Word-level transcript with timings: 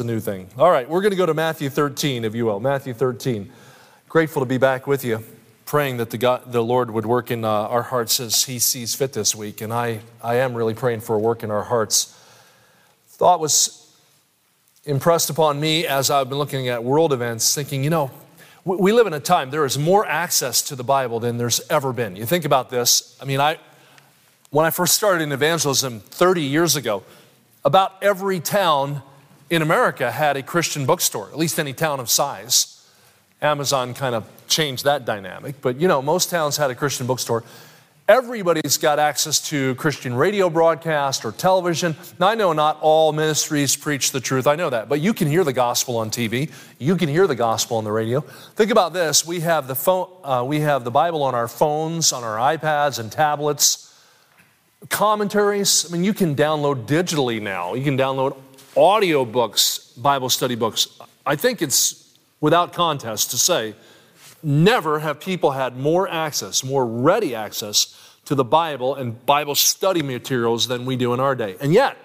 a 0.00 0.04
new 0.04 0.20
thing. 0.20 0.48
All 0.56 0.70
right, 0.70 0.88
we're 0.88 1.00
going 1.00 1.12
to 1.12 1.16
go 1.16 1.26
to 1.26 1.34
Matthew 1.34 1.68
13, 1.68 2.24
if 2.24 2.34
you 2.34 2.46
will. 2.46 2.60
Matthew 2.60 2.94
13. 2.94 3.50
Grateful 4.08 4.40
to 4.40 4.46
be 4.46 4.58
back 4.58 4.86
with 4.86 5.04
you, 5.04 5.22
praying 5.66 5.98
that 5.98 6.10
the, 6.10 6.18
God, 6.18 6.52
the 6.52 6.62
Lord 6.62 6.90
would 6.90 7.06
work 7.06 7.30
in 7.30 7.44
uh, 7.44 7.48
our 7.48 7.82
hearts 7.82 8.20
as 8.20 8.44
He 8.44 8.58
sees 8.58 8.94
fit 8.94 9.12
this 9.12 9.34
week. 9.34 9.60
And 9.60 9.72
I, 9.72 10.00
I 10.22 10.36
am 10.36 10.54
really 10.54 10.74
praying 10.74 11.00
for 11.00 11.16
a 11.16 11.18
work 11.18 11.42
in 11.42 11.50
our 11.50 11.64
hearts. 11.64 12.18
Thought 13.08 13.40
was 13.40 13.94
impressed 14.84 15.30
upon 15.30 15.60
me 15.60 15.86
as 15.86 16.10
I've 16.10 16.28
been 16.28 16.38
looking 16.38 16.68
at 16.68 16.82
world 16.82 17.12
events, 17.12 17.54
thinking, 17.54 17.84
you 17.84 17.90
know, 17.90 18.10
we, 18.64 18.76
we 18.76 18.92
live 18.92 19.06
in 19.06 19.12
a 19.12 19.20
time, 19.20 19.50
there 19.50 19.64
is 19.64 19.78
more 19.78 20.06
access 20.06 20.62
to 20.62 20.76
the 20.76 20.84
Bible 20.84 21.20
than 21.20 21.38
there's 21.38 21.60
ever 21.68 21.92
been. 21.92 22.16
You 22.16 22.26
think 22.26 22.44
about 22.44 22.70
this. 22.70 23.16
I 23.20 23.24
mean, 23.24 23.40
I, 23.40 23.58
when 24.50 24.64
I 24.64 24.70
first 24.70 24.94
started 24.94 25.22
in 25.22 25.32
evangelism 25.32 26.00
30 26.00 26.42
years 26.42 26.76
ago, 26.76 27.02
about 27.64 28.02
every 28.02 28.40
town 28.40 29.02
in 29.50 29.62
America 29.62 30.10
had 30.10 30.36
a 30.36 30.42
Christian 30.42 30.86
bookstore, 30.86 31.28
at 31.28 31.38
least 31.38 31.58
any 31.58 31.72
town 31.72 32.00
of 32.00 32.10
size. 32.10 32.86
Amazon 33.40 33.94
kind 33.94 34.14
of 34.14 34.26
changed 34.48 34.84
that 34.84 35.04
dynamic, 35.04 35.60
but 35.60 35.80
you 35.80 35.88
know, 35.88 36.02
most 36.02 36.30
towns 36.30 36.56
had 36.56 36.70
a 36.70 36.74
Christian 36.74 37.06
bookstore. 37.06 37.44
Everybody's 38.08 38.78
got 38.78 38.98
access 38.98 39.38
to 39.50 39.74
Christian 39.74 40.14
radio 40.14 40.48
broadcast 40.48 41.26
or 41.26 41.32
television. 41.32 41.94
Now, 42.18 42.28
I 42.28 42.34
know 42.36 42.54
not 42.54 42.78
all 42.80 43.12
ministries 43.12 43.76
preach 43.76 44.12
the 44.12 44.20
truth, 44.20 44.46
I 44.46 44.56
know 44.56 44.70
that, 44.70 44.88
but 44.88 45.00
you 45.00 45.12
can 45.12 45.28
hear 45.28 45.44
the 45.44 45.52
gospel 45.52 45.98
on 45.98 46.10
TV. 46.10 46.50
You 46.78 46.96
can 46.96 47.10
hear 47.10 47.26
the 47.26 47.34
gospel 47.34 47.76
on 47.76 47.84
the 47.84 47.92
radio. 47.92 48.22
Think 48.56 48.70
about 48.70 48.94
this 48.94 49.26
we 49.26 49.40
have 49.40 49.68
the, 49.68 49.74
phone, 49.74 50.08
uh, 50.24 50.42
we 50.46 50.60
have 50.60 50.84
the 50.84 50.90
Bible 50.90 51.22
on 51.22 51.34
our 51.34 51.48
phones, 51.48 52.12
on 52.12 52.24
our 52.24 52.56
iPads 52.56 52.98
and 52.98 53.12
tablets. 53.12 53.84
Commentaries, 54.88 55.86
I 55.88 55.92
mean, 55.92 56.02
you 56.02 56.14
can 56.14 56.34
download 56.34 56.86
digitally 56.86 57.42
now. 57.42 57.74
You 57.74 57.84
can 57.84 57.98
download 57.98 58.36
audio 58.78 59.24
books, 59.24 59.92
Bible 59.96 60.28
study 60.28 60.54
books. 60.54 60.88
I 61.26 61.36
think 61.36 61.60
it's 61.60 62.16
without 62.40 62.72
contest 62.72 63.32
to 63.32 63.38
say, 63.38 63.74
never 64.42 65.00
have 65.00 65.20
people 65.20 65.50
had 65.50 65.76
more 65.76 66.08
access, 66.08 66.62
more 66.62 66.86
ready 66.86 67.34
access 67.34 68.16
to 68.26 68.34
the 68.34 68.44
Bible 68.44 68.94
and 68.94 69.24
Bible 69.26 69.54
study 69.54 70.02
materials 70.02 70.68
than 70.68 70.86
we 70.86 70.96
do 70.96 71.12
in 71.12 71.20
our 71.20 71.34
day. 71.34 71.56
And 71.60 71.72
yet, 71.72 71.96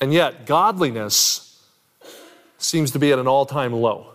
and 0.00 0.12
yet, 0.12 0.46
godliness 0.46 1.62
seems 2.58 2.90
to 2.90 2.98
be 2.98 3.12
at 3.12 3.18
an 3.18 3.28
all 3.28 3.46
time 3.46 3.72
low. 3.72 4.08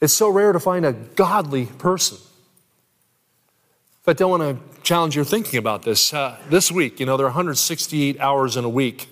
It's 0.00 0.12
so 0.12 0.28
rare 0.28 0.52
to 0.52 0.60
find 0.60 0.86
a 0.86 0.92
godly 0.92 1.66
person. 1.66 2.18
Fact, 4.08 4.22
I 4.22 4.24
want 4.24 4.42
to 4.42 4.82
challenge 4.82 5.14
your 5.14 5.26
thinking 5.26 5.58
about 5.58 5.82
this. 5.82 6.14
Uh, 6.14 6.38
this 6.48 6.72
week, 6.72 6.98
you 6.98 7.04
know, 7.04 7.18
there 7.18 7.26
are 7.26 7.28
168 7.28 8.18
hours 8.20 8.56
in 8.56 8.64
a 8.64 8.68
week. 8.70 9.06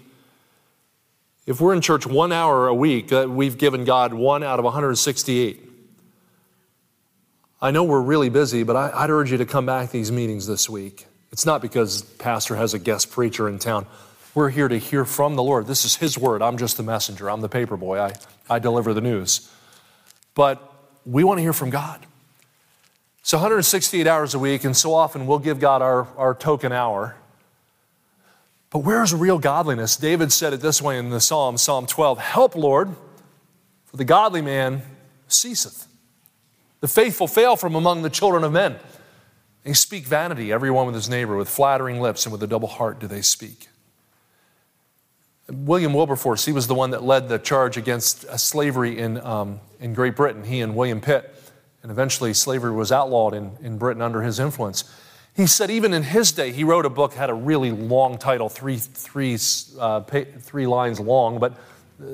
If 1.44 1.60
we're 1.60 1.74
in 1.74 1.82
church 1.82 2.06
one 2.06 2.32
hour 2.32 2.66
a 2.66 2.74
week, 2.74 3.12
uh, 3.12 3.26
we've 3.28 3.58
given 3.58 3.84
God 3.84 4.14
one 4.14 4.42
out 4.42 4.58
of 4.58 4.64
168. 4.64 5.70
I 7.60 7.70
know 7.72 7.84
we're 7.84 8.00
really 8.00 8.30
busy, 8.30 8.62
but 8.62 8.74
I, 8.74 9.02
would 9.02 9.10
urge 9.10 9.30
you 9.32 9.36
to 9.36 9.44
come 9.44 9.66
back 9.66 9.88
to 9.88 9.92
these 9.92 10.10
meetings 10.10 10.46
this 10.46 10.66
week. 10.66 11.04
It's 11.30 11.44
not 11.44 11.60
because 11.60 12.00
pastor 12.00 12.56
has 12.56 12.72
a 12.72 12.78
guest 12.78 13.10
preacher 13.10 13.50
in 13.50 13.58
town. 13.58 13.86
We're 14.34 14.48
here 14.48 14.68
to 14.68 14.78
hear 14.78 15.04
from 15.04 15.36
the 15.36 15.42
Lord. 15.42 15.66
This 15.66 15.84
is 15.84 15.96
his 15.96 16.16
word. 16.16 16.40
I'm 16.40 16.56
just 16.56 16.78
the 16.78 16.82
messenger. 16.82 17.30
I'm 17.30 17.42
the 17.42 17.50
paper 17.50 17.76
boy. 17.76 18.00
I, 18.00 18.14
I 18.48 18.60
deliver 18.60 18.94
the 18.94 19.02
news. 19.02 19.52
But 20.34 20.72
we 21.04 21.22
want 21.22 21.36
to 21.36 21.42
hear 21.42 21.52
from 21.52 21.68
God. 21.68 22.06
So 23.26 23.38
168 23.38 24.06
hours 24.06 24.34
a 24.34 24.38
week, 24.38 24.62
and 24.62 24.76
so 24.76 24.94
often 24.94 25.26
we'll 25.26 25.40
give 25.40 25.58
God 25.58 25.82
our, 25.82 26.06
our 26.16 26.32
token 26.32 26.70
hour. 26.70 27.16
But 28.70 28.84
where's 28.84 29.12
real 29.12 29.40
godliness? 29.40 29.96
David 29.96 30.30
said 30.30 30.52
it 30.52 30.60
this 30.60 30.80
way 30.80 30.96
in 30.96 31.10
the 31.10 31.20
Psalm, 31.20 31.58
Psalm 31.58 31.86
12 31.86 32.18
Help, 32.20 32.54
Lord, 32.54 32.94
for 33.86 33.96
the 33.96 34.04
godly 34.04 34.42
man 34.42 34.82
ceaseth. 35.26 35.88
The 36.78 36.86
faithful 36.86 37.26
fail 37.26 37.56
from 37.56 37.74
among 37.74 38.02
the 38.02 38.10
children 38.10 38.44
of 38.44 38.52
men. 38.52 38.76
They 39.64 39.72
speak 39.72 40.04
vanity, 40.04 40.52
everyone 40.52 40.86
with 40.86 40.94
his 40.94 41.08
neighbor, 41.08 41.34
with 41.34 41.48
flattering 41.48 42.00
lips 42.00 42.26
and 42.26 42.32
with 42.32 42.44
a 42.44 42.46
double 42.46 42.68
heart 42.68 43.00
do 43.00 43.08
they 43.08 43.22
speak. 43.22 43.66
William 45.50 45.92
Wilberforce, 45.92 46.44
he 46.44 46.52
was 46.52 46.68
the 46.68 46.76
one 46.76 46.90
that 46.90 47.02
led 47.02 47.28
the 47.28 47.40
charge 47.40 47.76
against 47.76 48.20
slavery 48.38 48.96
in, 48.96 49.18
um, 49.18 49.58
in 49.80 49.94
Great 49.94 50.14
Britain, 50.14 50.44
he 50.44 50.60
and 50.60 50.76
William 50.76 51.00
Pitt 51.00 51.35
and 51.86 51.92
eventually 51.92 52.34
slavery 52.34 52.72
was 52.72 52.90
outlawed 52.90 53.32
in, 53.32 53.52
in 53.62 53.78
Britain 53.78 54.02
under 54.02 54.20
his 54.20 54.40
influence. 54.40 54.82
He 55.36 55.46
said 55.46 55.70
even 55.70 55.94
in 55.94 56.02
his 56.02 56.32
day, 56.32 56.50
he 56.50 56.64
wrote 56.64 56.84
a 56.84 56.90
book, 56.90 57.14
had 57.14 57.30
a 57.30 57.34
really 57.34 57.70
long 57.70 58.18
title, 58.18 58.48
three, 58.48 58.78
three, 58.78 59.38
uh, 59.78 60.00
three 60.00 60.66
lines 60.66 60.98
long, 60.98 61.38
but 61.38 61.52
uh, 62.02 62.06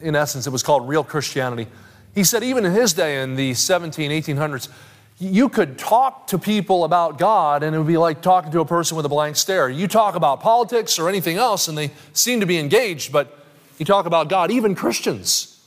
in 0.00 0.16
essence, 0.16 0.46
it 0.46 0.50
was 0.50 0.62
called 0.62 0.88
Real 0.88 1.04
Christianity. 1.04 1.66
He 2.14 2.24
said 2.24 2.42
even 2.42 2.64
in 2.64 2.72
his 2.72 2.94
day, 2.94 3.22
in 3.22 3.36
the 3.36 3.52
17, 3.52 4.10
1800s, 4.10 4.70
you 5.18 5.50
could 5.50 5.76
talk 5.76 6.28
to 6.28 6.38
people 6.38 6.84
about 6.84 7.18
God 7.18 7.62
and 7.62 7.76
it 7.76 7.78
would 7.78 7.86
be 7.86 7.98
like 7.98 8.22
talking 8.22 8.50
to 8.52 8.60
a 8.60 8.64
person 8.64 8.96
with 8.96 9.04
a 9.04 9.10
blank 9.10 9.36
stare. 9.36 9.68
You 9.68 9.88
talk 9.88 10.14
about 10.14 10.40
politics 10.40 10.98
or 10.98 11.06
anything 11.10 11.36
else 11.36 11.68
and 11.68 11.76
they 11.76 11.90
seem 12.14 12.40
to 12.40 12.46
be 12.46 12.56
engaged, 12.56 13.12
but 13.12 13.44
you 13.76 13.84
talk 13.84 14.06
about 14.06 14.30
God, 14.30 14.50
even 14.50 14.74
Christians 14.74 15.62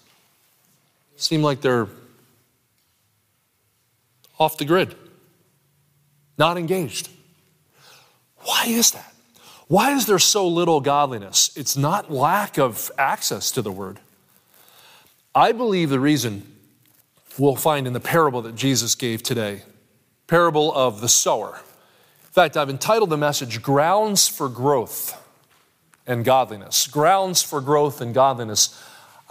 seem 1.15 1.43
like 1.43 1.61
they're 1.61 1.87
off 4.41 4.57
the 4.57 4.65
grid, 4.65 4.95
not 6.35 6.57
engaged. 6.57 7.09
Why 8.37 8.65
is 8.65 8.89
that? 8.89 9.13
Why 9.67 9.91
is 9.91 10.07
there 10.07 10.17
so 10.17 10.47
little 10.47 10.81
godliness? 10.81 11.51
It's 11.55 11.77
not 11.77 12.11
lack 12.11 12.57
of 12.57 12.89
access 12.97 13.51
to 13.51 13.61
the 13.61 13.71
word. 13.71 13.99
I 15.35 15.51
believe 15.51 15.91
the 15.91 15.99
reason 15.99 16.51
we'll 17.37 17.55
find 17.55 17.85
in 17.85 17.93
the 17.93 17.99
parable 17.99 18.41
that 18.41 18.55
Jesus 18.55 18.95
gave 18.95 19.21
today 19.21 19.61
parable 20.25 20.73
of 20.73 21.01
the 21.01 21.07
sower. 21.07 21.57
In 22.23 22.31
fact, 22.31 22.57
I've 22.57 22.69
entitled 22.69 23.11
the 23.11 23.17
message 23.17 23.61
Grounds 23.61 24.27
for 24.27 24.49
Growth 24.49 25.23
in 26.07 26.23
Godliness. 26.23 26.87
Grounds 26.87 27.43
for 27.43 27.61
Growth 27.61 28.01
in 28.01 28.11
Godliness. 28.11 28.81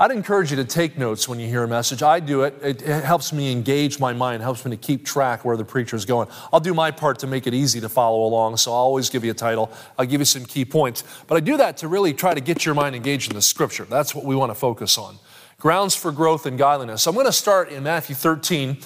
I'd 0.00 0.12
encourage 0.12 0.50
you 0.50 0.56
to 0.56 0.64
take 0.64 0.96
notes 0.96 1.28
when 1.28 1.38
you 1.38 1.46
hear 1.46 1.62
a 1.62 1.68
message. 1.68 2.02
I 2.02 2.20
do 2.20 2.44
it. 2.44 2.54
It, 2.62 2.80
it 2.80 3.04
helps 3.04 3.34
me 3.34 3.52
engage 3.52 4.00
my 4.00 4.14
mind, 4.14 4.42
helps 4.42 4.64
me 4.64 4.70
to 4.70 4.76
keep 4.78 5.04
track 5.04 5.44
where 5.44 5.58
the 5.58 5.64
preacher 5.64 5.94
is 5.94 6.06
going. 6.06 6.26
I'll 6.50 6.58
do 6.58 6.72
my 6.72 6.90
part 6.90 7.18
to 7.18 7.26
make 7.26 7.46
it 7.46 7.52
easy 7.52 7.82
to 7.82 7.88
follow 7.90 8.24
along, 8.24 8.56
so 8.56 8.70
I'll 8.70 8.78
always 8.78 9.10
give 9.10 9.26
you 9.26 9.32
a 9.32 9.34
title. 9.34 9.70
I'll 9.98 10.06
give 10.06 10.22
you 10.22 10.24
some 10.24 10.46
key 10.46 10.64
points. 10.64 11.04
But 11.26 11.36
I 11.36 11.40
do 11.40 11.58
that 11.58 11.76
to 11.78 11.88
really 11.88 12.14
try 12.14 12.32
to 12.32 12.40
get 12.40 12.64
your 12.64 12.74
mind 12.74 12.96
engaged 12.96 13.30
in 13.30 13.36
the 13.36 13.42
scripture. 13.42 13.84
That's 13.84 14.14
what 14.14 14.24
we 14.24 14.34
want 14.34 14.48
to 14.48 14.54
focus 14.54 14.96
on. 14.96 15.18
Grounds 15.58 15.94
for 15.94 16.12
growth 16.12 16.46
in 16.46 16.56
godliness. 16.56 17.02
So 17.02 17.10
I'm 17.10 17.14
going 17.14 17.26
to 17.26 17.32
start 17.32 17.68
in 17.68 17.82
Matthew 17.82 18.16
13. 18.16 18.78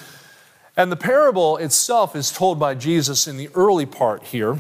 And 0.77 0.91
the 0.91 0.97
parable 0.97 1.59
itself 1.59 2.17
is 2.17 2.33
told 2.33 2.59
by 2.59 2.75
Jesus 2.75 3.29
in 3.29 3.37
the 3.37 3.51
early 3.55 3.87
part 3.87 4.25
here. 4.25 4.59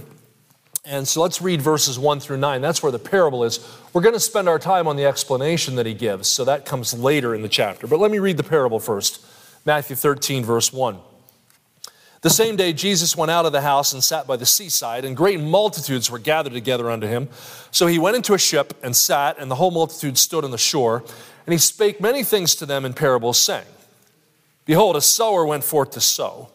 And 0.86 1.08
so 1.08 1.22
let's 1.22 1.40
read 1.40 1.62
verses 1.62 1.98
1 1.98 2.20
through 2.20 2.36
9. 2.36 2.60
That's 2.60 2.82
where 2.82 2.92
the 2.92 2.98
parable 2.98 3.44
is. 3.44 3.66
We're 3.94 4.02
going 4.02 4.14
to 4.14 4.20
spend 4.20 4.48
our 4.50 4.58
time 4.58 4.86
on 4.86 4.96
the 4.96 5.06
explanation 5.06 5.76
that 5.76 5.86
he 5.86 5.94
gives, 5.94 6.28
so 6.28 6.44
that 6.44 6.66
comes 6.66 6.92
later 6.92 7.34
in 7.34 7.40
the 7.40 7.48
chapter. 7.48 7.86
But 7.86 8.00
let 8.00 8.10
me 8.10 8.18
read 8.18 8.36
the 8.36 8.42
parable 8.42 8.78
first 8.80 9.24
Matthew 9.64 9.96
13, 9.96 10.44
verse 10.44 10.72
1. 10.72 10.98
The 12.20 12.30
same 12.30 12.56
day 12.56 12.72
Jesus 12.74 13.16
went 13.16 13.30
out 13.30 13.46
of 13.46 13.52
the 13.52 13.62
house 13.62 13.92
and 13.94 14.04
sat 14.04 14.26
by 14.26 14.36
the 14.36 14.46
seaside, 14.46 15.04
and 15.06 15.16
great 15.16 15.40
multitudes 15.40 16.10
were 16.10 16.18
gathered 16.18 16.52
together 16.52 16.90
unto 16.90 17.06
him. 17.06 17.28
So 17.70 17.86
he 17.86 17.98
went 17.98 18.16
into 18.16 18.34
a 18.34 18.38
ship 18.38 18.74
and 18.82 18.94
sat, 18.94 19.38
and 19.38 19.50
the 19.50 19.54
whole 19.54 19.70
multitude 19.70 20.18
stood 20.18 20.44
on 20.44 20.50
the 20.50 20.58
shore. 20.58 21.02
And 21.46 21.52
he 21.52 21.58
spake 21.58 22.00
many 22.00 22.24
things 22.24 22.54
to 22.56 22.66
them 22.66 22.84
in 22.84 22.94
parables, 22.94 23.38
saying, 23.38 23.66
Behold, 24.64 24.96
a 24.96 25.02
sower 25.02 25.44
went 25.44 25.64
forth 25.64 25.90
to 25.92 26.00
sow. 26.00 26.48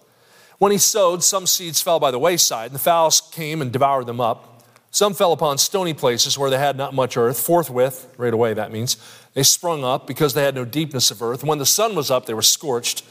When 0.59 0.73
he 0.73 0.77
sowed, 0.77 1.23
some 1.23 1.47
seeds 1.47 1.81
fell 1.81 1.99
by 1.99 2.11
the 2.11 2.19
wayside, 2.19 2.67
and 2.67 2.75
the 2.75 2.79
fowls 2.79 3.21
came 3.31 3.61
and 3.61 3.71
devoured 3.71 4.05
them 4.05 4.19
up. 4.19 4.63
Some 4.91 5.13
fell 5.13 5.31
upon 5.31 5.57
stony 5.57 5.93
places 5.93 6.37
where 6.37 6.49
they 6.49 6.57
had 6.57 6.75
not 6.75 6.93
much 6.93 7.15
earth. 7.15 7.39
Forthwith, 7.39 8.13
right 8.17 8.33
away 8.33 8.53
that 8.53 8.71
means, 8.71 8.97
they 9.33 9.43
sprung 9.43 9.85
up 9.85 10.05
because 10.05 10.33
they 10.33 10.43
had 10.43 10.55
no 10.55 10.65
deepness 10.65 11.11
of 11.11 11.21
earth. 11.21 11.45
When 11.45 11.59
the 11.59 11.65
sun 11.65 11.95
was 11.95 12.11
up, 12.11 12.25
they 12.25 12.33
were 12.33 12.41
scorched. 12.41 13.05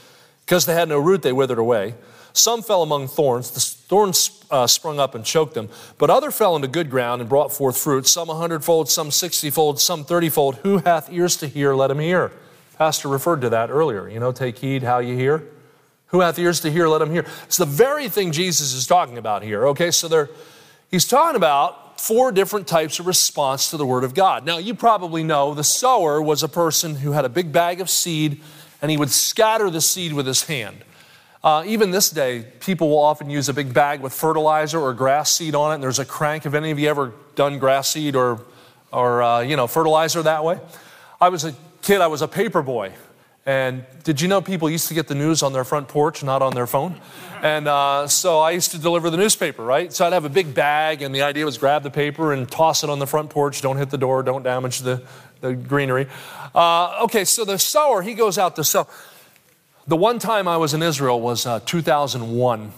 Because 0.44 0.66
they 0.66 0.74
had 0.74 0.88
no 0.88 0.98
root, 0.98 1.22
they 1.22 1.32
withered 1.32 1.58
away. 1.58 1.94
Some 2.34 2.62
fell 2.62 2.82
among 2.82 3.08
thorns. 3.08 3.50
The 3.50 3.60
thorns 3.60 4.44
uh, 4.50 4.66
sprung 4.66 5.00
up 5.00 5.14
and 5.14 5.24
choked 5.24 5.54
them. 5.54 5.70
But 5.96 6.10
other 6.10 6.30
fell 6.30 6.54
into 6.54 6.68
good 6.68 6.90
ground 6.90 7.22
and 7.22 7.30
brought 7.30 7.52
forth 7.52 7.78
fruit, 7.78 8.06
some 8.06 8.28
a 8.28 8.34
hundredfold, 8.34 8.90
some 8.90 9.10
sixtyfold, 9.10 9.80
some 9.80 10.04
thirtyfold. 10.04 10.56
Who 10.58 10.78
hath 10.78 11.10
ears 11.10 11.36
to 11.38 11.46
hear, 11.46 11.74
let 11.74 11.90
him 11.90 11.98
hear. 11.98 12.32
Pastor 12.76 13.08
referred 13.08 13.40
to 13.40 13.50
that 13.50 13.70
earlier. 13.70 14.08
You 14.08 14.20
know, 14.20 14.32
take 14.32 14.58
heed 14.58 14.82
how 14.82 14.98
you 14.98 15.16
hear. 15.16 15.44
Who 16.08 16.20
hath 16.20 16.38
ears 16.38 16.60
to 16.60 16.70
hear, 16.70 16.88
let 16.88 17.02
him 17.02 17.10
hear. 17.10 17.26
It's 17.44 17.56
the 17.56 17.66
very 17.66 18.08
thing 18.08 18.32
Jesus 18.32 18.72
is 18.72 18.86
talking 18.86 19.18
about 19.18 19.42
here. 19.42 19.66
Okay, 19.68 19.90
so 19.90 20.08
there, 20.08 20.30
he's 20.90 21.06
talking 21.06 21.36
about 21.36 22.00
four 22.00 22.32
different 22.32 22.66
types 22.66 22.98
of 22.98 23.06
response 23.06 23.70
to 23.70 23.76
the 23.76 23.84
Word 23.84 24.04
of 24.04 24.14
God. 24.14 24.46
Now, 24.46 24.58
you 24.58 24.74
probably 24.74 25.22
know 25.22 25.54
the 25.54 25.64
sower 25.64 26.22
was 26.22 26.42
a 26.42 26.48
person 26.48 26.96
who 26.96 27.12
had 27.12 27.24
a 27.24 27.28
big 27.28 27.52
bag 27.52 27.80
of 27.80 27.90
seed 27.90 28.40
and 28.80 28.90
he 28.90 28.96
would 28.96 29.10
scatter 29.10 29.70
the 29.70 29.80
seed 29.80 30.12
with 30.12 30.26
his 30.26 30.44
hand. 30.44 30.84
Uh, 31.42 31.64
even 31.66 31.90
this 31.90 32.10
day, 32.10 32.44
people 32.60 32.88
will 32.88 33.00
often 33.00 33.28
use 33.30 33.48
a 33.48 33.54
big 33.54 33.74
bag 33.74 34.00
with 34.00 34.12
fertilizer 34.12 34.80
or 34.80 34.92
grass 34.94 35.32
seed 35.32 35.54
on 35.54 35.72
it, 35.72 35.74
and 35.74 35.82
there's 35.82 35.98
a 35.98 36.04
crank. 36.04 36.44
Have 36.44 36.54
any 36.54 36.70
of 36.70 36.78
you 36.78 36.88
ever 36.88 37.12
done 37.34 37.58
grass 37.58 37.88
seed 37.88 38.16
or 38.16 38.40
or 38.92 39.22
uh, 39.22 39.40
you 39.40 39.56
know, 39.56 39.66
fertilizer 39.66 40.22
that 40.22 40.44
way. 40.44 40.58
I 41.20 41.28
was 41.28 41.44
a 41.44 41.54
kid, 41.82 42.00
I 42.00 42.06
was 42.06 42.22
a 42.22 42.28
paper 42.28 42.62
boy. 42.62 42.92
And 43.48 43.86
did 44.04 44.20
you 44.20 44.28
know 44.28 44.42
people 44.42 44.68
used 44.68 44.88
to 44.88 44.94
get 44.94 45.08
the 45.08 45.14
news 45.14 45.42
on 45.42 45.54
their 45.54 45.64
front 45.64 45.88
porch, 45.88 46.22
not 46.22 46.42
on 46.42 46.54
their 46.54 46.66
phone? 46.66 47.00
And 47.42 47.66
uh, 47.66 48.06
so 48.06 48.40
I 48.40 48.50
used 48.50 48.72
to 48.72 48.78
deliver 48.78 49.08
the 49.08 49.16
newspaper, 49.16 49.64
right? 49.64 49.90
So 49.90 50.04
I'd 50.04 50.12
have 50.12 50.26
a 50.26 50.28
big 50.28 50.52
bag, 50.52 51.00
and 51.00 51.14
the 51.14 51.22
idea 51.22 51.46
was 51.46 51.56
grab 51.56 51.82
the 51.82 51.90
paper 51.90 52.34
and 52.34 52.46
toss 52.46 52.84
it 52.84 52.90
on 52.90 52.98
the 52.98 53.06
front 53.06 53.30
porch. 53.30 53.62
Don't 53.62 53.78
hit 53.78 53.88
the 53.88 53.96
door, 53.96 54.22
don't 54.22 54.42
damage 54.42 54.80
the, 54.80 55.02
the 55.40 55.54
greenery. 55.54 56.08
Uh, 56.54 57.00
okay, 57.04 57.24
so 57.24 57.46
the 57.46 57.58
sower, 57.58 58.02
he 58.02 58.12
goes 58.12 58.36
out 58.36 58.54
to 58.56 58.64
sow. 58.64 58.86
The 59.86 59.96
one 59.96 60.18
time 60.18 60.46
I 60.46 60.58
was 60.58 60.74
in 60.74 60.82
Israel 60.82 61.18
was 61.18 61.46
uh, 61.46 61.60
2001 61.60 62.72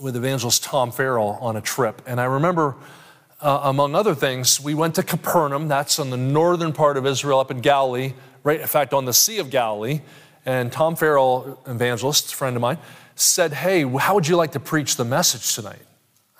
with 0.00 0.16
evangelist 0.16 0.64
Tom 0.64 0.90
Farrell 0.90 1.38
on 1.40 1.54
a 1.54 1.60
trip. 1.60 2.02
And 2.08 2.20
I 2.20 2.24
remember, 2.24 2.74
uh, 3.40 3.60
among 3.62 3.94
other 3.94 4.16
things, 4.16 4.60
we 4.60 4.74
went 4.74 4.96
to 4.96 5.04
Capernaum. 5.04 5.68
That's 5.68 6.00
on 6.00 6.10
the 6.10 6.16
northern 6.16 6.72
part 6.72 6.96
of 6.96 7.06
Israel, 7.06 7.38
up 7.38 7.52
in 7.52 7.60
Galilee 7.60 8.14
right, 8.46 8.60
in 8.60 8.66
fact, 8.66 8.94
on 8.94 9.04
the 9.04 9.12
Sea 9.12 9.38
of 9.38 9.50
Galilee. 9.50 10.00
And 10.46 10.70
Tom 10.70 10.94
Farrell, 10.94 11.60
evangelist, 11.66 12.32
friend 12.32 12.54
of 12.54 12.62
mine, 12.62 12.78
said, 13.16 13.52
Hey, 13.52 13.82
how 13.82 14.14
would 14.14 14.28
you 14.28 14.36
like 14.36 14.52
to 14.52 14.60
preach 14.60 14.96
the 14.96 15.04
message 15.04 15.54
tonight? 15.54 15.82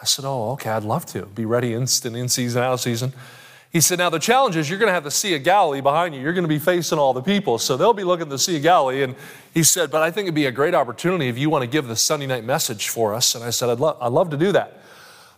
I 0.00 0.05
said, 0.05 0.25
Oh, 0.25 0.53
okay, 0.53 0.70
I'd 0.70 0.85
love 0.85 1.05
to. 1.06 1.26
Be 1.26 1.44
ready 1.44 1.75
instant, 1.75 2.17
in 2.17 2.29
season, 2.29 2.62
out 2.62 2.75
of 2.75 2.81
season. 2.81 3.12
He 3.73 3.81
said, 3.81 3.99
Now 3.99 4.08
the 4.08 4.20
challenge 4.20 4.55
is 4.55 4.70
you're 4.70 4.79
going 4.79 4.88
to 4.88 4.94
have 4.94 5.03
the 5.03 5.11
Sea 5.11 5.35
of 5.35 5.43
Galilee 5.43 5.81
behind 5.81 6.14
you. 6.14 6.20
You're 6.20 6.32
going 6.32 6.44
to 6.44 6.49
be 6.49 6.61
facing 6.61 6.99
all 6.99 7.12
the 7.12 7.23
people. 7.23 7.58
So 7.58 7.76
they'll 7.76 7.93
be 7.93 8.05
looking 8.05 8.23
at 8.23 8.31
the 8.31 8.38
Sea 8.38 8.56
of 8.56 8.62
Galilee. 8.62 9.02
And 9.02 9.17
he 9.52 9.64
said, 9.64 9.91
But 9.91 10.02
I 10.02 10.12
think 10.12 10.26
it'd 10.26 10.35
be 10.37 10.47
a 10.47 10.52
great 10.52 10.75
opportunity 10.75 11.29
if 11.29 11.37
you 11.37 11.50
want 11.50 11.62
to 11.62 11.69
give 11.69 11.88
the 11.88 11.97
Sunday 11.97 12.26
night 12.26 12.44
message 12.44 12.88
for 12.88 13.14
us. 13.14 13.35
And 13.35 13.43
I 13.43 13.50
said, 13.50 13.69
I'd, 13.69 13.81
lo- 13.81 13.99
I'd 14.00 14.12
love 14.12 14.31
to 14.31 14.37
do 14.37 14.52
that. 14.52 14.81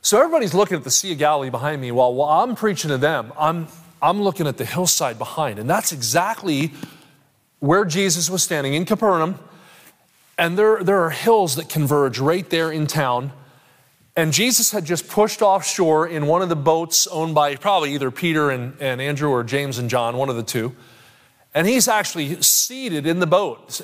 So 0.02 0.18
everybody's 0.18 0.52
looking 0.52 0.76
at 0.76 0.84
the 0.84 0.90
Sea 0.90 1.12
of 1.12 1.18
Galilee 1.18 1.50
behind 1.50 1.80
me 1.80 1.90
while, 1.92 2.12
while 2.12 2.42
I'm 2.42 2.54
preaching 2.54 2.90
to 2.90 2.98
them. 2.98 3.32
I'm, 3.38 3.68
I'm 4.00 4.22
looking 4.22 4.46
at 4.46 4.56
the 4.56 4.64
hillside 4.64 5.18
behind. 5.18 5.58
And 5.58 5.68
that's 5.68 5.92
exactly 5.92 6.72
where 7.60 7.84
Jesus 7.84 8.30
was 8.30 8.42
standing 8.42 8.74
in 8.74 8.84
Capernaum, 8.84 9.38
and 10.38 10.56
there, 10.56 10.84
there 10.84 11.00
are 11.02 11.10
hills 11.10 11.56
that 11.56 11.68
converge 11.68 12.20
right 12.20 12.48
there 12.48 12.70
in 12.70 12.86
town. 12.86 13.32
And 14.14 14.32
Jesus 14.32 14.70
had 14.70 14.84
just 14.84 15.08
pushed 15.08 15.42
offshore 15.42 16.06
in 16.06 16.26
one 16.26 16.42
of 16.42 16.48
the 16.48 16.56
boats 16.56 17.08
owned 17.08 17.34
by 17.34 17.56
probably 17.56 17.94
either 17.94 18.10
Peter 18.12 18.50
and, 18.50 18.80
and 18.80 19.00
Andrew 19.00 19.30
or 19.30 19.42
James 19.42 19.78
and 19.78 19.90
John, 19.90 20.16
one 20.16 20.28
of 20.28 20.36
the 20.36 20.42
two. 20.44 20.76
And 21.54 21.66
he's 21.66 21.88
actually 21.88 22.40
seated 22.42 23.06
in 23.06 23.18
the 23.18 23.26
boat. 23.26 23.80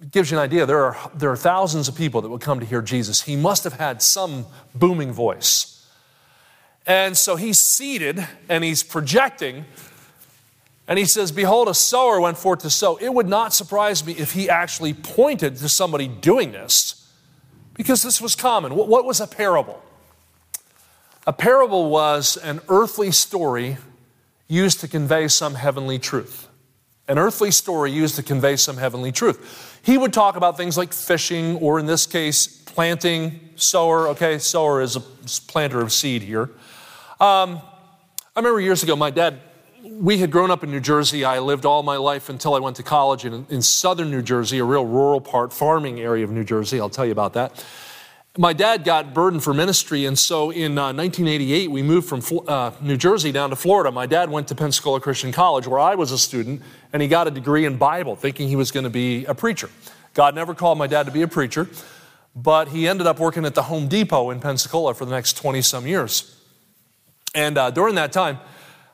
It 0.00 0.10
gives 0.10 0.30
you 0.30 0.36
an 0.36 0.42
idea. 0.42 0.66
There 0.66 0.84
are, 0.84 1.10
there 1.14 1.30
are 1.30 1.36
thousands 1.36 1.88
of 1.88 1.96
people 1.96 2.20
that 2.20 2.28
would 2.28 2.42
come 2.42 2.60
to 2.60 2.66
hear 2.66 2.82
Jesus. 2.82 3.22
He 3.22 3.36
must 3.36 3.64
have 3.64 3.74
had 3.74 4.02
some 4.02 4.46
booming 4.74 5.12
voice. 5.12 5.77
And 6.88 7.16
so 7.16 7.36
he's 7.36 7.60
seated 7.60 8.26
and 8.48 8.64
he's 8.64 8.82
projecting 8.82 9.66
and 10.88 10.98
he 10.98 11.04
says, 11.04 11.30
Behold, 11.30 11.68
a 11.68 11.74
sower 11.74 12.18
went 12.18 12.38
forth 12.38 12.60
to 12.60 12.70
sow. 12.70 12.96
It 12.96 13.12
would 13.12 13.28
not 13.28 13.52
surprise 13.52 14.04
me 14.04 14.14
if 14.14 14.32
he 14.32 14.48
actually 14.48 14.94
pointed 14.94 15.56
to 15.58 15.68
somebody 15.68 16.08
doing 16.08 16.50
this, 16.50 17.06
because 17.74 18.02
this 18.02 18.22
was 18.22 18.34
common. 18.34 18.74
What 18.74 19.04
was 19.04 19.20
a 19.20 19.26
parable? 19.26 19.82
A 21.26 21.32
parable 21.34 21.90
was 21.90 22.38
an 22.38 22.62
earthly 22.70 23.10
story 23.10 23.76
used 24.48 24.80
to 24.80 24.88
convey 24.88 25.28
some 25.28 25.56
heavenly 25.56 25.98
truth. 25.98 26.48
An 27.06 27.18
earthly 27.18 27.50
story 27.50 27.92
used 27.92 28.16
to 28.16 28.22
convey 28.22 28.56
some 28.56 28.78
heavenly 28.78 29.12
truth. 29.12 29.78
He 29.82 29.98
would 29.98 30.14
talk 30.14 30.36
about 30.36 30.56
things 30.56 30.78
like 30.78 30.94
fishing, 30.94 31.56
or 31.56 31.78
in 31.78 31.84
this 31.84 32.06
case, 32.06 32.46
planting, 32.46 33.40
sower. 33.56 34.08
Okay, 34.08 34.38
sower 34.38 34.80
is 34.80 34.96
a 34.96 35.00
planter 35.00 35.82
of 35.82 35.92
seed 35.92 36.22
here. 36.22 36.48
Um, 37.20 37.60
I 38.36 38.40
remember 38.40 38.60
years 38.60 38.82
ago, 38.84 38.94
my 38.94 39.10
dad 39.10 39.40
we 39.82 40.18
had 40.18 40.30
grown 40.30 40.50
up 40.50 40.62
in 40.62 40.70
New 40.70 40.80
Jersey. 40.80 41.24
I 41.24 41.38
lived 41.38 41.64
all 41.64 41.82
my 41.82 41.96
life 41.96 42.28
until 42.28 42.54
I 42.54 42.58
went 42.58 42.76
to 42.76 42.82
college 42.82 43.24
in, 43.24 43.46
in 43.48 43.62
southern 43.62 44.10
New 44.10 44.22
Jersey, 44.22 44.58
a 44.58 44.64
real 44.64 44.84
rural 44.84 45.20
part, 45.20 45.52
farming 45.52 46.00
area 46.00 46.24
of 46.24 46.30
New 46.30 46.44
Jersey. 46.44 46.80
I'll 46.80 46.90
tell 46.90 47.06
you 47.06 47.12
about 47.12 47.34
that. 47.34 47.64
My 48.36 48.52
dad 48.52 48.84
got 48.84 49.14
burdened 49.14 49.42
for 49.42 49.52
ministry, 49.52 50.04
and 50.04 50.16
so 50.16 50.50
in 50.50 50.78
uh, 50.78 50.92
1988, 50.92 51.70
we 51.70 51.82
moved 51.82 52.08
from 52.08 52.22
uh, 52.46 52.70
New 52.80 52.96
Jersey 52.96 53.32
down 53.32 53.50
to 53.50 53.56
Florida. 53.56 53.90
My 53.90 54.06
dad 54.06 54.30
went 54.30 54.46
to 54.48 54.54
Pensacola 54.54 55.00
Christian 55.00 55.32
College, 55.32 55.66
where 55.66 55.80
I 55.80 55.96
was 55.96 56.12
a 56.12 56.18
student, 56.18 56.62
and 56.92 57.02
he 57.02 57.08
got 57.08 57.26
a 57.26 57.32
degree 57.32 57.64
in 57.64 57.78
Bible, 57.78 58.14
thinking 58.14 58.48
he 58.48 58.56
was 58.56 58.70
going 58.70 58.84
to 58.84 58.90
be 58.90 59.24
a 59.24 59.34
preacher. 59.34 59.70
God 60.14 60.36
never 60.36 60.54
called 60.54 60.78
my 60.78 60.86
dad 60.86 61.06
to 61.06 61.12
be 61.12 61.22
a 61.22 61.28
preacher, 61.28 61.68
but 62.36 62.68
he 62.68 62.86
ended 62.86 63.08
up 63.08 63.18
working 63.18 63.44
at 63.44 63.56
the 63.56 63.62
Home 63.62 63.88
Depot 63.88 64.30
in 64.30 64.38
Pensacola 64.38 64.94
for 64.94 65.04
the 65.04 65.10
next 65.10 65.36
20 65.36 65.62
some 65.62 65.86
years. 65.86 66.37
And 67.34 67.58
uh, 67.58 67.70
during 67.70 67.96
that 67.96 68.12
time, 68.12 68.38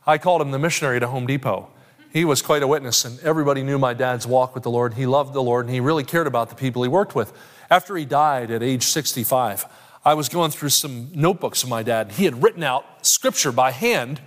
I 0.06 0.18
called 0.18 0.42
him 0.42 0.50
the 0.50 0.58
missionary 0.58 1.00
to 1.00 1.06
Home 1.06 1.26
Depot. 1.26 1.70
He 2.12 2.24
was 2.24 2.42
quite 2.42 2.62
a 2.62 2.66
witness, 2.66 3.04
and 3.04 3.18
everybody 3.20 3.62
knew 3.62 3.78
my 3.78 3.94
dad's 3.94 4.26
walk 4.26 4.54
with 4.54 4.62
the 4.62 4.70
Lord. 4.70 4.94
He 4.94 5.06
loved 5.06 5.32
the 5.32 5.42
Lord, 5.42 5.66
and 5.66 5.74
he 5.74 5.80
really 5.80 6.04
cared 6.04 6.26
about 6.26 6.48
the 6.48 6.54
people 6.54 6.82
he 6.82 6.88
worked 6.88 7.14
with. 7.14 7.32
After 7.70 7.96
he 7.96 8.04
died 8.04 8.50
at 8.50 8.62
age 8.62 8.84
65, 8.84 9.66
I 10.04 10.14
was 10.14 10.28
going 10.28 10.50
through 10.50 10.68
some 10.68 11.08
notebooks 11.14 11.62
of 11.62 11.68
my 11.68 11.82
dad. 11.82 12.12
He 12.12 12.24
had 12.24 12.42
written 12.42 12.62
out 12.62 12.84
scripture 13.04 13.50
by 13.50 13.70
hand. 13.70 14.20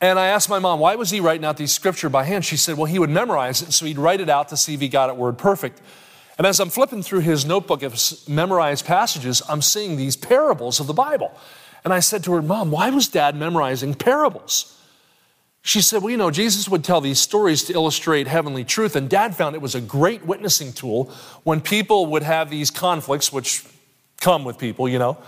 And 0.00 0.18
I 0.18 0.26
asked 0.26 0.48
my 0.48 0.58
mom, 0.58 0.80
why 0.80 0.96
was 0.96 1.10
he 1.10 1.20
writing 1.20 1.44
out 1.44 1.56
these 1.56 1.72
scripture 1.72 2.08
by 2.08 2.24
hand? 2.24 2.44
She 2.44 2.56
said, 2.56 2.76
well, 2.76 2.86
he 2.86 2.98
would 2.98 3.10
memorize 3.10 3.62
it, 3.62 3.72
so 3.72 3.86
he'd 3.86 3.98
write 3.98 4.20
it 4.20 4.28
out 4.28 4.48
to 4.50 4.56
see 4.56 4.74
if 4.74 4.80
he 4.80 4.88
got 4.88 5.08
it 5.08 5.16
word 5.16 5.38
perfect. 5.38 5.80
And 6.38 6.46
as 6.46 6.60
I'm 6.60 6.70
flipping 6.70 7.02
through 7.02 7.20
his 7.20 7.44
notebook 7.44 7.82
of 7.82 7.98
memorized 8.28 8.84
passages, 8.84 9.42
I'm 9.48 9.62
seeing 9.62 9.96
these 9.96 10.16
parables 10.16 10.80
of 10.80 10.86
the 10.86 10.92
Bible. 10.92 11.32
And 11.84 11.92
I 11.92 12.00
said 12.00 12.22
to 12.24 12.32
her, 12.32 12.42
Mom, 12.42 12.70
why 12.70 12.90
was 12.90 13.08
dad 13.08 13.34
memorizing 13.34 13.94
parables? 13.94 14.78
She 15.62 15.80
said, 15.80 16.02
Well, 16.02 16.10
you 16.10 16.16
know, 16.16 16.30
Jesus 16.30 16.68
would 16.68 16.84
tell 16.84 17.00
these 17.00 17.20
stories 17.20 17.62
to 17.64 17.72
illustrate 17.72 18.26
heavenly 18.26 18.64
truth, 18.64 18.96
and 18.96 19.08
dad 19.08 19.36
found 19.36 19.54
it 19.54 19.62
was 19.62 19.74
a 19.74 19.80
great 19.80 20.26
witnessing 20.26 20.72
tool 20.72 21.10
when 21.44 21.60
people 21.60 22.06
would 22.06 22.22
have 22.22 22.50
these 22.50 22.70
conflicts, 22.70 23.32
which 23.32 23.64
come 24.20 24.44
with 24.44 24.58
people, 24.58 24.88
you 24.88 24.98
know. 24.98 25.18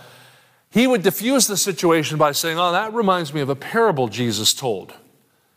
He 0.71 0.87
would 0.87 1.03
diffuse 1.03 1.47
the 1.47 1.55
situation 1.55 2.17
by 2.17 2.33
saying, 2.33 2.59
Oh, 2.59 2.73
that 2.73 2.93
reminds 2.93 3.33
me 3.33 3.41
of 3.41 3.49
a 3.49 3.55
parable 3.55 4.09
Jesus 4.09 4.53
told. 4.53 4.93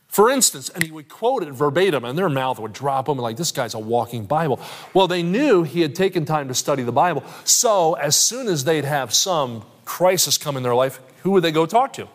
For 0.09 0.31
instance, 0.31 0.69
and 0.69 0.83
he 0.83 0.91
would 0.91 1.07
quote 1.07 1.43
it 1.43 1.51
verbatim, 1.53 2.03
and 2.03 2.17
their 2.17 2.29
mouth 2.29 2.59
would 2.59 2.73
drop 2.73 3.07
open 3.07 3.21
like, 3.21 3.37
This 3.37 3.51
guy's 3.51 3.75
a 3.75 3.79
walking 3.79 4.25
Bible. 4.25 4.59
Well, 4.93 5.07
they 5.07 5.23
knew 5.23 5.63
he 5.63 5.81
had 5.81 5.95
taken 5.95 6.25
time 6.25 6.47
to 6.47 6.55
study 6.55 6.83
the 6.83 6.91
Bible, 6.91 7.23
so 7.45 7.93
as 7.93 8.15
soon 8.15 8.47
as 8.47 8.63
they'd 8.63 8.85
have 8.85 9.13
some 9.13 9.63
crisis 9.85 10.37
come 10.37 10.57
in 10.57 10.63
their 10.63 10.75
life, 10.75 10.99
who 11.21 11.31
would 11.31 11.43
they 11.43 11.51
go 11.51 11.65
talk 11.65 11.93
to? 11.93 12.07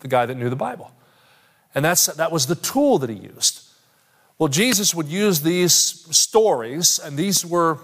The 0.00 0.08
guy 0.08 0.26
that 0.26 0.34
knew 0.34 0.50
the 0.50 0.56
Bible. 0.56 0.92
And 1.74 1.84
that's, 1.84 2.06
that 2.06 2.32
was 2.32 2.46
the 2.46 2.56
tool 2.56 2.98
that 2.98 3.10
he 3.10 3.16
used. 3.16 3.64
Well, 4.38 4.48
Jesus 4.48 4.92
would 4.94 5.06
use 5.06 5.42
these 5.42 5.72
stories, 5.72 6.98
and 6.98 7.16
these 7.16 7.46
were 7.46 7.78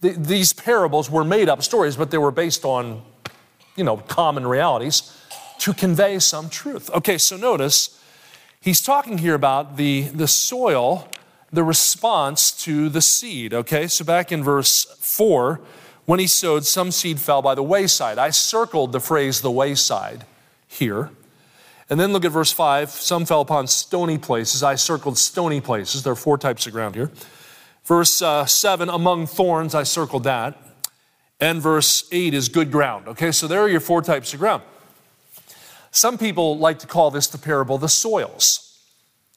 these 0.00 0.52
parables 0.52 1.10
were 1.10 1.24
made 1.24 1.48
up 1.48 1.60
stories, 1.62 1.96
but 1.96 2.12
they 2.12 2.18
were 2.18 2.30
based 2.30 2.64
on, 2.64 3.02
you 3.74 3.82
know, 3.82 3.96
common 3.96 4.46
realities 4.46 5.12
to 5.58 5.74
convey 5.74 6.20
some 6.20 6.48
truth. 6.48 6.88
Okay, 6.90 7.18
so 7.18 7.36
notice 7.36 7.97
he's 8.68 8.82
talking 8.82 9.16
here 9.16 9.34
about 9.34 9.78
the, 9.78 10.02
the 10.02 10.28
soil, 10.28 11.08
the 11.50 11.64
response 11.64 12.50
to 12.50 12.90
the 12.90 13.00
seed. 13.00 13.54
Okay, 13.54 13.88
so 13.88 14.04
back 14.04 14.30
in 14.30 14.44
verse 14.44 14.84
4, 15.00 15.58
when 16.04 16.20
he 16.20 16.26
sowed, 16.26 16.66
some 16.66 16.90
seed 16.90 17.18
fell 17.18 17.40
by 17.40 17.54
the 17.54 17.62
wayside. 17.62 18.18
I 18.18 18.28
circled 18.28 18.92
the 18.92 19.00
phrase 19.00 19.40
the 19.40 19.50
wayside 19.50 20.24
here. 20.66 21.10
And 21.88 21.98
then 21.98 22.12
look 22.12 22.26
at 22.26 22.32
verse 22.32 22.52
5. 22.52 22.90
Some 22.90 23.24
fell 23.24 23.40
upon 23.40 23.66
stony 23.68 24.18
places. 24.18 24.62
I 24.62 24.74
circled 24.74 25.16
stony 25.16 25.62
places. 25.62 26.02
There 26.02 26.12
are 26.12 26.16
four 26.16 26.36
types 26.36 26.66
of 26.66 26.74
ground 26.74 26.94
here. 26.94 27.10
Verse 27.84 28.20
uh, 28.20 28.44
7, 28.44 28.90
among 28.90 29.26
thorns, 29.26 29.74
I 29.74 29.84
circled 29.84 30.24
that. 30.24 30.58
And 31.40 31.62
verse 31.62 32.06
8 32.12 32.34
is 32.34 32.50
good 32.50 32.70
ground. 32.70 33.08
Okay, 33.08 33.32
so 33.32 33.46
there 33.46 33.60
are 33.60 33.68
your 33.68 33.80
four 33.80 34.02
types 34.02 34.34
of 34.34 34.40
ground. 34.40 34.62
Some 35.90 36.18
people 36.18 36.58
like 36.58 36.78
to 36.80 36.86
call 36.86 37.10
this 37.10 37.26
the 37.26 37.38
parable 37.38 37.78
the 37.78 37.88
soils. 37.88 38.78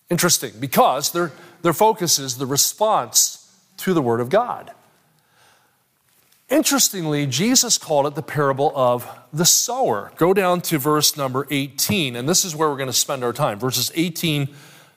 Interesting, 0.10 0.52
because 0.60 1.12
their, 1.12 1.32
their 1.62 1.74
focus 1.74 2.20
is 2.20 2.38
the 2.38 2.46
response 2.46 3.50
to 3.78 3.94
the 3.94 4.02
Word 4.02 4.20
of 4.20 4.30
God. 4.30 4.72
Interestingly, 6.50 7.26
Jesus 7.28 7.78
called 7.78 8.08
it 8.08 8.16
the 8.16 8.22
parable 8.22 8.74
of 8.76 9.10
the 9.32 9.46
sower. 9.46 10.12
Go 10.18 10.34
down 10.34 10.60
to 10.64 10.78
verse 10.78 11.16
number 11.16 11.48
18, 11.50 12.18
and 12.18 12.28
this 12.28 12.44
is 12.44 12.54
where 12.54 12.70
we're 12.70 12.76
going 12.76 12.88
to 12.88 12.94
spend 12.94 13.24
our 13.24 13.32
time. 13.32 13.58
Verses 13.58 13.90
18 13.96 14.50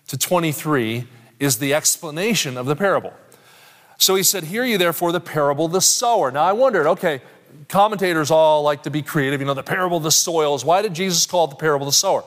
to 0.08 0.18
23 0.18 1.06
is 1.38 1.58
the 1.58 1.72
explanation 1.72 2.56
of 2.56 2.66
the 2.66 2.74
parable. 2.74 3.12
So 3.98 4.16
he 4.16 4.24
said, 4.24 4.44
Hear 4.44 4.64
you 4.64 4.78
therefore 4.78 5.12
the 5.12 5.20
parable 5.20 5.66
of 5.66 5.72
the 5.72 5.80
sower. 5.80 6.32
Now 6.32 6.42
I 6.42 6.52
wondered, 6.52 6.88
okay, 6.88 7.22
commentators 7.68 8.30
all 8.30 8.62
like 8.62 8.82
to 8.84 8.90
be 8.90 9.02
creative. 9.02 9.40
You 9.40 9.46
know, 9.46 9.54
the 9.54 9.62
parable 9.62 9.96
of 9.96 10.02
the 10.02 10.10
soils. 10.10 10.64
Why 10.64 10.82
did 10.82 10.94
Jesus 10.94 11.26
call 11.26 11.46
it 11.46 11.50
the 11.50 11.56
parable 11.56 11.86
of 11.86 11.92
the 11.92 11.96
sower? 11.96 12.24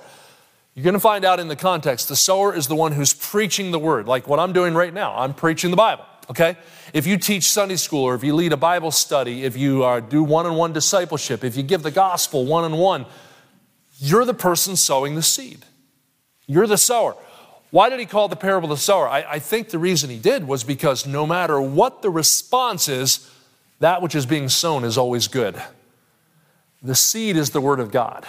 You're 0.73 0.83
going 0.83 0.93
to 0.93 0.99
find 0.99 1.25
out 1.25 1.39
in 1.39 1.47
the 1.47 1.55
context 1.55 2.07
the 2.07 2.15
sower 2.15 2.53
is 2.53 2.67
the 2.67 2.75
one 2.75 2.91
who's 2.91 3.13
preaching 3.13 3.71
the 3.71 3.79
word, 3.79 4.07
like 4.07 4.27
what 4.27 4.39
I'm 4.39 4.53
doing 4.53 4.75
right 4.75 4.93
now. 4.93 5.17
I'm 5.17 5.33
preaching 5.33 5.71
the 5.71 5.77
Bible 5.77 6.05
okay? 6.29 6.57
If 6.93 7.07
you 7.07 7.17
teach 7.17 7.51
Sunday 7.51 7.75
school 7.75 8.03
or 8.03 8.15
if 8.15 8.23
you 8.23 8.35
lead 8.35 8.53
a 8.53 8.57
Bible 8.57 8.91
study, 8.91 9.43
if 9.43 9.57
you 9.57 9.83
uh, 9.83 9.99
do 9.99 10.23
one 10.23 10.45
on 10.45 10.55
one 10.55 10.73
discipleship, 10.73 11.43
if 11.43 11.55
you 11.55 11.63
give 11.63 11.83
the 11.83 11.91
gospel 11.91 12.45
one 12.45 12.63
on 12.63 12.77
one, 12.77 13.05
you're 13.99 14.25
the 14.25 14.33
person 14.33 14.75
sowing 14.75 15.15
the 15.15 15.21
seed. 15.21 15.65
You're 16.45 16.67
the 16.67 16.77
sower. 16.77 17.15
Why 17.71 17.89
did 17.89 17.99
he 17.99 18.05
call 18.05 18.27
the 18.27 18.35
parable 18.35 18.69
the 18.69 18.77
sower? 18.77 19.09
I, 19.09 19.23
I, 19.23 19.39
think 19.39 19.69
the 19.69 19.79
reason 19.79 20.09
he 20.09 20.19
did 20.19 20.47
was 20.47 20.63
because 20.63 21.05
no 21.05 21.27
matter 21.27 21.59
what 21.59 22.01
the 22.01 22.09
response 22.09 22.87
is, 22.87 23.29
that 23.79 24.01
which 24.01 24.15
is 24.15 24.25
being 24.25 24.49
sown 24.49 24.83
is 24.83 24.97
always 24.97 25.27
good. 25.27 25.61
The 26.81 26.95
seed 26.95 27.35
is 27.35 27.51
the 27.51 27.61
word 27.61 27.79
of 27.79 27.91
God. 27.91 28.25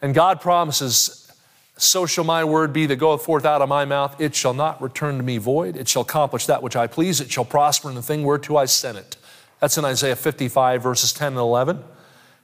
And 0.00 0.14
God 0.14 0.40
promises, 0.40 1.32
So 1.76 2.06
shall 2.06 2.24
my 2.24 2.44
word 2.44 2.72
be 2.72 2.86
that 2.86 2.96
goeth 2.96 3.24
forth 3.24 3.44
out 3.44 3.62
of 3.62 3.68
my 3.68 3.84
mouth. 3.84 4.20
It 4.20 4.34
shall 4.34 4.54
not 4.54 4.82
return 4.82 5.16
to 5.16 5.22
me 5.22 5.38
void. 5.38 5.76
It 5.76 5.88
shall 5.88 6.02
accomplish 6.02 6.46
that 6.46 6.62
which 6.62 6.76
I 6.76 6.86
please. 6.86 7.20
It 7.20 7.30
shall 7.30 7.44
prosper 7.44 7.88
in 7.88 7.94
the 7.94 8.02
thing 8.02 8.24
whereto 8.24 8.56
I 8.56 8.64
sent 8.64 8.98
it. 8.98 9.16
That's 9.60 9.78
in 9.78 9.84
Isaiah 9.84 10.16
55, 10.16 10.82
verses 10.82 11.12
10 11.12 11.28
and 11.28 11.36
11. 11.36 11.84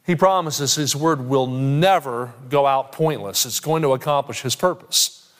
He 0.07 0.15
promises 0.15 0.77
his 0.77 0.97
word 0.97 1.29
will 1.29 1.47
never 1.47 2.33
go 2.49 2.65
out 2.65 2.93
pointless, 2.93 3.45
it's 3.45 3.61
going 3.61 3.83
to 3.83 3.93
accomplish 3.93 4.43
his 4.43 4.57
purpose. 4.57 5.31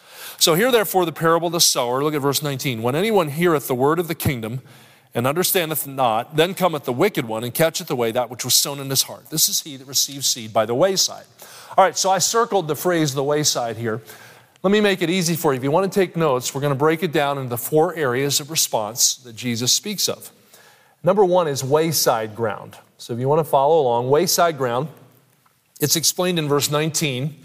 So, 0.41 0.55
hear 0.55 0.71
therefore 0.71 1.05
the 1.05 1.13
parable 1.13 1.47
of 1.47 1.53
the 1.53 1.61
sower. 1.61 2.05
Look 2.05 2.15
at 2.15 2.21
verse 2.21 2.43
19. 2.43 2.83
When 2.83 2.95
anyone 2.95 3.29
heareth 3.31 3.67
the 3.67 3.75
word 3.75 3.99
of 3.99 4.09
the 4.09 4.15
kingdom 4.15 4.61
and 5.15 5.27
understandeth 5.27 5.87
not, 5.87 6.37
then 6.37 6.55
cometh 6.55 6.85
the 6.85 6.93
wicked 6.93 7.27
one 7.27 7.45
and 7.45 7.55
catcheth 7.55 7.91
away 7.91 8.13
that 8.13 8.31
which 8.31 8.45
was 8.45 8.55
sown 8.55 8.79
in 8.79 8.91
his 8.91 9.03
heart. 9.05 9.31
This 9.31 9.49
is 9.49 9.63
he 9.63 9.77
that 9.77 9.87
receives 9.87 10.27
seed 10.27 10.53
by 10.53 10.67
the 10.67 10.75
wayside. 10.75 11.25
All 11.77 11.85
right, 11.85 11.97
so 11.97 12.11
I 12.11 12.19
circled 12.19 12.69
the 12.69 12.77
phrase 12.77 13.15
the 13.15 13.25
wayside 13.25 13.77
here. 13.77 14.03
Let 14.63 14.71
me 14.71 14.81
make 14.81 15.03
it 15.03 15.11
easy 15.11 15.37
for 15.37 15.53
you. 15.53 15.59
If 15.59 15.65
you 15.65 15.71
want 15.71 15.91
to 15.91 15.99
take 16.01 16.17
notes, 16.17 16.55
we're 16.55 16.61
going 16.61 16.73
to 16.73 16.79
break 16.79 17.03
it 17.03 17.13
down 17.13 17.39
into 17.39 17.49
the 17.49 17.57
four 17.57 17.95
areas 17.95 18.41
of 18.41 18.51
response 18.51 19.17
that 19.19 19.37
Jesus 19.37 19.73
speaks 19.73 20.09
of. 20.09 20.33
Number 21.03 21.25
one 21.25 21.47
is 21.47 21.63
wayside 21.63 22.35
ground. 22.35 22.77
So 22.99 23.13
if 23.13 23.21
you 23.21 23.29
want 23.29 23.39
to 23.39 23.45
follow 23.45 23.81
along, 23.81 24.11
wayside 24.11 24.59
ground, 24.59 24.89
it's 25.81 25.95
explained 25.95 26.41
in 26.41 26.49
verse 26.49 26.71
19. 26.71 27.37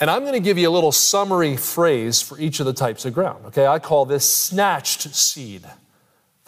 And 0.00 0.08
I'm 0.08 0.20
going 0.22 0.34
to 0.34 0.40
give 0.40 0.56
you 0.56 0.68
a 0.68 0.70
little 0.70 0.92
summary 0.92 1.56
phrase 1.56 2.22
for 2.22 2.38
each 2.38 2.60
of 2.60 2.66
the 2.66 2.72
types 2.72 3.04
of 3.04 3.12
ground. 3.12 3.46
Okay, 3.46 3.66
I 3.66 3.80
call 3.80 4.04
this 4.04 4.32
snatched 4.32 5.12
seed. 5.14 5.64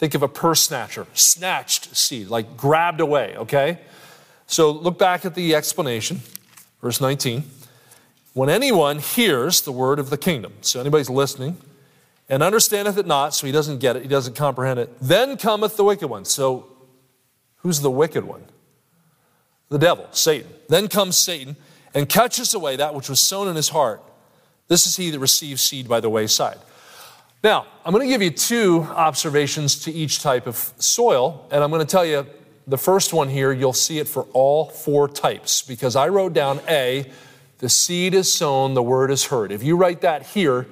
Think 0.01 0.15
of 0.15 0.23
a 0.23 0.27
purse 0.27 0.63
snatcher, 0.63 1.05
snatched 1.13 1.95
seed, 1.95 2.27
like 2.27 2.57
grabbed 2.57 3.01
away, 3.01 3.35
okay? 3.37 3.77
So 4.47 4.71
look 4.71 4.97
back 4.97 5.25
at 5.25 5.35
the 5.35 5.53
explanation, 5.53 6.21
verse 6.81 6.99
19. 6.99 7.43
When 8.33 8.49
anyone 8.49 8.97
hears 8.97 9.61
the 9.61 9.71
word 9.71 9.99
of 9.99 10.09
the 10.09 10.17
kingdom, 10.17 10.53
so 10.61 10.79
anybody's 10.79 11.07
listening, 11.07 11.57
and 12.27 12.41
understandeth 12.41 12.97
it 12.97 13.05
not, 13.05 13.35
so 13.35 13.45
he 13.45 13.53
doesn't 13.53 13.77
get 13.77 13.95
it, 13.95 14.01
he 14.01 14.07
doesn't 14.07 14.35
comprehend 14.35 14.79
it, 14.79 14.89
then 14.99 15.37
cometh 15.37 15.77
the 15.77 15.83
wicked 15.83 16.07
one. 16.07 16.25
So 16.25 16.65
who's 17.57 17.81
the 17.81 17.91
wicked 17.91 18.23
one? 18.23 18.45
The 19.69 19.77
devil, 19.77 20.07
Satan. 20.09 20.49
Then 20.67 20.87
comes 20.87 21.15
Satan 21.15 21.57
and 21.93 22.09
catches 22.09 22.55
away 22.55 22.75
that 22.75 22.95
which 22.95 23.07
was 23.07 23.19
sown 23.19 23.47
in 23.47 23.55
his 23.55 23.69
heart. 23.69 24.01
This 24.67 24.87
is 24.87 24.95
he 24.95 25.11
that 25.11 25.19
receives 25.19 25.61
seed 25.61 25.87
by 25.87 25.99
the 25.99 26.09
wayside. 26.09 26.57
Now, 27.43 27.65
I'm 27.83 27.91
going 27.91 28.07
to 28.07 28.11
give 28.11 28.21
you 28.21 28.29
two 28.29 28.83
observations 28.83 29.79
to 29.85 29.91
each 29.91 30.21
type 30.21 30.45
of 30.45 30.55
soil, 30.77 31.47
and 31.51 31.63
I'm 31.63 31.71
going 31.71 31.85
to 31.85 31.91
tell 31.91 32.05
you 32.05 32.27
the 32.67 32.77
first 32.77 33.13
one 33.13 33.29
here, 33.29 33.51
you'll 33.51 33.73
see 33.73 33.97
it 33.97 34.07
for 34.07 34.23
all 34.33 34.65
four 34.65 35.07
types 35.07 35.63
because 35.63 35.95
I 35.95 36.09
wrote 36.09 36.33
down 36.33 36.61
A, 36.69 37.09
the 37.57 37.69
seed 37.69 38.13
is 38.13 38.31
sown, 38.31 38.75
the 38.75 38.83
word 38.83 39.09
is 39.09 39.25
heard. 39.25 39.51
If 39.51 39.63
you 39.63 39.75
write 39.75 40.01
that 40.01 40.27
here, 40.27 40.67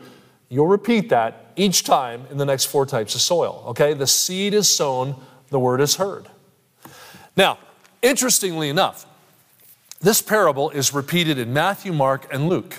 you'll 0.47 0.67
repeat 0.67 1.09
that 1.09 1.53
each 1.55 1.83
time 1.83 2.27
in 2.29 2.37
the 2.37 2.45
next 2.45 2.65
four 2.65 2.85
types 2.85 3.15
of 3.15 3.21
soil, 3.21 3.63
okay? 3.69 3.95
The 3.95 4.07
seed 4.07 4.53
is 4.53 4.73
sown, 4.73 5.15
the 5.49 5.59
word 5.59 5.81
is 5.81 5.95
heard. 5.95 6.27
Now, 7.35 7.57
interestingly 8.03 8.69
enough, 8.69 9.07
this 10.01 10.21
parable 10.21 10.69
is 10.69 10.93
repeated 10.93 11.39
in 11.39 11.51
Matthew, 11.51 11.91
Mark, 11.93 12.31
and 12.31 12.47
Luke. 12.47 12.77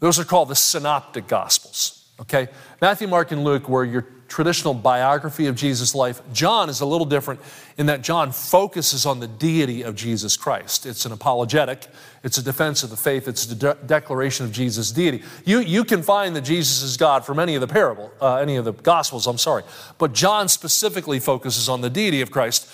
Those 0.00 0.18
are 0.18 0.24
called 0.24 0.48
the 0.48 0.56
synoptic 0.56 1.28
gospels. 1.28 1.99
Okay? 2.20 2.48
Matthew, 2.80 3.08
Mark, 3.08 3.32
and 3.32 3.44
Luke 3.44 3.68
were 3.68 3.84
your 3.84 4.06
traditional 4.30 4.74
biography 4.74 5.46
of 5.46 5.56
Jesus' 5.56 5.94
life. 5.94 6.22
John 6.32 6.70
is 6.70 6.80
a 6.80 6.86
little 6.86 7.04
different 7.04 7.40
in 7.76 7.86
that 7.86 8.02
John 8.02 8.30
focuses 8.30 9.04
on 9.04 9.18
the 9.18 9.26
deity 9.26 9.82
of 9.82 9.96
Jesus 9.96 10.36
Christ. 10.36 10.86
It's 10.86 11.04
an 11.04 11.12
apologetic, 11.12 11.88
it's 12.22 12.38
a 12.38 12.42
defense 12.42 12.84
of 12.84 12.90
the 12.90 12.96
faith, 12.96 13.26
it's 13.26 13.50
a 13.50 13.54
de- 13.54 13.76
declaration 13.86 14.46
of 14.46 14.52
Jesus' 14.52 14.92
deity. 14.92 15.24
You, 15.44 15.58
you 15.58 15.84
can 15.84 16.02
find 16.02 16.36
that 16.36 16.42
Jesus 16.42 16.82
is 16.82 16.96
God 16.96 17.26
from 17.26 17.40
any 17.40 17.56
of 17.56 17.60
the 17.60 17.66
parable, 17.66 18.12
uh, 18.20 18.36
any 18.36 18.56
of 18.56 18.64
the 18.64 18.72
gospels, 18.72 19.26
I'm 19.26 19.38
sorry. 19.38 19.64
But 19.98 20.12
John 20.12 20.48
specifically 20.48 21.18
focuses 21.18 21.68
on 21.68 21.80
the 21.80 21.90
deity 21.90 22.20
of 22.20 22.30
Christ. 22.30 22.70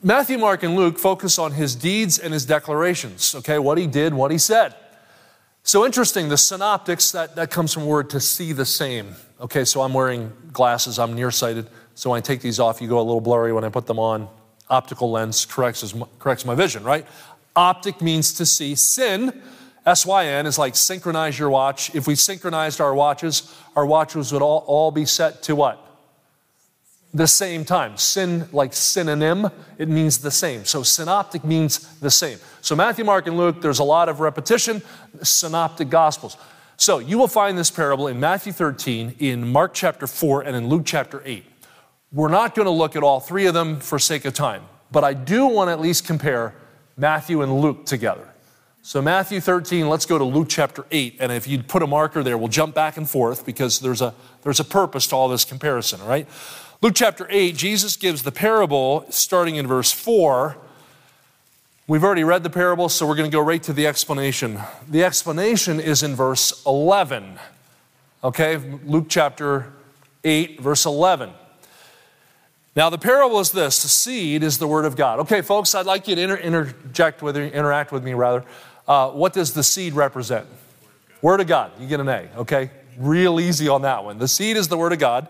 Matthew, 0.00 0.38
Mark, 0.38 0.62
and 0.62 0.76
Luke 0.76 0.98
focus 0.98 1.38
on 1.38 1.52
his 1.52 1.74
deeds 1.74 2.18
and 2.18 2.32
his 2.32 2.46
declarations, 2.46 3.34
okay, 3.34 3.58
what 3.58 3.78
he 3.78 3.86
did, 3.86 4.14
what 4.14 4.30
he 4.30 4.38
said. 4.38 4.74
So 5.66 5.86
interesting, 5.86 6.28
the 6.28 6.36
synoptics, 6.36 7.12
that, 7.12 7.36
that 7.36 7.50
comes 7.50 7.72
from 7.72 7.86
word 7.86 8.10
to 8.10 8.20
see 8.20 8.52
the 8.52 8.66
same. 8.66 9.14
Okay, 9.40 9.64
so 9.64 9.80
I'm 9.80 9.94
wearing 9.94 10.30
glasses, 10.52 10.98
I'm 10.98 11.14
nearsighted, 11.14 11.66
so 11.94 12.10
when 12.10 12.18
I 12.18 12.20
take 12.20 12.42
these 12.42 12.60
off, 12.60 12.82
you 12.82 12.88
go 12.88 12.98
a 12.98 13.02
little 13.02 13.22
blurry. 13.22 13.50
When 13.50 13.64
I 13.64 13.70
put 13.70 13.86
them 13.86 13.98
on, 13.98 14.28
optical 14.68 15.10
lens 15.10 15.46
corrects, 15.46 15.94
corrects 16.18 16.44
my 16.44 16.54
vision, 16.54 16.84
right? 16.84 17.06
Optic 17.56 18.02
means 18.02 18.34
to 18.34 18.44
see. 18.44 18.74
Syn, 18.74 19.40
S 19.86 20.04
Y 20.04 20.26
N, 20.26 20.44
is 20.44 20.58
like 20.58 20.76
synchronize 20.76 21.38
your 21.38 21.48
watch. 21.48 21.94
If 21.94 22.06
we 22.06 22.14
synchronized 22.14 22.82
our 22.82 22.94
watches, 22.94 23.54
our 23.74 23.86
watches 23.86 24.32
would 24.32 24.42
all, 24.42 24.64
all 24.66 24.90
be 24.90 25.06
set 25.06 25.42
to 25.44 25.56
what? 25.56 25.80
The 27.14 27.28
same 27.28 27.64
time. 27.64 27.96
Sin, 27.96 28.48
like 28.52 28.74
synonym, 28.74 29.48
it 29.78 29.88
means 29.88 30.18
the 30.18 30.32
same. 30.32 30.64
So 30.64 30.82
synoptic 30.82 31.44
means 31.44 31.78
the 32.00 32.10
same. 32.10 32.38
So 32.60 32.74
Matthew, 32.74 33.04
Mark, 33.04 33.28
and 33.28 33.36
Luke, 33.36 33.62
there's 33.62 33.78
a 33.78 33.84
lot 33.84 34.08
of 34.08 34.18
repetition, 34.18 34.82
synoptic 35.22 35.88
gospels. 35.88 36.36
So 36.76 36.98
you 36.98 37.16
will 37.16 37.28
find 37.28 37.56
this 37.56 37.70
parable 37.70 38.08
in 38.08 38.18
Matthew 38.18 38.52
13, 38.52 39.16
in 39.20 39.50
Mark 39.50 39.74
chapter 39.74 40.08
4, 40.08 40.42
and 40.42 40.56
in 40.56 40.68
Luke 40.68 40.82
chapter 40.84 41.22
8. 41.24 41.44
We're 42.12 42.28
not 42.28 42.54
going 42.54 42.66
to 42.66 42.72
look 42.72 42.96
at 42.96 43.04
all 43.04 43.20
three 43.20 43.46
of 43.46 43.54
them 43.54 43.78
for 43.78 43.98
sake 43.98 44.24
of 44.24 44.34
time, 44.34 44.62
but 44.90 45.04
I 45.04 45.14
do 45.14 45.46
want 45.46 45.68
to 45.68 45.72
at 45.72 45.80
least 45.80 46.04
compare 46.04 46.54
Matthew 46.96 47.42
and 47.42 47.60
Luke 47.60 47.86
together. 47.86 48.28
So, 48.82 49.00
Matthew 49.00 49.40
13, 49.40 49.88
let's 49.88 50.04
go 50.04 50.18
to 50.18 50.24
Luke 50.24 50.48
chapter 50.50 50.84
8. 50.90 51.16
And 51.18 51.32
if 51.32 51.48
you'd 51.48 51.68
put 51.68 51.82
a 51.82 51.86
marker 51.86 52.22
there, 52.22 52.36
we'll 52.36 52.48
jump 52.48 52.74
back 52.74 52.98
and 52.98 53.08
forth 53.08 53.46
because 53.46 53.80
there's 53.80 54.02
a, 54.02 54.14
there's 54.42 54.60
a 54.60 54.64
purpose 54.64 55.06
to 55.06 55.16
all 55.16 55.28
this 55.28 55.44
comparison, 55.44 56.02
all 56.02 56.08
right? 56.08 56.28
Luke 56.82 56.94
chapter 56.94 57.26
8, 57.30 57.56
Jesus 57.56 57.96
gives 57.96 58.22
the 58.22 58.32
parable 58.32 59.06
starting 59.08 59.56
in 59.56 59.66
verse 59.66 59.92
4. 59.92 60.56
We've 61.86 62.04
already 62.04 62.24
read 62.24 62.42
the 62.42 62.50
parable, 62.50 62.88
so 62.88 63.06
we're 63.06 63.14
going 63.14 63.30
to 63.30 63.34
go 63.34 63.42
right 63.42 63.62
to 63.62 63.72
the 63.72 63.86
explanation. 63.86 64.58
The 64.88 65.04
explanation 65.04 65.80
is 65.80 66.02
in 66.02 66.14
verse 66.14 66.64
11. 66.66 67.38
Okay, 68.22 68.56
Luke 68.84 69.06
chapter 69.08 69.72
8, 70.24 70.60
verse 70.60 70.84
11. 70.84 71.30
Now, 72.76 72.90
the 72.90 72.98
parable 72.98 73.38
is 73.38 73.52
this 73.52 73.82
the 73.82 73.88
seed 73.88 74.42
is 74.42 74.58
the 74.58 74.66
word 74.66 74.84
of 74.84 74.96
God. 74.96 75.20
Okay, 75.20 75.42
folks, 75.42 75.74
I'd 75.74 75.86
like 75.86 76.08
you 76.08 76.16
to 76.16 76.22
inter- 76.22 76.36
interject 76.36 77.22
with 77.22 77.36
interact 77.36 77.92
with 77.92 78.02
me 78.02 78.14
rather. 78.14 78.44
Uh, 78.86 79.10
what 79.10 79.32
does 79.32 79.52
the 79.52 79.62
seed 79.62 79.94
represent? 79.94 80.46
Word 81.22 81.40
of 81.40 81.46
God. 81.46 81.72
You 81.78 81.86
get 81.86 82.00
an 82.00 82.08
A, 82.08 82.28
okay? 82.38 82.70
Real 82.98 83.40
easy 83.40 83.68
on 83.68 83.82
that 83.82 84.04
one. 84.04 84.18
The 84.18 84.28
seed 84.28 84.56
is 84.56 84.68
the 84.68 84.76
word 84.76 84.92
of 84.92 84.98
God. 84.98 85.28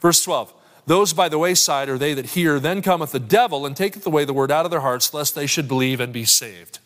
Verse 0.00 0.22
12. 0.22 0.52
Those 0.86 1.12
by 1.12 1.28
the 1.28 1.38
wayside 1.38 1.88
are 1.88 1.98
they 1.98 2.14
that 2.14 2.26
hear, 2.26 2.58
then 2.58 2.82
cometh 2.82 3.12
the 3.12 3.20
devil 3.20 3.64
and 3.64 3.76
taketh 3.76 4.06
away 4.06 4.24
the 4.24 4.32
word 4.32 4.50
out 4.50 4.64
of 4.64 4.70
their 4.70 4.80
hearts, 4.80 5.14
lest 5.14 5.34
they 5.34 5.46
should 5.46 5.68
believe 5.68 6.00
and 6.00 6.12
be 6.12 6.24
saved. 6.24 6.80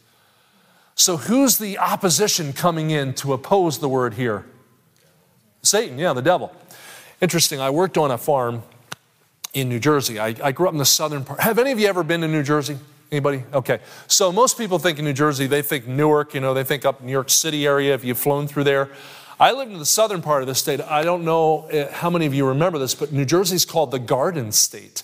So, 0.94 1.16
who's 1.16 1.58
the 1.58 1.78
opposition 1.78 2.52
coming 2.52 2.90
in 2.90 3.14
to 3.14 3.32
oppose 3.32 3.78
the 3.78 3.88
word 3.88 4.14
here? 4.14 4.46
Satan, 5.62 5.98
yeah, 5.98 6.12
the 6.12 6.22
devil. 6.22 6.54
Interesting, 7.20 7.60
I 7.60 7.70
worked 7.70 7.98
on 7.98 8.10
a 8.10 8.18
farm 8.18 8.62
in 9.52 9.68
New 9.68 9.80
Jersey. 9.80 10.18
I, 10.18 10.34
I 10.42 10.52
grew 10.52 10.68
up 10.68 10.72
in 10.72 10.78
the 10.78 10.84
southern 10.84 11.24
part. 11.24 11.40
Have 11.40 11.58
any 11.58 11.72
of 11.72 11.80
you 11.80 11.86
ever 11.86 12.02
been 12.02 12.20
to 12.20 12.28
New 12.28 12.42
Jersey? 12.42 12.78
Anybody? 13.10 13.42
Okay. 13.52 13.78
So 14.06 14.32
most 14.32 14.58
people 14.58 14.78
think 14.78 14.98
in 14.98 15.04
New 15.04 15.12
Jersey, 15.12 15.46
they 15.46 15.62
think 15.62 15.86
Newark, 15.86 16.34
you 16.34 16.40
know, 16.40 16.54
they 16.54 16.64
think 16.64 16.84
up 16.84 17.00
New 17.02 17.12
York 17.12 17.30
City 17.30 17.66
area 17.66 17.94
if 17.94 18.04
you've 18.04 18.18
flown 18.18 18.48
through 18.48 18.64
there. 18.64 18.90
I 19.38 19.52
lived 19.52 19.71
in 19.71 19.78
the 19.78 19.85
southern 19.85 20.23
part 20.23 20.43
of 20.43 20.49
the 20.49 20.55
state. 20.55 20.81
I 20.81 21.02
don't 21.02 21.25
know 21.25 21.66
eh, 21.66 21.90
how 21.93 22.09
many 22.09 22.25
of 22.25 22.33
you 22.33 22.47
remember 22.49 22.78
this, 22.78 22.95
but 22.95 23.12
New 23.12 23.26
Jersey 23.26 23.57
is 23.57 23.66
called 23.66 23.90
the 23.90 23.99
Garden 23.99 24.50
State. 24.50 25.02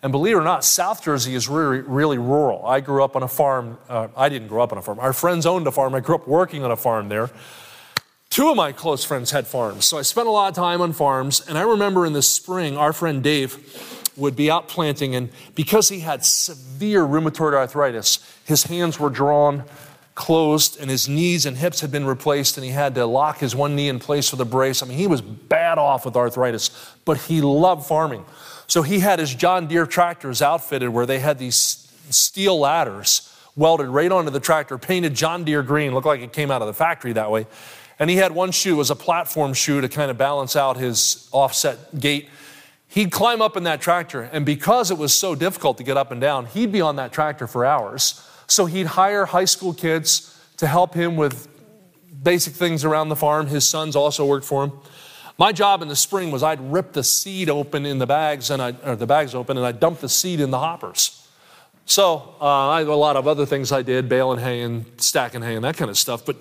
And 0.00 0.12
believe 0.12 0.36
it 0.36 0.38
or 0.38 0.44
not, 0.44 0.64
South 0.64 1.02
Jersey 1.02 1.34
is 1.34 1.48
really, 1.48 1.80
really 1.80 2.18
rural. 2.18 2.64
I 2.64 2.80
grew 2.80 3.02
up 3.02 3.16
on 3.16 3.24
a 3.24 3.28
farm. 3.28 3.78
Uh, 3.88 4.08
I 4.16 4.28
didn't 4.28 4.46
grow 4.46 4.62
up 4.62 4.70
on 4.70 4.78
a 4.78 4.82
farm. 4.82 5.00
Our 5.00 5.12
friends 5.12 5.44
owned 5.44 5.66
a 5.66 5.72
farm. 5.72 5.94
I 5.94 6.00
grew 6.00 6.14
up 6.14 6.28
working 6.28 6.62
on 6.62 6.70
a 6.70 6.76
farm 6.76 7.08
there. 7.08 7.30
Two 8.30 8.48
of 8.48 8.56
my 8.56 8.70
close 8.70 9.02
friends 9.02 9.32
had 9.32 9.46
farms. 9.46 9.86
So 9.86 9.98
I 9.98 10.02
spent 10.02 10.28
a 10.28 10.30
lot 10.30 10.48
of 10.48 10.54
time 10.54 10.80
on 10.80 10.92
farms. 10.92 11.40
And 11.40 11.58
I 11.58 11.62
remember 11.62 12.06
in 12.06 12.12
the 12.12 12.22
spring, 12.22 12.76
our 12.76 12.92
friend 12.92 13.24
Dave 13.24 13.58
would 14.16 14.36
be 14.36 14.52
out 14.52 14.68
planting. 14.68 15.16
And 15.16 15.30
because 15.56 15.88
he 15.88 16.00
had 16.00 16.24
severe 16.24 17.02
rheumatoid 17.02 17.54
arthritis, 17.54 18.20
his 18.44 18.64
hands 18.64 19.00
were 19.00 19.10
drawn 19.10 19.64
closed 20.14 20.78
and 20.80 20.90
his 20.90 21.08
knees 21.08 21.44
and 21.44 21.56
hips 21.56 21.80
had 21.80 21.90
been 21.90 22.06
replaced 22.06 22.56
and 22.56 22.64
he 22.64 22.70
had 22.70 22.94
to 22.94 23.04
lock 23.04 23.38
his 23.38 23.54
one 23.54 23.74
knee 23.74 23.88
in 23.88 23.98
place 23.98 24.30
with 24.30 24.40
a 24.40 24.44
brace. 24.44 24.82
I 24.82 24.86
mean, 24.86 24.98
he 24.98 25.06
was 25.06 25.20
bad 25.20 25.78
off 25.78 26.04
with 26.04 26.16
arthritis, 26.16 26.70
but 27.04 27.18
he 27.18 27.40
loved 27.40 27.86
farming. 27.86 28.24
So 28.66 28.82
he 28.82 29.00
had 29.00 29.18
his 29.18 29.34
John 29.34 29.66
Deere 29.66 29.86
tractors 29.86 30.40
outfitted 30.40 30.88
where 30.88 31.06
they 31.06 31.18
had 31.18 31.38
these 31.38 31.92
steel 32.10 32.58
ladders 32.58 33.30
welded 33.56 33.88
right 33.88 34.10
onto 34.10 34.30
the 34.30 34.40
tractor, 34.40 34.78
painted 34.78 35.14
John 35.14 35.44
Deere 35.44 35.62
green, 35.62 35.94
looked 35.94 36.06
like 36.06 36.20
it 36.20 36.32
came 36.32 36.50
out 36.50 36.62
of 36.62 36.66
the 36.66 36.74
factory 36.74 37.12
that 37.12 37.30
way. 37.30 37.46
And 37.98 38.10
he 38.10 38.16
had 38.16 38.32
one 38.32 38.50
shoe, 38.50 38.76
was 38.76 38.90
a 38.90 38.96
platform 38.96 39.54
shoe 39.54 39.80
to 39.80 39.88
kind 39.88 40.10
of 40.10 40.18
balance 40.18 40.56
out 40.56 40.76
his 40.76 41.28
offset 41.32 41.98
gait. 41.98 42.28
He'd 42.88 43.12
climb 43.12 43.40
up 43.40 43.56
in 43.56 43.64
that 43.64 43.80
tractor, 43.80 44.22
and 44.22 44.44
because 44.44 44.90
it 44.90 44.98
was 44.98 45.12
so 45.12 45.34
difficult 45.34 45.78
to 45.78 45.84
get 45.84 45.96
up 45.96 46.10
and 46.10 46.20
down, 46.20 46.46
he'd 46.46 46.72
be 46.72 46.80
on 46.80 46.96
that 46.96 47.12
tractor 47.12 47.46
for 47.46 47.64
hours. 47.64 48.24
So 48.46 48.66
he'd 48.66 48.86
hire 48.86 49.26
high 49.26 49.44
school 49.44 49.74
kids 49.74 50.30
to 50.58 50.66
help 50.66 50.94
him 50.94 51.16
with 51.16 51.48
basic 52.22 52.54
things 52.54 52.84
around 52.84 53.08
the 53.08 53.16
farm. 53.16 53.46
His 53.46 53.66
sons 53.66 53.96
also 53.96 54.24
worked 54.24 54.46
for 54.46 54.64
him. 54.64 54.72
My 55.36 55.52
job 55.52 55.82
in 55.82 55.88
the 55.88 55.96
spring 55.96 56.30
was 56.30 56.42
I'd 56.42 56.60
rip 56.60 56.92
the 56.92 57.02
seed 57.02 57.50
open 57.50 57.84
in 57.84 57.98
the 57.98 58.06
bags 58.06 58.50
and 58.50 58.62
I 58.62 58.74
or 58.84 58.94
the 58.94 59.06
bags 59.06 59.34
open 59.34 59.56
and 59.56 59.66
I'd 59.66 59.80
dump 59.80 60.00
the 60.00 60.08
seed 60.08 60.40
in 60.40 60.50
the 60.50 60.58
hoppers. 60.58 61.28
So 61.86 62.36
uh, 62.40 62.68
I 62.68 62.78
have 62.78 62.88
a 62.88 62.94
lot 62.94 63.16
of 63.16 63.28
other 63.28 63.44
things 63.44 63.72
I 63.72 63.82
did, 63.82 64.08
baling 64.08 64.38
hay 64.38 64.62
and 64.62 64.86
stacking 64.96 65.42
hay 65.42 65.56
and 65.56 65.64
that 65.64 65.76
kind 65.76 65.90
of 65.90 65.98
stuff. 65.98 66.24
But 66.24 66.36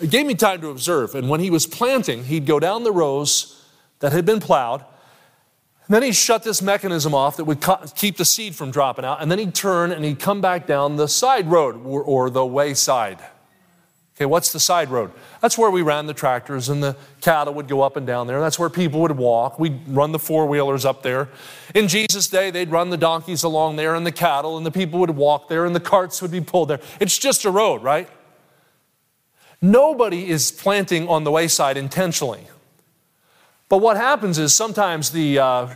it 0.00 0.10
gave 0.10 0.24
me 0.24 0.34
time 0.34 0.60
to 0.62 0.68
observe. 0.68 1.14
And 1.14 1.28
when 1.28 1.40
he 1.40 1.50
was 1.50 1.66
planting, 1.66 2.24
he'd 2.24 2.46
go 2.46 2.58
down 2.58 2.84
the 2.84 2.92
rows 2.92 3.62
that 3.98 4.12
had 4.12 4.24
been 4.24 4.40
plowed. 4.40 4.84
Then 5.88 6.02
he'd 6.02 6.14
shut 6.14 6.42
this 6.42 6.62
mechanism 6.62 7.14
off 7.14 7.36
that 7.36 7.44
would 7.44 7.64
keep 7.96 8.16
the 8.16 8.24
seed 8.24 8.54
from 8.54 8.70
dropping 8.70 9.04
out. 9.04 9.20
And 9.20 9.30
then 9.30 9.38
he'd 9.38 9.54
turn 9.54 9.92
and 9.92 10.04
he'd 10.04 10.20
come 10.20 10.40
back 10.40 10.66
down 10.66 10.96
the 10.96 11.08
side 11.08 11.50
road 11.50 11.84
or, 11.84 12.02
or 12.02 12.30
the 12.30 12.46
wayside. 12.46 13.18
Okay, 14.16 14.26
what's 14.26 14.52
the 14.52 14.60
side 14.60 14.90
road? 14.90 15.10
That's 15.40 15.56
where 15.56 15.70
we 15.70 15.82
ran 15.82 16.06
the 16.06 16.14
tractors 16.14 16.68
and 16.68 16.82
the 16.82 16.96
cattle 17.22 17.54
would 17.54 17.66
go 17.66 17.80
up 17.80 17.96
and 17.96 18.06
down 18.06 18.26
there. 18.26 18.40
That's 18.40 18.58
where 18.58 18.68
people 18.68 19.00
would 19.00 19.16
walk. 19.16 19.58
We'd 19.58 19.80
run 19.88 20.12
the 20.12 20.18
four 20.18 20.46
wheelers 20.46 20.84
up 20.84 21.02
there. 21.02 21.28
In 21.74 21.88
Jesus' 21.88 22.28
day, 22.28 22.50
they'd 22.50 22.70
run 22.70 22.90
the 22.90 22.98
donkeys 22.98 23.42
along 23.42 23.76
there 23.76 23.94
and 23.94 24.06
the 24.06 24.12
cattle, 24.12 24.56
and 24.56 24.66
the 24.66 24.70
people 24.70 25.00
would 25.00 25.10
walk 25.10 25.48
there 25.48 25.64
and 25.64 25.74
the 25.74 25.80
carts 25.80 26.20
would 26.22 26.30
be 26.30 26.42
pulled 26.42 26.68
there. 26.68 26.80
It's 27.00 27.18
just 27.18 27.44
a 27.44 27.50
road, 27.50 27.82
right? 27.82 28.08
Nobody 29.62 30.28
is 30.28 30.52
planting 30.52 31.08
on 31.08 31.24
the 31.24 31.30
wayside 31.30 31.76
intentionally. 31.76 32.46
But 33.72 33.78
what 33.78 33.96
happens 33.96 34.38
is 34.38 34.54
sometimes 34.54 35.12
the, 35.12 35.38
uh, 35.38 35.74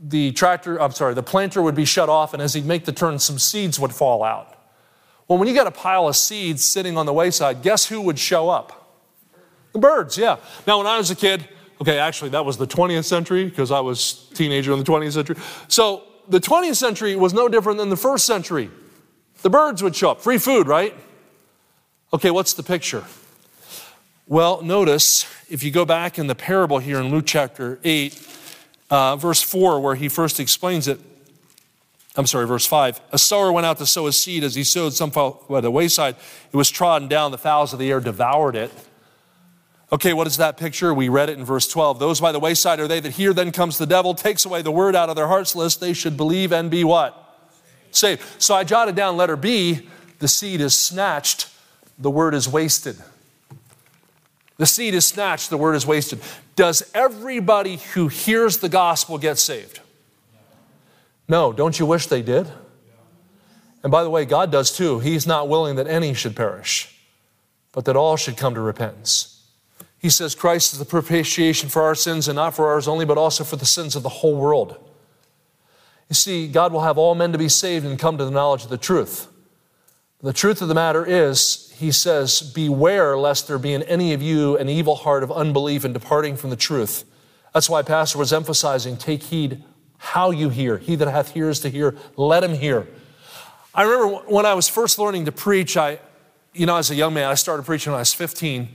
the 0.00 0.32
tractor, 0.32 0.82
I'm 0.82 0.90
sorry, 0.90 1.14
the 1.14 1.22
planter 1.22 1.62
would 1.62 1.76
be 1.76 1.84
shut 1.84 2.08
off, 2.08 2.34
and 2.34 2.42
as 2.42 2.54
he'd 2.54 2.66
make 2.66 2.86
the 2.86 2.92
turn, 2.92 3.20
some 3.20 3.38
seeds 3.38 3.78
would 3.78 3.94
fall 3.94 4.24
out. 4.24 4.56
Well, 5.28 5.38
when 5.38 5.46
you 5.46 5.54
got 5.54 5.68
a 5.68 5.70
pile 5.70 6.08
of 6.08 6.16
seeds 6.16 6.64
sitting 6.64 6.98
on 6.98 7.06
the 7.06 7.12
wayside, 7.12 7.62
guess 7.62 7.86
who 7.86 8.00
would 8.00 8.18
show 8.18 8.48
up? 8.48 8.98
The 9.74 9.78
birds, 9.78 10.18
yeah. 10.18 10.38
Now, 10.66 10.78
when 10.78 10.88
I 10.88 10.98
was 10.98 11.08
a 11.12 11.14
kid, 11.14 11.48
okay, 11.80 12.00
actually, 12.00 12.30
that 12.30 12.44
was 12.44 12.56
the 12.56 12.66
20th 12.66 13.04
century 13.04 13.44
because 13.44 13.70
I 13.70 13.78
was 13.78 14.28
teenager 14.34 14.72
in 14.72 14.80
the 14.80 14.84
20th 14.84 15.12
century. 15.12 15.36
So 15.68 16.02
the 16.28 16.40
20th 16.40 16.74
century 16.74 17.14
was 17.14 17.32
no 17.32 17.48
different 17.48 17.78
than 17.78 17.90
the 17.90 17.96
first 17.96 18.26
century. 18.26 18.72
The 19.42 19.50
birds 19.50 19.84
would 19.84 19.94
show 19.94 20.10
up. 20.10 20.20
Free 20.20 20.38
food, 20.38 20.66
right? 20.66 20.96
Okay, 22.12 22.32
what's 22.32 22.54
the 22.54 22.64
picture? 22.64 23.04
Well, 24.30 24.60
notice 24.60 25.24
if 25.48 25.62
you 25.62 25.70
go 25.70 25.86
back 25.86 26.18
in 26.18 26.26
the 26.26 26.34
parable 26.34 26.80
here 26.80 26.98
in 26.98 27.10
Luke 27.10 27.24
chapter 27.26 27.80
8, 27.82 28.28
uh, 28.90 29.16
verse 29.16 29.40
4, 29.40 29.80
where 29.80 29.94
he 29.94 30.10
first 30.10 30.38
explains 30.38 30.86
it, 30.86 31.00
I'm 32.14 32.26
sorry, 32.26 32.46
verse 32.46 32.66
5. 32.66 33.00
A 33.12 33.16
sower 33.18 33.50
went 33.50 33.64
out 33.64 33.78
to 33.78 33.86
sow 33.86 34.04
his 34.04 34.20
seed. 34.20 34.44
As 34.44 34.54
he 34.54 34.64
sowed, 34.64 34.92
some 34.92 35.10
fell 35.10 35.42
by 35.48 35.62
the 35.62 35.70
wayside. 35.70 36.16
It 36.52 36.56
was 36.58 36.68
trodden 36.68 37.08
down. 37.08 37.30
The 37.30 37.38
fowls 37.38 37.72
of 37.72 37.78
the 37.78 37.90
air 37.90 38.00
devoured 38.00 38.54
it. 38.54 38.70
Okay, 39.90 40.12
what 40.12 40.26
is 40.26 40.36
that 40.36 40.58
picture? 40.58 40.92
We 40.92 41.08
read 41.08 41.30
it 41.30 41.38
in 41.38 41.44
verse 41.46 41.66
12. 41.66 41.98
Those 41.98 42.20
by 42.20 42.32
the 42.32 42.38
wayside 42.38 42.80
are 42.80 42.88
they 42.88 43.00
that 43.00 43.12
hear, 43.12 43.32
then 43.32 43.50
comes 43.50 43.78
the 43.78 43.86
devil, 43.86 44.14
takes 44.14 44.44
away 44.44 44.60
the 44.60 44.70
word 44.70 44.94
out 44.94 45.08
of 45.08 45.16
their 45.16 45.28
hearts, 45.28 45.56
lest 45.56 45.80
they 45.80 45.94
should 45.94 46.18
believe 46.18 46.52
and 46.52 46.70
be 46.70 46.84
what? 46.84 47.48
Saved. 47.92 48.20
So 48.36 48.54
I 48.54 48.64
jotted 48.64 48.94
down 48.94 49.16
letter 49.16 49.36
B. 49.36 49.88
The 50.18 50.28
seed 50.28 50.60
is 50.60 50.78
snatched, 50.78 51.48
the 51.98 52.10
word 52.10 52.34
is 52.34 52.46
wasted. 52.46 52.98
The 54.58 54.66
seed 54.66 54.92
is 54.92 55.06
snatched, 55.06 55.50
the 55.50 55.56
word 55.56 55.74
is 55.74 55.86
wasted. 55.86 56.20
Does 56.56 56.90
everybody 56.92 57.76
who 57.94 58.08
hears 58.08 58.58
the 58.58 58.68
gospel 58.68 59.16
get 59.16 59.38
saved? 59.38 59.80
No, 61.28 61.52
don't 61.52 61.78
you 61.78 61.86
wish 61.86 62.06
they 62.06 62.22
did? 62.22 62.48
And 63.84 63.92
by 63.92 64.02
the 64.02 64.10
way, 64.10 64.24
God 64.24 64.50
does 64.50 64.76
too. 64.76 64.98
He's 64.98 65.26
not 65.26 65.48
willing 65.48 65.76
that 65.76 65.86
any 65.86 66.12
should 66.12 66.34
perish, 66.34 66.98
but 67.70 67.84
that 67.84 67.94
all 67.94 68.16
should 68.16 68.36
come 68.36 68.54
to 68.54 68.60
repentance. 68.60 69.46
He 69.98 70.10
says 70.10 70.34
Christ 70.34 70.72
is 70.72 70.80
the 70.80 70.84
propitiation 70.84 71.68
for 71.68 71.82
our 71.82 71.94
sins, 71.94 72.26
and 72.26 72.34
not 72.34 72.54
for 72.54 72.66
ours 72.68 72.88
only, 72.88 73.04
but 73.04 73.16
also 73.16 73.44
for 73.44 73.56
the 73.56 73.66
sins 73.66 73.94
of 73.94 74.02
the 74.02 74.08
whole 74.08 74.36
world. 74.36 74.76
You 76.08 76.14
see, 76.14 76.48
God 76.48 76.72
will 76.72 76.82
have 76.82 76.98
all 76.98 77.14
men 77.14 77.30
to 77.30 77.38
be 77.38 77.48
saved 77.48 77.86
and 77.86 77.98
come 77.98 78.18
to 78.18 78.24
the 78.24 78.30
knowledge 78.32 78.64
of 78.64 78.70
the 78.70 78.78
truth. 78.78 79.27
The 80.20 80.32
truth 80.32 80.60
of 80.62 80.68
the 80.68 80.74
matter 80.74 81.06
is, 81.06 81.72
he 81.76 81.92
says, 81.92 82.42
Beware 82.42 83.16
lest 83.16 83.46
there 83.46 83.58
be 83.58 83.72
in 83.72 83.84
any 83.84 84.12
of 84.12 84.20
you 84.20 84.56
an 84.56 84.68
evil 84.68 84.96
heart 84.96 85.22
of 85.22 85.30
unbelief 85.30 85.84
and 85.84 85.94
departing 85.94 86.36
from 86.36 86.50
the 86.50 86.56
truth. 86.56 87.04
That's 87.54 87.70
why 87.70 87.82
Pastor 87.82 88.18
was 88.18 88.32
emphasizing 88.32 88.96
take 88.96 89.22
heed 89.22 89.62
how 89.96 90.30
you 90.30 90.48
hear. 90.48 90.78
He 90.78 90.96
that 90.96 91.08
hath 91.08 91.36
ears 91.36 91.60
to 91.60 91.68
hear, 91.68 91.96
let 92.16 92.42
him 92.42 92.54
hear. 92.54 92.88
I 93.72 93.82
remember 93.82 94.16
when 94.28 94.44
I 94.44 94.54
was 94.54 94.68
first 94.68 94.98
learning 94.98 95.26
to 95.26 95.32
preach, 95.32 95.76
I, 95.76 96.00
you 96.52 96.66
know, 96.66 96.76
as 96.76 96.90
a 96.90 96.96
young 96.96 97.14
man, 97.14 97.30
I 97.30 97.34
started 97.34 97.64
preaching 97.64 97.92
when 97.92 97.98
I 97.98 98.00
was 98.00 98.14
15. 98.14 98.68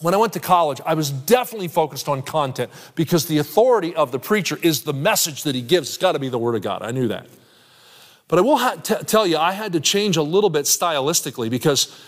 When 0.00 0.12
I 0.12 0.18
went 0.18 0.34
to 0.34 0.40
college, 0.40 0.82
I 0.84 0.94
was 0.94 1.10
definitely 1.10 1.68
focused 1.68 2.08
on 2.08 2.22
content 2.22 2.70
because 2.94 3.26
the 3.26 3.38
authority 3.38 3.96
of 3.96 4.12
the 4.12 4.18
preacher 4.18 4.58
is 4.62 4.82
the 4.82 4.92
message 4.92 5.44
that 5.44 5.54
he 5.54 5.62
gives. 5.62 5.88
It's 5.88 5.96
got 5.96 6.12
to 6.12 6.18
be 6.18 6.28
the 6.28 6.38
Word 6.38 6.56
of 6.56 6.62
God. 6.62 6.82
I 6.82 6.90
knew 6.90 7.08
that. 7.08 7.26
But 8.28 8.38
I 8.38 8.42
will 8.42 8.58
ha- 8.58 8.76
t- 8.76 8.94
tell 9.06 9.26
you, 9.26 9.38
I 9.38 9.52
had 9.52 9.72
to 9.72 9.80
change 9.80 10.16
a 10.16 10.22
little 10.22 10.50
bit 10.50 10.66
stylistically 10.66 11.50
because 11.50 11.98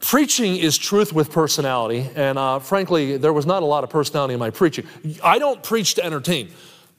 preaching 0.00 0.56
is 0.56 0.78
truth 0.78 1.12
with 1.12 1.32
personality. 1.32 2.08
And 2.14 2.38
uh, 2.38 2.60
frankly, 2.60 3.16
there 3.16 3.32
was 3.32 3.46
not 3.46 3.62
a 3.62 3.66
lot 3.66 3.84
of 3.84 3.90
personality 3.90 4.34
in 4.34 4.40
my 4.40 4.50
preaching. 4.50 4.86
I 5.22 5.38
don't 5.38 5.62
preach 5.62 5.94
to 5.94 6.04
entertain. 6.04 6.50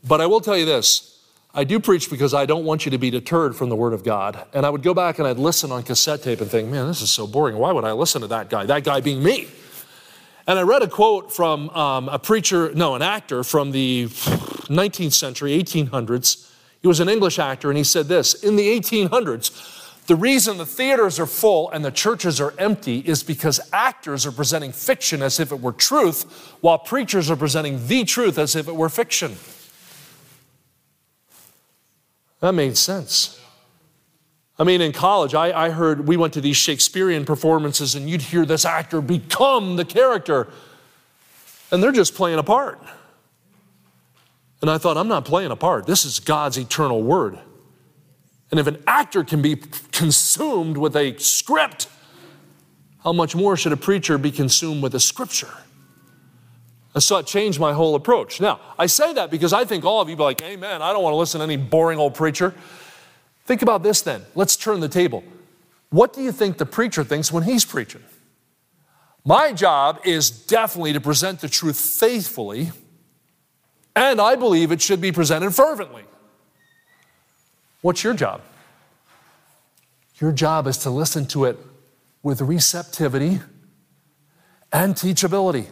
But 0.04 0.20
I 0.20 0.26
will 0.26 0.42
tell 0.42 0.58
you 0.58 0.66
this 0.66 1.20
I 1.54 1.64
do 1.66 1.80
preach 1.80 2.10
because 2.10 2.34
I 2.34 2.46
don't 2.46 2.64
want 2.64 2.86
you 2.86 2.92
to 2.92 2.98
be 2.98 3.10
deterred 3.10 3.56
from 3.56 3.70
the 3.70 3.76
Word 3.76 3.94
of 3.94 4.04
God. 4.04 4.46
And 4.54 4.66
I 4.66 4.70
would 4.70 4.84
go 4.84 4.94
back 4.94 5.20
and 5.20 5.28
I'd 5.28 5.38
listen 5.38 5.72
on 5.72 5.84
cassette 5.84 6.24
tape 6.24 6.40
and 6.40 6.50
think, 6.50 6.70
man, 6.70 6.88
this 6.88 7.02
is 7.02 7.12
so 7.12 7.28
boring. 7.28 7.58
Why 7.58 7.72
would 7.72 7.84
I 7.84 7.92
listen 7.92 8.22
to 8.22 8.28
that 8.28 8.50
guy? 8.50 8.66
That 8.66 8.84
guy 8.84 9.02
being 9.02 9.22
me. 9.22 9.48
And 10.48 10.58
I 10.58 10.64
read 10.64 10.82
a 10.82 10.88
quote 10.88 11.32
from 11.32 11.70
um, 11.72 12.10
a 12.10 12.18
preacher, 12.18 12.72
no, 12.74 12.96
an 12.96 13.02
actor 13.02 13.44
from 13.44 13.72
the 13.72 14.06
19th 14.08 15.14
century, 15.14 15.62
1800s. 15.62 16.51
He 16.82 16.88
was 16.88 17.00
an 17.00 17.10
English 17.10 17.40
actor, 17.40 17.70
and 17.70 17.78
he 17.78 17.84
said 17.84 18.08
this 18.08 18.34
In 18.44 18.56
the 18.56 18.68
1800s, 18.68 20.06
the 20.08 20.16
reason 20.16 20.58
the 20.58 20.66
theaters 20.66 21.20
are 21.20 21.28
full 21.28 21.70
and 21.70 21.86
the 21.86 21.92
churches 21.92 22.42
are 22.42 22.54
empty 22.58 23.00
is 23.00 23.24
because 23.24 23.62
actors 23.72 24.26
are 24.26 24.32
presenting 24.32 24.72
fiction 24.72 25.22
as 25.22 25.40
if 25.40 25.52
it 25.52 25.62
were 25.62 25.72
truth, 25.72 26.24
while 26.62 26.80
preachers 26.80 27.30
are 27.30 27.36
presenting 27.36 27.88
the 27.88 28.04
truth 28.04 28.38
as 28.38 28.56
if 28.56 28.68
it 28.68 28.76
were 28.76 28.90
fiction. 28.90 29.38
That 32.40 32.54
made 32.54 32.76
sense. 32.76 33.40
I 34.58 34.64
mean, 34.64 34.82
in 34.82 34.92
college, 34.92 35.34
I, 35.34 35.68
I, 35.68 35.70
heard 35.70 36.08
we 36.08 36.18
went 36.18 36.34
to 36.34 36.42
these 36.42 36.58
Shakespearean 36.58 37.26
performances, 37.26 37.96
and 37.96 38.10
you'd 38.10 38.22
hear 38.22 38.46
this 38.46 38.66
actor 38.66 39.02
become 39.02 39.76
the 39.76 39.86
character, 39.86 40.48
and 41.72 41.82
they're 41.82 41.92
just 41.92 42.16
playing 42.16 42.38
a 42.38 42.44
part. 42.44 42.80
And 44.62 44.70
I 44.70 44.78
thought, 44.78 44.98
I'm 44.98 45.08
not 45.08 45.26
playing 45.26 45.52
a 45.52 45.56
part. 45.56 45.88
This 45.88 46.06
is 46.06 46.20
God's 46.20 46.58
eternal 46.58 47.02
word. 47.02 47.40
And 48.52 48.60
if 48.60 48.68
an 48.68 48.84
actor 48.86 49.24
can 49.24 49.42
be 49.42 49.56
consumed 49.92 50.78
with 50.78 50.96
a 50.96 51.18
script, 51.18 51.88
how 53.04 53.14
much 53.14 53.36
more 53.36 53.58
should 53.58 53.72
a 53.72 53.78
preacher 53.78 54.18
be 54.18 54.32
consumed 54.32 54.84
with 54.84 54.94
a 54.94 55.00
scripture? 55.00 55.54
And 56.94 57.02
so 57.02 57.18
it 57.18 57.26
changed 57.26 57.60
my 57.60 57.74
whole 57.74 57.96
approach. 57.96 58.42
Now, 58.42 58.60
I 58.78 58.86
say 58.86 59.14
that 59.14 59.32
because 59.32 59.54
I 59.54 59.64
think 59.64 59.86
all 59.86 60.02
of 60.02 60.10
you 60.10 60.16
be 60.16 60.24
like, 60.24 60.42
Amen, 60.42 60.82
I 60.82 60.92
don't 60.92 61.02
want 61.02 61.14
to 61.14 61.18
listen 61.18 61.40
to 61.40 61.44
any 61.44 61.58
boring 61.58 61.98
old 61.98 62.14
preacher. 62.14 62.54
Think 63.46 63.62
about 63.62 63.82
this 63.82 64.02
then. 64.02 64.24
Let's 64.36 64.56
turn 64.56 64.82
the 64.82 64.90
table. 64.90 65.24
What 65.90 66.14
do 66.14 66.22
you 66.22 66.32
think 66.32 66.58
the 66.58 66.66
preacher 66.66 67.04
thinks 67.04 67.32
when 67.32 67.44
he's 67.44 67.66
preaching? 67.66 68.04
My 69.24 69.54
job 69.54 70.02
is 70.04 70.30
definitely 70.30 70.94
to 70.94 71.02
present 71.02 71.42
the 71.42 71.50
truth 71.50 71.80
faithfully, 71.80 72.72
and 73.96 74.22
I 74.22 74.36
believe 74.36 74.72
it 74.72 74.82
should 74.82 75.02
be 75.02 75.12
presented 75.12 75.52
fervently. 75.52 76.04
What's 77.82 78.04
your 78.04 78.14
job? 78.14 78.42
Your 80.20 80.32
job 80.32 80.68
is 80.68 80.78
to 80.80 80.90
listen 80.90 81.26
to 81.28 81.46
it 81.46 81.58
with 82.22 82.42
receptivity 82.42 83.42
and 84.72 84.96
teachability. 84.96 85.66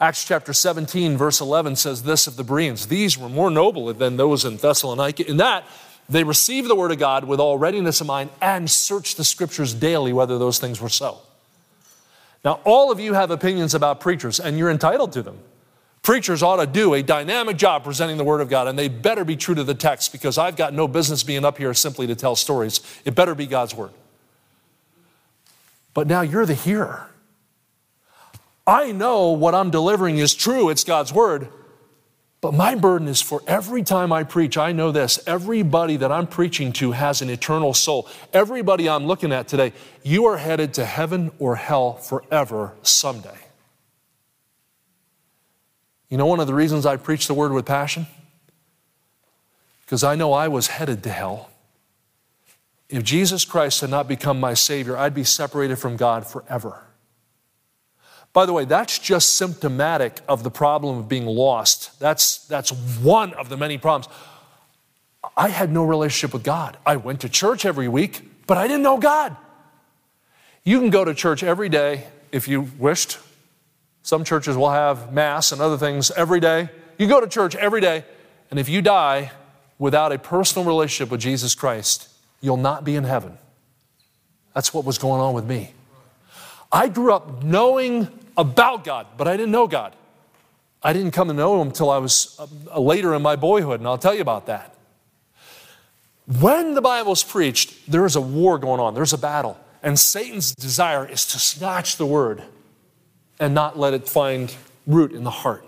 Acts 0.00 0.24
chapter 0.24 0.52
17, 0.52 1.16
verse 1.16 1.40
11 1.40 1.76
says 1.76 2.04
this 2.04 2.26
of 2.26 2.36
the 2.36 2.44
Bereans 2.44 2.86
These 2.86 3.18
were 3.18 3.28
more 3.28 3.50
noble 3.50 3.92
than 3.92 4.16
those 4.16 4.44
in 4.44 4.56
Thessalonica, 4.56 5.28
in 5.28 5.36
that 5.38 5.64
they 6.08 6.24
received 6.24 6.68
the 6.68 6.74
word 6.74 6.92
of 6.92 6.98
God 6.98 7.24
with 7.24 7.40
all 7.40 7.58
readiness 7.58 8.00
of 8.00 8.06
mind 8.06 8.30
and 8.40 8.70
searched 8.70 9.16
the 9.16 9.24
scriptures 9.24 9.74
daily 9.74 10.12
whether 10.12 10.38
those 10.38 10.58
things 10.58 10.80
were 10.80 10.88
so. 10.88 11.18
Now, 12.44 12.60
all 12.64 12.90
of 12.90 12.98
you 12.98 13.14
have 13.14 13.30
opinions 13.30 13.74
about 13.74 14.00
preachers, 14.00 14.40
and 14.40 14.58
you're 14.58 14.70
entitled 14.70 15.12
to 15.12 15.22
them. 15.22 15.38
Preachers 16.02 16.42
ought 16.42 16.56
to 16.56 16.66
do 16.66 16.94
a 16.94 17.02
dynamic 17.02 17.56
job 17.56 17.84
presenting 17.84 18.16
the 18.16 18.24
Word 18.24 18.40
of 18.40 18.48
God, 18.48 18.66
and 18.66 18.76
they 18.78 18.88
better 18.88 19.24
be 19.24 19.36
true 19.36 19.54
to 19.54 19.62
the 19.62 19.74
text 19.74 20.10
because 20.10 20.36
I've 20.36 20.56
got 20.56 20.74
no 20.74 20.88
business 20.88 21.22
being 21.22 21.44
up 21.44 21.58
here 21.58 21.72
simply 21.74 22.08
to 22.08 22.16
tell 22.16 22.34
stories. 22.34 22.80
It 23.04 23.14
better 23.14 23.34
be 23.34 23.46
God's 23.46 23.74
Word. 23.74 23.92
But 25.94 26.06
now 26.06 26.22
you're 26.22 26.46
the 26.46 26.54
hearer. 26.54 27.08
I 28.66 28.92
know 28.92 29.30
what 29.30 29.54
I'm 29.54 29.70
delivering 29.70 30.18
is 30.18 30.34
true, 30.34 30.70
it's 30.70 30.84
God's 30.84 31.12
word. 31.12 31.48
But 32.40 32.54
my 32.54 32.74
burden 32.74 33.06
is 33.06 33.20
for 33.20 33.40
every 33.46 33.84
time 33.84 34.12
I 34.12 34.24
preach, 34.24 34.56
I 34.56 34.72
know 34.72 34.90
this 34.90 35.20
everybody 35.26 35.96
that 35.96 36.10
I'm 36.10 36.26
preaching 36.26 36.72
to 36.74 36.92
has 36.92 37.22
an 37.22 37.30
eternal 37.30 37.74
soul. 37.74 38.08
Everybody 38.32 38.88
I'm 38.88 39.06
looking 39.06 39.32
at 39.32 39.46
today, 39.46 39.72
you 40.02 40.26
are 40.26 40.36
headed 40.36 40.74
to 40.74 40.84
heaven 40.84 41.30
or 41.38 41.56
hell 41.56 41.94
forever 41.94 42.74
someday. 42.82 43.41
You 46.12 46.18
know 46.18 46.26
one 46.26 46.40
of 46.40 46.46
the 46.46 46.52
reasons 46.52 46.84
I 46.84 46.98
preach 46.98 47.26
the 47.26 47.32
word 47.32 47.52
with 47.52 47.64
passion? 47.64 48.06
Because 49.80 50.04
I 50.04 50.14
know 50.14 50.34
I 50.34 50.46
was 50.46 50.66
headed 50.66 51.02
to 51.04 51.08
hell. 51.08 51.48
If 52.90 53.02
Jesus 53.02 53.46
Christ 53.46 53.80
had 53.80 53.88
not 53.88 54.08
become 54.08 54.38
my 54.38 54.52
Savior, 54.52 54.94
I'd 54.94 55.14
be 55.14 55.24
separated 55.24 55.76
from 55.76 55.96
God 55.96 56.26
forever. 56.26 56.84
By 58.34 58.44
the 58.44 58.52
way, 58.52 58.66
that's 58.66 58.98
just 58.98 59.36
symptomatic 59.36 60.20
of 60.28 60.42
the 60.42 60.50
problem 60.50 60.98
of 60.98 61.08
being 61.08 61.24
lost. 61.24 61.98
That's, 61.98 62.44
that's 62.44 62.72
one 63.00 63.32
of 63.32 63.48
the 63.48 63.56
many 63.56 63.78
problems. 63.78 64.14
I 65.34 65.48
had 65.48 65.72
no 65.72 65.82
relationship 65.82 66.34
with 66.34 66.42
God. 66.42 66.76
I 66.84 66.96
went 66.96 67.22
to 67.22 67.30
church 67.30 67.64
every 67.64 67.88
week, 67.88 68.20
but 68.46 68.58
I 68.58 68.68
didn't 68.68 68.82
know 68.82 68.98
God. 68.98 69.34
You 70.62 70.78
can 70.78 70.90
go 70.90 71.06
to 71.06 71.14
church 71.14 71.42
every 71.42 71.70
day 71.70 72.04
if 72.32 72.48
you 72.48 72.68
wished. 72.78 73.16
Some 74.02 74.24
churches 74.24 74.56
will 74.56 74.70
have 74.70 75.12
Mass 75.12 75.52
and 75.52 75.60
other 75.60 75.78
things 75.78 76.10
every 76.10 76.40
day. 76.40 76.68
You 76.98 77.06
go 77.06 77.20
to 77.20 77.28
church 77.28 77.54
every 77.54 77.80
day, 77.80 78.04
and 78.50 78.58
if 78.58 78.68
you 78.68 78.82
die 78.82 79.30
without 79.78 80.12
a 80.12 80.18
personal 80.18 80.66
relationship 80.66 81.10
with 81.10 81.20
Jesus 81.20 81.54
Christ, 81.54 82.08
you'll 82.40 82.56
not 82.56 82.84
be 82.84 82.96
in 82.96 83.04
heaven. 83.04 83.38
That's 84.54 84.74
what 84.74 84.84
was 84.84 84.98
going 84.98 85.20
on 85.20 85.34
with 85.34 85.46
me. 85.46 85.72
I 86.70 86.88
grew 86.88 87.12
up 87.12 87.42
knowing 87.42 88.08
about 88.36 88.84
God, 88.84 89.06
but 89.16 89.28
I 89.28 89.36
didn't 89.36 89.52
know 89.52 89.66
God. 89.66 89.94
I 90.82 90.92
didn't 90.92 91.12
come 91.12 91.28
to 91.28 91.34
know 91.34 91.60
Him 91.60 91.68
until 91.68 91.90
I 91.90 91.98
was 91.98 92.38
uh, 92.38 92.80
later 92.80 93.14
in 93.14 93.22
my 93.22 93.36
boyhood, 93.36 93.80
and 93.80 93.86
I'll 93.86 93.98
tell 93.98 94.14
you 94.14 94.20
about 94.20 94.46
that. 94.46 94.74
When 96.40 96.74
the 96.74 96.80
Bible's 96.80 97.22
preached, 97.22 97.90
there 97.90 98.04
is 98.04 98.16
a 98.16 98.20
war 98.20 98.58
going 98.58 98.80
on, 98.80 98.94
there's 98.94 99.12
a 99.12 99.18
battle, 99.18 99.58
and 99.82 99.98
Satan's 99.98 100.54
desire 100.54 101.06
is 101.06 101.24
to 101.26 101.38
snatch 101.38 101.96
the 101.96 102.06
word 102.06 102.42
and 103.38 103.54
not 103.54 103.78
let 103.78 103.94
it 103.94 104.08
find 104.08 104.54
root 104.86 105.12
in 105.12 105.24
the 105.24 105.30
heart. 105.30 105.64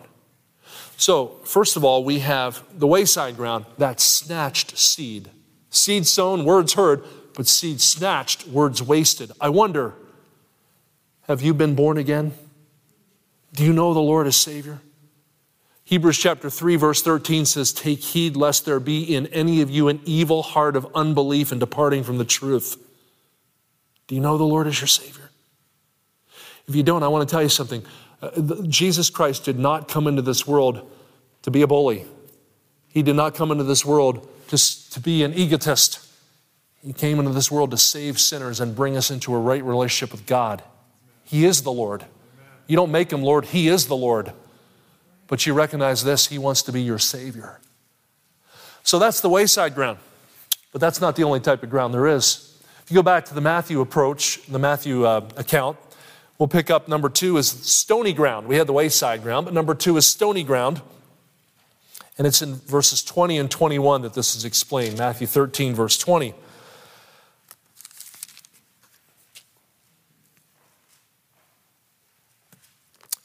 So, 0.97 1.41
first 1.45 1.77
of 1.77 1.85
all, 1.85 2.05
we 2.05 2.21
have 2.21 2.63
the 2.79 2.87
wayside 2.87 3.37
ground, 3.37 3.67
that 3.79 4.01
snatched 4.01 4.79
seed. 4.79 5.31
Seed 5.71 6.07
sown, 6.07 6.45
words 6.45 6.75
heard, 6.75 7.05
but 7.35 7.47
seed 7.47 7.81
snatched, 7.81 8.47
words 8.47 8.83
wasted. 8.83 9.33
I 9.41 9.49
wonder, 9.49 9.95
have 11.23 11.43
you 11.43 11.53
been 11.53 11.75
born 11.75 11.99
again? 11.99 12.33
Do 13.53 13.65
you 13.65 13.73
know 13.73 13.93
the 13.93 14.01
Lord 14.01 14.27
as 14.27 14.37
Savior? 14.37 14.81
Hebrews 15.85 16.19
chapter 16.19 16.49
3, 16.49 16.77
verse 16.77 17.03
13 17.03 17.45
says, 17.45 17.73
Take 17.73 18.01
heed 18.01 18.37
lest 18.37 18.65
there 18.65 18.81
be 18.81 19.15
in 19.15 19.27
any 19.29 19.61
of 19.61 19.71
you 19.71 19.89
an 19.89 20.01
evil 20.05 20.43
heart 20.43 20.77
of 20.77 20.87
unbelief 20.95 21.53
and 21.53 21.61
departing 21.61 22.03
from 22.05 22.19
the 22.19 22.25
truth. 22.25 22.77
Do 24.07 24.15
you 24.15 24.21
know 24.21 24.39
the 24.39 24.45
Lord 24.45 24.67
as 24.67 24.81
your 24.81 24.89
Savior? 24.89 25.24
If 26.69 26.75
you 26.75 26.83
don't, 26.83 27.03
I 27.03 27.09
want 27.09 27.29
to 27.29 27.33
tell 27.33 27.43
you 27.43 27.49
something. 27.49 27.85
Uh, 28.23 28.31
Jesus 28.69 29.11
Christ 29.11 29.45
did 29.45 29.59
not 29.59 29.89
come 29.89 30.07
into 30.07 30.23
this 30.23 30.47
world 30.47 30.91
to 31.43 31.51
be 31.51 31.63
a 31.63 31.67
bully. 31.67 32.07
He 32.89 33.03
did 33.03 33.17
not 33.17 33.35
come 33.35 33.51
into 33.51 33.65
this 33.65 33.85
world 33.85 34.29
to, 34.49 34.91
to 34.91 35.01
be 35.01 35.23
an 35.25 35.35
egotist. 35.35 36.01
He 36.83 36.93
came 36.93 37.19
into 37.19 37.33
this 37.33 37.51
world 37.51 37.71
to 37.73 37.77
save 37.77 38.19
sinners 38.21 38.61
and 38.61 38.77
bring 38.77 38.97
us 38.97 39.11
into 39.11 39.35
a 39.35 39.39
right 39.39 39.63
relationship 39.63 40.13
with 40.13 40.27
God. 40.27 40.63
He 41.25 41.45
is 41.45 41.63
the 41.63 41.73
Lord. 41.73 42.05
You 42.67 42.77
don't 42.77 42.93
make 42.93 43.13
him 43.13 43.23
Lord, 43.23 43.47
He 43.47 43.69
is 43.69 43.87
the 43.87 43.97
Lord. 43.97 44.33
But 45.27 45.47
you 45.47 45.55
recognize 45.55 46.05
this, 46.05 46.29
He 46.29 46.39
wants 46.39 46.63
to 46.63 46.73
be 46.73 46.83
your 46.83 46.99
Savior. 46.99 47.61
So 48.83 48.99
that's 48.99 49.21
the 49.21 49.29
wayside 49.29 49.75
ground. 49.75 49.99
But 50.73 50.81
that's 50.81 51.01
not 51.01 51.17
the 51.17 51.25
only 51.25 51.41
type 51.41 51.63
of 51.63 51.71
ground 51.71 51.95
there 51.95 52.07
is. 52.07 52.59
If 52.85 52.91
you 52.91 52.97
go 52.97 53.03
back 53.03 53.25
to 53.27 53.35
the 53.35 53.41
Matthew 53.41 53.81
approach, 53.81 54.45
the 54.47 54.59
Matthew 54.59 55.07
uh, 55.07 55.27
account, 55.37 55.79
We'll 56.39 56.49
pick 56.49 56.71
up 56.71 56.89
number 56.89 57.09
two 57.09 57.37
is 57.37 57.49
stony 57.49 58.13
ground. 58.13 58.49
We 58.49 58.57
had 58.57 58.67
the 58.67 58.73
wayside 58.73 59.23
ground, 59.23 59.47
but 59.47 59.55
number 59.55 59.75
two 59.75 59.97
is 59.97 60.07
stony 60.07 60.43
ground. 60.43 60.83
And 62.19 62.27
it's 62.27 62.43
in 62.43 62.57
verses 62.57 63.03
20 63.03 63.39
and 63.39 63.51
21 63.51 64.03
that 64.03 64.15
this 64.15 64.37
is 64.37 64.45
explained. 64.45 64.99
Matthew 64.99 65.27
13, 65.27 65.75
verse 65.75 65.99
20. 65.99 66.35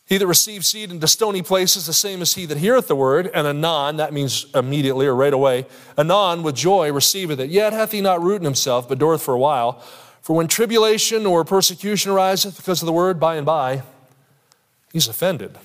He 0.09 0.17
that 0.17 0.25
receives 0.25 0.65
seed 0.65 0.89
into 0.89 1.07
stony 1.07 1.43
places, 1.43 1.85
the 1.85 1.93
same 1.93 2.23
as 2.23 2.33
he 2.33 2.47
that 2.47 2.57
heareth 2.57 2.87
the 2.87 2.95
word, 2.95 3.29
and 3.31 3.45
anon, 3.45 3.97
that 3.97 4.11
means 4.11 4.47
immediately 4.55 5.05
or 5.05 5.13
right 5.13 5.33
away, 5.33 5.67
anon 5.99 6.41
with 6.41 6.55
joy 6.55 6.91
receiveth 6.91 7.39
it. 7.39 7.51
Yet 7.51 7.73
hath 7.73 7.91
he 7.91 8.01
not 8.01 8.19
root 8.19 8.37
in 8.37 8.43
himself, 8.43 8.89
but 8.89 8.97
dureth 8.97 9.21
for 9.21 9.35
a 9.35 9.39
while. 9.39 9.83
For 10.29 10.35
when 10.35 10.47
tribulation 10.47 11.25
or 11.25 11.43
persecution 11.43 12.11
ariseth 12.11 12.55
because 12.55 12.83
of 12.83 12.85
the 12.85 12.93
word, 12.93 13.19
by 13.19 13.37
and 13.37 13.47
by, 13.47 13.81
he's 14.93 15.07
offended. 15.07 15.57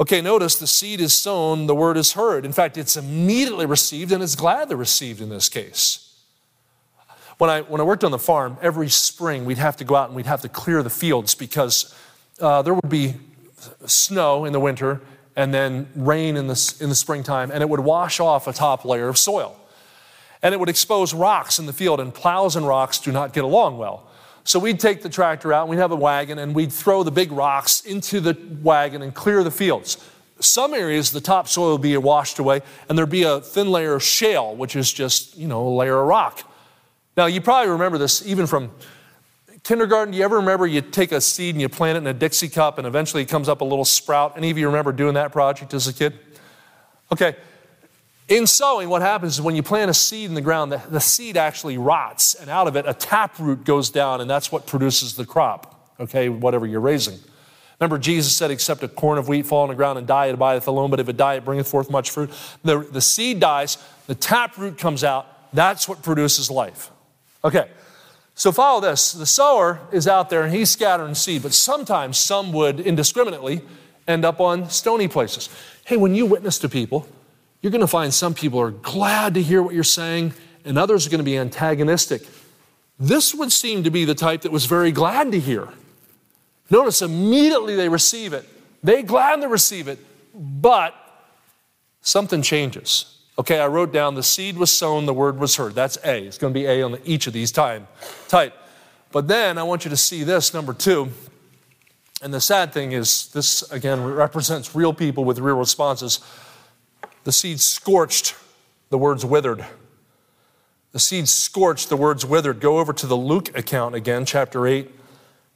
Okay, 0.00 0.20
notice 0.20 0.56
the 0.56 0.66
seed 0.66 1.00
is 1.00 1.12
sown, 1.12 1.68
the 1.68 1.74
word 1.76 1.96
is 1.96 2.14
heard. 2.14 2.44
In 2.44 2.52
fact, 2.52 2.76
it's 2.76 2.96
immediately 2.96 3.66
received 3.66 4.10
and 4.10 4.24
it's 4.24 4.34
gladly 4.34 4.74
received 4.74 5.20
in 5.20 5.28
this 5.28 5.48
case. 5.48 6.16
When 7.38 7.48
I, 7.48 7.60
when 7.60 7.80
I 7.80 7.84
worked 7.84 8.02
on 8.02 8.10
the 8.10 8.18
farm, 8.18 8.58
every 8.60 8.88
spring 8.88 9.44
we'd 9.44 9.58
have 9.58 9.76
to 9.76 9.84
go 9.84 9.94
out 9.94 10.08
and 10.08 10.16
we'd 10.16 10.26
have 10.26 10.40
to 10.40 10.48
clear 10.48 10.82
the 10.82 10.90
fields 10.90 11.36
because 11.36 11.94
uh, 12.40 12.62
there 12.62 12.74
would 12.74 12.90
be 12.90 13.14
snow 13.86 14.46
in 14.46 14.52
the 14.52 14.58
winter 14.58 15.00
and 15.36 15.54
then 15.54 15.86
rain 15.94 16.36
in 16.36 16.48
the, 16.48 16.74
in 16.80 16.88
the 16.88 16.96
springtime, 16.96 17.52
and 17.52 17.62
it 17.62 17.68
would 17.68 17.78
wash 17.78 18.18
off 18.18 18.48
a 18.48 18.52
top 18.52 18.84
layer 18.84 19.06
of 19.06 19.16
soil 19.16 19.60
and 20.42 20.54
it 20.54 20.60
would 20.60 20.68
expose 20.68 21.12
rocks 21.12 21.58
in 21.58 21.66
the 21.66 21.72
field, 21.72 22.00
and 22.00 22.14
plows 22.14 22.56
and 22.56 22.66
rocks 22.66 22.98
do 22.98 23.12
not 23.12 23.32
get 23.32 23.44
along 23.44 23.78
well. 23.78 24.06
So 24.44 24.58
we'd 24.58 24.80
take 24.80 25.02
the 25.02 25.08
tractor 25.08 25.52
out, 25.52 25.62
and 25.62 25.70
we'd 25.70 25.78
have 25.78 25.92
a 25.92 25.96
wagon, 25.96 26.38
and 26.38 26.54
we'd 26.54 26.72
throw 26.72 27.02
the 27.02 27.10
big 27.10 27.30
rocks 27.30 27.82
into 27.82 28.20
the 28.20 28.36
wagon 28.62 29.02
and 29.02 29.14
clear 29.14 29.44
the 29.44 29.50
fields. 29.50 29.98
Some 30.40 30.72
areas, 30.72 31.10
the 31.10 31.20
topsoil 31.20 31.72
would 31.72 31.82
be 31.82 31.96
washed 31.98 32.38
away, 32.38 32.62
and 32.88 32.96
there'd 32.96 33.10
be 33.10 33.24
a 33.24 33.40
thin 33.40 33.70
layer 33.70 33.94
of 33.94 34.02
shale, 34.02 34.56
which 34.56 34.74
is 34.74 34.90
just, 34.90 35.36
you 35.36 35.46
know, 35.46 35.68
a 35.68 35.68
layer 35.68 36.00
of 36.00 36.06
rock. 36.06 36.42
Now, 37.16 37.26
you 37.26 37.42
probably 37.42 37.70
remember 37.70 37.98
this 37.98 38.26
even 38.26 38.46
from 38.46 38.70
kindergarten. 39.62 40.12
Do 40.12 40.18
you 40.18 40.24
ever 40.24 40.36
remember 40.36 40.66
you 40.66 40.80
take 40.80 41.12
a 41.12 41.20
seed 41.20 41.54
and 41.54 41.60
you 41.60 41.68
plant 41.68 41.96
it 41.96 42.00
in 42.00 42.06
a 42.06 42.14
Dixie 42.14 42.48
cup, 42.48 42.78
and 42.78 42.86
eventually 42.86 43.22
it 43.22 43.28
comes 43.28 43.48
up 43.48 43.60
a 43.60 43.64
little 43.64 43.84
sprout? 43.84 44.38
Any 44.38 44.48
of 44.50 44.56
you 44.56 44.66
remember 44.66 44.92
doing 44.92 45.14
that 45.14 45.32
project 45.32 45.74
as 45.74 45.86
a 45.86 45.92
kid? 45.92 46.18
Okay, 47.12 47.36
in 48.30 48.46
sowing, 48.46 48.88
what 48.88 49.02
happens 49.02 49.34
is 49.34 49.42
when 49.42 49.56
you 49.56 49.62
plant 49.62 49.90
a 49.90 49.94
seed 49.94 50.28
in 50.28 50.34
the 50.34 50.40
ground, 50.40 50.70
the, 50.70 50.80
the 50.88 51.00
seed 51.00 51.36
actually 51.36 51.76
rots, 51.76 52.34
and 52.34 52.48
out 52.48 52.68
of 52.68 52.76
it, 52.76 52.86
a 52.86 52.94
taproot 52.94 53.64
goes 53.64 53.90
down, 53.90 54.20
and 54.20 54.30
that's 54.30 54.52
what 54.52 54.68
produces 54.68 55.16
the 55.16 55.26
crop, 55.26 55.94
okay, 55.98 56.28
whatever 56.28 56.64
you're 56.64 56.80
raising. 56.80 57.18
Remember, 57.80 57.98
Jesus 57.98 58.36
said, 58.36 58.52
Except 58.52 58.84
a 58.84 58.88
corn 58.88 59.18
of 59.18 59.28
wheat 59.28 59.46
fall 59.46 59.64
on 59.64 59.68
the 59.68 59.74
ground 59.74 59.98
and 59.98 60.06
die, 60.06 60.26
it 60.26 60.34
abideth 60.34 60.68
alone, 60.68 60.90
but 60.90 61.00
if 61.00 61.08
it 61.08 61.16
die, 61.16 61.34
it 61.34 61.44
bringeth 61.44 61.66
forth 61.66 61.90
much 61.90 62.10
fruit. 62.10 62.30
The, 62.62 62.78
the 62.78 63.00
seed 63.00 63.40
dies, 63.40 63.78
the 64.06 64.14
taproot 64.14 64.78
comes 64.78 65.02
out, 65.02 65.26
that's 65.52 65.88
what 65.88 66.02
produces 66.02 66.50
life. 66.50 66.92
Okay, 67.42 67.68
so 68.36 68.52
follow 68.52 68.80
this. 68.80 69.10
The 69.12 69.26
sower 69.26 69.80
is 69.90 70.06
out 70.06 70.30
there 70.30 70.42
and 70.42 70.54
he's 70.54 70.70
scattering 70.70 71.16
seed, 71.16 71.42
but 71.42 71.52
sometimes 71.52 72.16
some 72.16 72.52
would 72.52 72.78
indiscriminately 72.78 73.62
end 74.06 74.24
up 74.24 74.40
on 74.40 74.70
stony 74.70 75.08
places. 75.08 75.48
Hey, 75.84 75.96
when 75.96 76.14
you 76.14 76.26
witness 76.26 76.58
to 76.60 76.68
people, 76.68 77.08
you're 77.60 77.70
going 77.70 77.80
to 77.80 77.86
find 77.86 78.12
some 78.12 78.34
people 78.34 78.60
are 78.60 78.70
glad 78.70 79.34
to 79.34 79.42
hear 79.42 79.62
what 79.62 79.74
you're 79.74 79.84
saying, 79.84 80.34
and 80.64 80.78
others 80.78 81.06
are 81.06 81.10
going 81.10 81.18
to 81.18 81.24
be 81.24 81.36
antagonistic. 81.36 82.22
This 82.98 83.34
would 83.34 83.52
seem 83.52 83.84
to 83.84 83.90
be 83.90 84.04
the 84.04 84.14
type 84.14 84.42
that 84.42 84.52
was 84.52 84.66
very 84.66 84.92
glad 84.92 85.32
to 85.32 85.40
hear. 85.40 85.68
Notice 86.70 87.02
immediately 87.02 87.74
they 87.76 87.88
receive 87.88 88.32
it. 88.32 88.48
They 88.82 89.02
gladly 89.02 89.46
receive 89.46 89.88
it, 89.88 89.98
but 90.34 90.94
something 92.00 92.42
changes. 92.42 93.16
Okay, 93.38 93.58
I 93.58 93.66
wrote 93.66 93.92
down 93.92 94.14
the 94.14 94.22
seed 94.22 94.58
was 94.58 94.70
sown, 94.70 95.06
the 95.06 95.14
word 95.14 95.38
was 95.38 95.56
heard. 95.56 95.74
That's 95.74 95.96
A. 96.04 96.24
It's 96.24 96.38
going 96.38 96.52
to 96.52 96.60
be 96.60 96.66
A 96.66 96.82
on 96.82 96.98
each 97.04 97.26
of 97.26 97.32
these 97.32 97.50
time 97.50 97.88
type. 98.28 98.54
But 99.12 99.28
then 99.28 99.58
I 99.58 99.62
want 99.62 99.84
you 99.84 99.90
to 99.90 99.96
see 99.96 100.24
this 100.24 100.54
number 100.54 100.72
two. 100.72 101.10
And 102.22 102.34
the 102.34 102.40
sad 102.40 102.72
thing 102.72 102.92
is, 102.92 103.28
this 103.28 103.62
again 103.72 104.04
represents 104.04 104.74
real 104.74 104.92
people 104.92 105.24
with 105.24 105.38
real 105.38 105.56
responses. 105.56 106.20
The 107.24 107.32
seed 107.32 107.60
scorched, 107.60 108.34
the 108.88 108.98
words 108.98 109.24
withered. 109.24 109.64
The 110.92 110.98
seed 110.98 111.28
scorched, 111.28 111.88
the 111.88 111.96
words 111.96 112.24
withered. 112.26 112.60
Go 112.60 112.78
over 112.78 112.92
to 112.92 113.06
the 113.06 113.16
Luke 113.16 113.56
account 113.56 113.94
again, 113.94 114.24
chapter 114.24 114.66
8, 114.66 114.90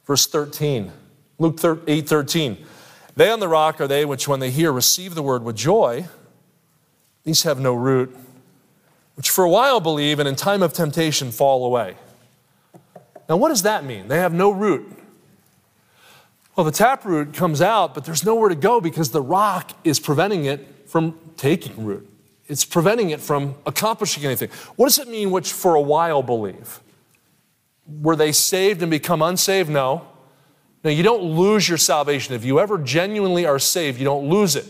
verse 0.05 0.27
13. 0.27 0.91
Luke 1.39 1.59
8 1.87 2.07
13. 2.07 2.57
They 3.15 3.29
on 3.29 3.39
the 3.39 3.47
rock 3.47 3.79
are 3.81 3.87
they 3.87 4.05
which, 4.05 4.27
when 4.27 4.39
they 4.39 4.51
hear, 4.51 4.71
receive 4.71 5.15
the 5.15 5.23
word 5.23 5.43
with 5.43 5.55
joy. 5.55 6.05
These 7.23 7.43
have 7.43 7.59
no 7.59 7.73
root, 7.73 8.15
which 9.15 9.29
for 9.29 9.43
a 9.43 9.49
while 9.49 9.79
believe 9.79 10.19
and 10.19 10.27
in 10.27 10.35
time 10.35 10.61
of 10.61 10.73
temptation 10.73 11.31
fall 11.31 11.65
away. 11.65 11.95
Now, 13.27 13.37
what 13.37 13.49
does 13.49 13.63
that 13.63 13.83
mean? 13.83 14.07
They 14.07 14.19
have 14.19 14.33
no 14.33 14.51
root. 14.51 14.91
Well, 16.55 16.63
the 16.63 16.71
taproot 16.71 17.33
comes 17.33 17.61
out, 17.61 17.93
but 17.93 18.05
there's 18.05 18.23
nowhere 18.23 18.49
to 18.49 18.55
go 18.55 18.79
because 18.79 19.09
the 19.09 19.21
rock 19.21 19.71
is 19.83 19.99
preventing 19.99 20.45
it 20.45 20.87
from 20.87 21.19
taking 21.37 21.85
root. 21.85 22.09
It's 22.47 22.65
preventing 22.65 23.09
it 23.09 23.21
from 23.21 23.55
accomplishing 23.65 24.23
anything. 24.23 24.49
What 24.75 24.85
does 24.87 24.99
it 24.99 25.07
mean, 25.07 25.31
which 25.31 25.51
for 25.51 25.75
a 25.75 25.81
while 25.81 26.21
believe? 26.21 26.79
Were 27.87 28.15
they 28.15 28.31
saved 28.31 28.81
and 28.81 28.91
become 28.91 29.21
unsaved? 29.21 29.69
No. 29.69 30.07
Now, 30.83 30.91
you 30.91 31.01
don't 31.01 31.23
lose 31.23 31.67
your 31.67 31.79
salvation. 31.79 32.35
If 32.35 32.45
you 32.45 32.59
ever 32.59 32.77
genuinely 32.77 33.45
are 33.45 33.57
saved, 33.57 33.97
you 33.97 34.05
don't 34.05 34.29
lose 34.29 34.55
it. 34.55 34.65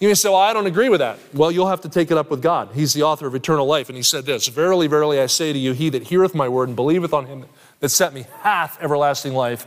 You 0.00 0.08
may 0.08 0.14
say, 0.14 0.28
Well, 0.28 0.38
I 0.38 0.52
don't 0.52 0.66
agree 0.66 0.88
with 0.88 1.00
that. 1.00 1.18
Well, 1.34 1.50
you'll 1.50 1.68
have 1.68 1.80
to 1.82 1.88
take 1.88 2.10
it 2.10 2.16
up 2.16 2.30
with 2.30 2.40
God. 2.40 2.70
He's 2.74 2.94
the 2.94 3.02
author 3.02 3.26
of 3.26 3.34
eternal 3.34 3.66
life. 3.66 3.88
And 3.88 3.96
he 3.96 4.02
said 4.02 4.24
this 4.24 4.46
Verily, 4.48 4.86
verily, 4.86 5.20
I 5.20 5.26
say 5.26 5.52
to 5.52 5.58
you, 5.58 5.72
he 5.72 5.90
that 5.90 6.04
heareth 6.04 6.34
my 6.34 6.48
word 6.48 6.68
and 6.68 6.76
believeth 6.76 7.12
on 7.12 7.26
him 7.26 7.44
that 7.80 7.88
sent 7.90 8.14
me 8.14 8.26
hath 8.40 8.78
everlasting 8.80 9.34
life 9.34 9.66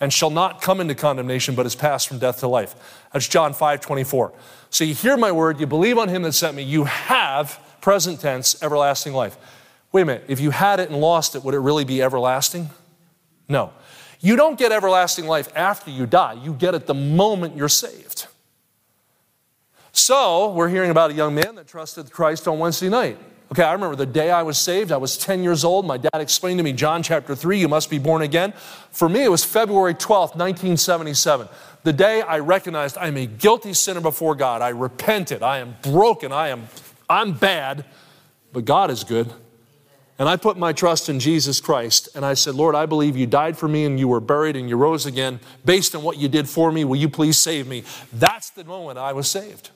and 0.00 0.12
shall 0.12 0.30
not 0.30 0.60
come 0.60 0.80
into 0.80 0.94
condemnation, 0.94 1.54
but 1.54 1.66
is 1.66 1.76
passed 1.76 2.08
from 2.08 2.18
death 2.18 2.40
to 2.40 2.48
life. 2.48 2.74
That's 3.12 3.28
John 3.28 3.54
5 3.54 3.80
24. 3.80 4.32
So 4.72 4.84
you 4.84 4.94
hear 4.94 5.18
my 5.18 5.30
word, 5.30 5.60
you 5.60 5.66
believe 5.66 5.98
on 5.98 6.08
him 6.08 6.22
that 6.22 6.32
sent 6.32 6.56
me, 6.56 6.62
you 6.62 6.84
have, 6.84 7.60
present 7.82 8.20
tense, 8.20 8.60
everlasting 8.62 9.12
life. 9.12 9.36
Wait 9.92 10.00
a 10.00 10.04
minute, 10.06 10.24
if 10.28 10.40
you 10.40 10.50
had 10.50 10.80
it 10.80 10.88
and 10.88 10.98
lost 10.98 11.34
it, 11.34 11.44
would 11.44 11.52
it 11.52 11.58
really 11.58 11.84
be 11.84 12.00
everlasting? 12.00 12.70
No. 13.50 13.70
You 14.20 14.34
don't 14.34 14.58
get 14.58 14.72
everlasting 14.72 15.26
life 15.26 15.54
after 15.54 15.90
you 15.90 16.06
die, 16.06 16.38
you 16.42 16.54
get 16.54 16.74
it 16.74 16.86
the 16.86 16.94
moment 16.94 17.54
you're 17.54 17.68
saved. 17.68 18.28
So, 19.92 20.52
we're 20.52 20.70
hearing 20.70 20.90
about 20.90 21.10
a 21.10 21.14
young 21.14 21.34
man 21.34 21.54
that 21.56 21.66
trusted 21.66 22.10
Christ 22.10 22.48
on 22.48 22.58
Wednesday 22.58 22.88
night. 22.88 23.18
Okay, 23.52 23.64
I 23.64 23.74
remember 23.74 23.96
the 23.96 24.06
day 24.06 24.30
I 24.30 24.42
was 24.42 24.56
saved. 24.56 24.90
I 24.90 24.96
was 24.96 25.18
10 25.18 25.42
years 25.42 25.62
old. 25.62 25.84
My 25.84 25.98
dad 25.98 26.14
explained 26.14 26.56
to 26.60 26.64
me, 26.64 26.72
John 26.72 27.02
chapter 27.02 27.34
3, 27.34 27.58
you 27.58 27.68
must 27.68 27.90
be 27.90 27.98
born 27.98 28.22
again. 28.22 28.54
For 28.90 29.10
me, 29.10 29.22
it 29.22 29.28
was 29.28 29.44
February 29.44 29.92
12th, 29.92 30.34
1977. 30.34 31.48
The 31.84 31.92
day 31.92 32.22
I 32.22 32.38
recognized 32.38 32.96
I'm 32.98 33.16
a 33.16 33.26
guilty 33.26 33.74
sinner 33.74 34.00
before 34.00 34.34
God. 34.34 34.62
I 34.62 34.68
repented. 34.68 35.42
I 35.42 35.58
am 35.58 35.76
broken. 35.82 36.32
I 36.32 36.48
am 36.48 36.68
I'm 37.08 37.32
bad, 37.32 37.84
but 38.52 38.64
God 38.64 38.90
is 38.90 39.04
good. 39.04 39.30
And 40.18 40.28
I 40.28 40.36
put 40.36 40.56
my 40.56 40.72
trust 40.72 41.08
in 41.08 41.18
Jesus 41.18 41.60
Christ. 41.60 42.08
And 42.14 42.24
I 42.24 42.34
said, 42.34 42.54
Lord, 42.54 42.74
I 42.74 42.86
believe 42.86 43.16
you 43.16 43.26
died 43.26 43.58
for 43.58 43.66
me 43.66 43.84
and 43.84 43.98
you 43.98 44.08
were 44.08 44.20
buried 44.20 44.56
and 44.56 44.68
you 44.68 44.76
rose 44.76 45.04
again. 45.04 45.40
Based 45.64 45.94
on 45.94 46.02
what 46.02 46.16
you 46.16 46.28
did 46.28 46.48
for 46.48 46.70
me, 46.70 46.84
will 46.84 46.96
you 46.96 47.08
please 47.08 47.38
save 47.38 47.66
me? 47.66 47.84
That's 48.12 48.50
the 48.50 48.64
moment 48.64 48.98
I 48.98 49.12
was 49.12 49.28
saved. 49.28 49.70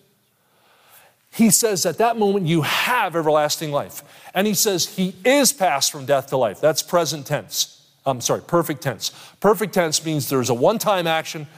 He 1.33 1.51
says 1.51 1.85
at 1.85 1.99
that 1.99 2.17
moment 2.17 2.47
you 2.47 2.63
have 2.63 3.17
everlasting 3.17 3.73
life. 3.73 4.03
And 4.35 4.47
he 4.47 4.55
says 4.55 4.97
he 4.97 5.15
is 5.25 5.53
passed 5.53 5.91
from 5.91 6.07
death 6.07 6.29
to 6.29 6.37
life. 6.37 6.61
That's 6.61 6.83
present 6.83 7.27
tense. 7.27 7.87
I'm 8.07 8.21
sorry, 8.21 8.41
perfect 8.41 8.83
tense. 8.83 9.11
Perfect 9.41 9.75
tense 9.75 10.05
means 10.05 10.29
there's 10.29 10.49
a 10.49 10.55
one 10.55 10.79
time 10.79 11.07
action 11.07 11.49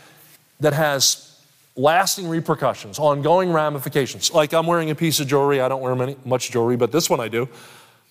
that 0.60 0.72
has 0.72 1.40
lasting 1.76 2.28
repercussions, 2.28 2.98
ongoing 2.98 3.52
ramifications. 3.52 4.32
Like 4.32 4.52
I'm 4.52 4.66
wearing 4.66 4.90
a 4.90 4.94
piece 4.94 5.20
of 5.20 5.28
jewelry. 5.28 5.60
I 5.60 5.68
don't 5.68 5.80
wear 5.80 5.94
many, 5.94 6.16
much 6.24 6.50
jewelry, 6.50 6.76
but 6.76 6.92
this 6.92 7.08
one 7.08 7.20
I 7.20 7.28
do 7.28 7.48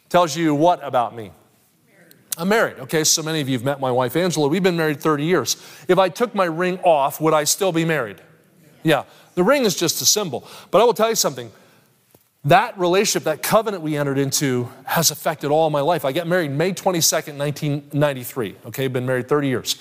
tells 0.10 0.36
you 0.36 0.56
what 0.56 0.80
about 0.84 1.16
me? 1.16 1.32
I'm 2.38 2.50
married. 2.50 2.78
Okay, 2.80 3.04
so 3.04 3.24
many 3.24 3.42
of 3.42 3.50
you 3.50 3.58
have 3.58 3.66
met 3.66 3.80
my 3.80 3.92
wife 3.92 4.16
Angela. 4.16 4.48
We've 4.48 4.64
been 4.64 4.78
married 4.78 5.02
30 5.02 5.24
years. 5.26 5.58
If 5.88 5.98
I 5.98 6.08
took 6.10 6.36
my 6.36 6.46
ring 6.46 6.80
off, 6.80 7.20
would 7.20 7.34
I 7.34 7.44
still 7.46 7.72
be 7.72 7.84
married? 7.84 8.22
Yeah. 8.84 9.04
The 9.34 9.44
ring 9.44 9.66
is 9.66 9.76
just 9.76 10.02
a 10.02 10.06
symbol. 10.06 10.48
But 10.70 10.82
I 10.82 10.84
will 10.84 10.94
tell 10.94 11.10
you 11.10 11.16
something. 11.16 11.52
That 12.46 12.78
relationship, 12.78 13.24
that 13.24 13.44
covenant 13.44 13.84
we 13.84 13.98
entered 13.98 14.18
into 14.18 14.70
has 14.86 15.12
affected 15.12 15.50
all 15.50 15.70
my 15.70 15.82
life. 15.82 16.06
I 16.06 16.12
got 16.12 16.28
married 16.28 16.52
May 16.52 16.74
22nd, 16.74 17.38
1993. 17.38 18.56
Okay, 18.68 18.88
been 18.88 19.06
married 19.06 19.28
30 19.28 19.48
years. 19.48 19.76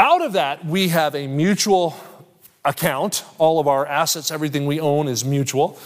Out 0.00 0.22
of 0.22 0.32
that, 0.32 0.64
we 0.64 0.88
have 0.88 1.14
a 1.14 1.26
mutual 1.26 1.94
account. 2.64 3.22
All 3.36 3.60
of 3.60 3.68
our 3.68 3.84
assets, 3.84 4.30
everything 4.30 4.64
we 4.64 4.80
own 4.80 5.08
is 5.08 5.26
mutual. 5.26 5.78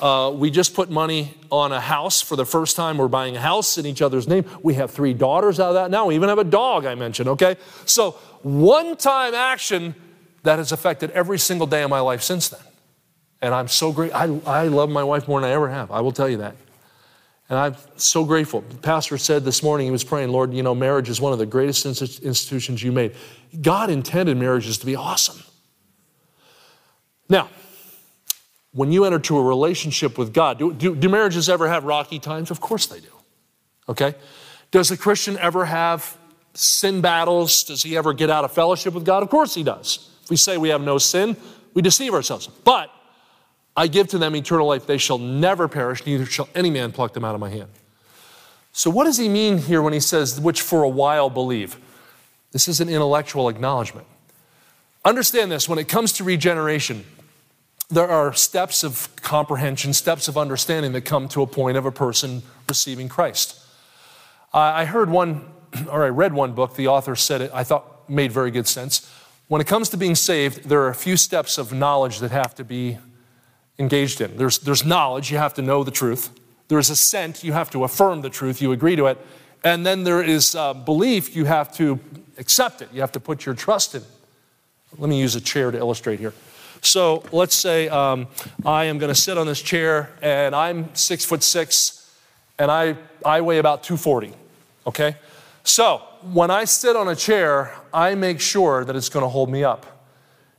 Uh, 0.00 0.32
we 0.34 0.50
just 0.50 0.72
put 0.72 0.88
money 0.88 1.34
on 1.50 1.70
a 1.70 1.78
house 1.78 2.22
for 2.22 2.34
the 2.34 2.46
first 2.46 2.76
time. 2.76 2.96
We're 2.96 3.08
buying 3.08 3.36
a 3.36 3.40
house 3.40 3.76
in 3.76 3.84
each 3.84 4.00
other's 4.00 4.26
name. 4.26 4.46
We 4.62 4.72
have 4.76 4.90
three 4.90 5.12
daughters 5.12 5.60
out 5.60 5.68
of 5.68 5.74
that 5.74 5.90
now. 5.90 6.06
We 6.06 6.14
even 6.14 6.30
have 6.30 6.38
a 6.38 6.44
dog, 6.44 6.86
I 6.86 6.94
mentioned, 6.94 7.28
okay? 7.28 7.56
So, 7.84 8.12
one 8.40 8.96
time 8.96 9.34
action 9.34 9.94
that 10.44 10.56
has 10.56 10.72
affected 10.72 11.10
every 11.10 11.38
single 11.38 11.66
day 11.66 11.82
of 11.82 11.90
my 11.90 12.00
life 12.00 12.22
since 12.22 12.48
then. 12.48 12.62
And 13.42 13.54
I'm 13.54 13.68
so 13.68 13.92
great. 13.92 14.12
I, 14.14 14.34
I 14.46 14.68
love 14.68 14.88
my 14.88 15.04
wife 15.04 15.28
more 15.28 15.42
than 15.42 15.50
I 15.50 15.52
ever 15.52 15.68
have. 15.68 15.90
I 15.90 16.00
will 16.00 16.12
tell 16.12 16.30
you 16.30 16.38
that. 16.38 16.56
And 17.50 17.58
I'm 17.58 17.76
so 17.96 18.24
grateful. 18.24 18.60
The 18.60 18.76
pastor 18.76 19.16
said 19.16 19.44
this 19.44 19.62
morning, 19.62 19.86
he 19.86 19.90
was 19.90 20.04
praying, 20.04 20.30
Lord, 20.30 20.52
you 20.52 20.62
know, 20.62 20.74
marriage 20.74 21.08
is 21.08 21.18
one 21.20 21.32
of 21.32 21.38
the 21.38 21.46
greatest 21.46 21.86
institutions 21.86 22.82
you 22.82 22.92
made. 22.92 23.12
God 23.60 23.90
intended 23.90 24.36
marriages 24.36 24.78
to 24.78 24.86
be 24.86 24.96
awesome. 24.96 25.42
Now, 27.28 27.48
when 28.72 28.92
you 28.92 29.04
enter 29.04 29.18
to 29.18 29.38
a 29.38 29.42
relationship 29.42 30.18
with 30.18 30.32
God, 30.32 30.58
do, 30.58 30.72
do, 30.72 30.94
do, 30.94 31.08
marriages 31.08 31.48
ever 31.48 31.68
have 31.68 31.84
rocky 31.84 32.18
times? 32.18 32.50
Of 32.50 32.60
course 32.60 32.86
they 32.86 33.00
do. 33.00 33.08
Okay? 33.88 34.14
Does 34.70 34.90
a 34.90 34.96
Christian 34.96 35.38
ever 35.38 35.64
have 35.64 36.16
sin 36.54 37.00
battles? 37.00 37.64
Does 37.64 37.82
he 37.82 37.96
ever 37.96 38.12
get 38.12 38.30
out 38.30 38.44
of 38.44 38.52
fellowship 38.52 38.94
with 38.94 39.04
God? 39.04 39.22
Of 39.22 39.30
course 39.30 39.54
he 39.54 39.62
does. 39.62 40.10
If 40.24 40.30
we 40.30 40.36
say 40.36 40.58
we 40.58 40.68
have 40.68 40.82
no 40.82 40.98
sin, 40.98 41.36
we 41.74 41.82
deceive 41.82 42.12
ourselves. 42.12 42.46
But 42.46 42.90
I 43.76 43.86
give 43.86 44.08
to 44.08 44.18
them 44.18 44.36
eternal 44.36 44.66
life. 44.66 44.86
They 44.86 44.98
shall 44.98 45.18
never 45.18 45.68
perish, 45.68 46.04
neither 46.04 46.26
shall 46.26 46.48
any 46.54 46.70
man 46.70 46.92
pluck 46.92 47.14
them 47.14 47.24
out 47.24 47.34
of 47.34 47.40
my 47.40 47.50
hand. 47.50 47.68
So, 48.72 48.90
what 48.90 49.04
does 49.04 49.16
he 49.16 49.28
mean 49.28 49.58
here 49.58 49.80
when 49.82 49.92
he 49.92 50.00
says, 50.00 50.40
which 50.40 50.60
for 50.60 50.82
a 50.82 50.88
while 50.88 51.30
believe? 51.30 51.78
This 52.58 52.66
is 52.66 52.80
an 52.80 52.88
intellectual 52.88 53.48
acknowledgement. 53.48 54.04
Understand 55.04 55.52
this 55.52 55.68
when 55.68 55.78
it 55.78 55.86
comes 55.86 56.12
to 56.14 56.24
regeneration, 56.24 57.04
there 57.88 58.08
are 58.08 58.32
steps 58.32 58.82
of 58.82 59.14
comprehension, 59.14 59.92
steps 59.92 60.26
of 60.26 60.36
understanding 60.36 60.90
that 60.90 61.02
come 61.02 61.28
to 61.28 61.42
a 61.42 61.46
point 61.46 61.76
of 61.76 61.86
a 61.86 61.92
person 61.92 62.42
receiving 62.68 63.08
Christ. 63.08 63.64
I 64.52 64.86
heard 64.86 65.08
one, 65.08 65.44
or 65.88 66.04
I 66.04 66.08
read 66.08 66.34
one 66.34 66.52
book, 66.52 66.74
the 66.74 66.88
author 66.88 67.14
said 67.14 67.42
it, 67.42 67.52
I 67.54 67.62
thought 67.62 68.10
made 68.10 68.32
very 68.32 68.50
good 68.50 68.66
sense. 68.66 69.08
When 69.46 69.60
it 69.60 69.68
comes 69.68 69.88
to 69.90 69.96
being 69.96 70.16
saved, 70.16 70.64
there 70.64 70.80
are 70.80 70.88
a 70.88 70.96
few 70.96 71.16
steps 71.16 71.58
of 71.58 71.72
knowledge 71.72 72.18
that 72.18 72.32
have 72.32 72.56
to 72.56 72.64
be 72.64 72.98
engaged 73.78 74.20
in. 74.20 74.36
There's, 74.36 74.58
there's 74.58 74.84
knowledge, 74.84 75.30
you 75.30 75.38
have 75.38 75.54
to 75.54 75.62
know 75.62 75.84
the 75.84 75.92
truth. 75.92 76.30
There's 76.66 76.90
assent, 76.90 77.44
you 77.44 77.52
have 77.52 77.70
to 77.70 77.84
affirm 77.84 78.22
the 78.22 78.30
truth, 78.30 78.60
you 78.60 78.72
agree 78.72 78.96
to 78.96 79.06
it. 79.06 79.24
And 79.62 79.86
then 79.86 80.02
there 80.02 80.22
is 80.22 80.56
uh, 80.56 80.74
belief, 80.74 81.36
you 81.36 81.44
have 81.44 81.72
to 81.76 82.00
accept 82.38 82.82
it, 82.82 82.88
you 82.92 83.00
have 83.00 83.12
to 83.12 83.20
put 83.20 83.44
your 83.44 83.54
trust 83.54 83.94
in 83.94 84.02
it. 84.02 84.08
Let 84.96 85.10
me 85.10 85.20
use 85.20 85.34
a 85.34 85.40
chair 85.40 85.70
to 85.70 85.78
illustrate 85.78 86.18
here. 86.18 86.32
So 86.80 87.24
let's 87.32 87.54
say 87.54 87.88
um, 87.88 88.28
I 88.64 88.84
am 88.84 88.98
going 88.98 89.12
to 89.12 89.20
sit 89.20 89.36
on 89.36 89.46
this 89.46 89.60
chair 89.60 90.10
and 90.22 90.54
I'm 90.54 90.94
six 90.94 91.24
foot 91.24 91.42
six 91.42 92.10
and 92.58 92.70
I, 92.70 92.96
I 93.24 93.40
weigh 93.40 93.58
about 93.58 93.82
240. 93.82 94.32
Okay? 94.86 95.16
So 95.64 95.98
when 96.32 96.50
I 96.50 96.64
sit 96.64 96.96
on 96.96 97.08
a 97.08 97.16
chair, 97.16 97.74
I 97.92 98.14
make 98.14 98.40
sure 98.40 98.84
that 98.84 98.96
it's 98.96 99.08
going 99.08 99.24
to 99.24 99.28
hold 99.28 99.50
me 99.50 99.64
up. 99.64 99.86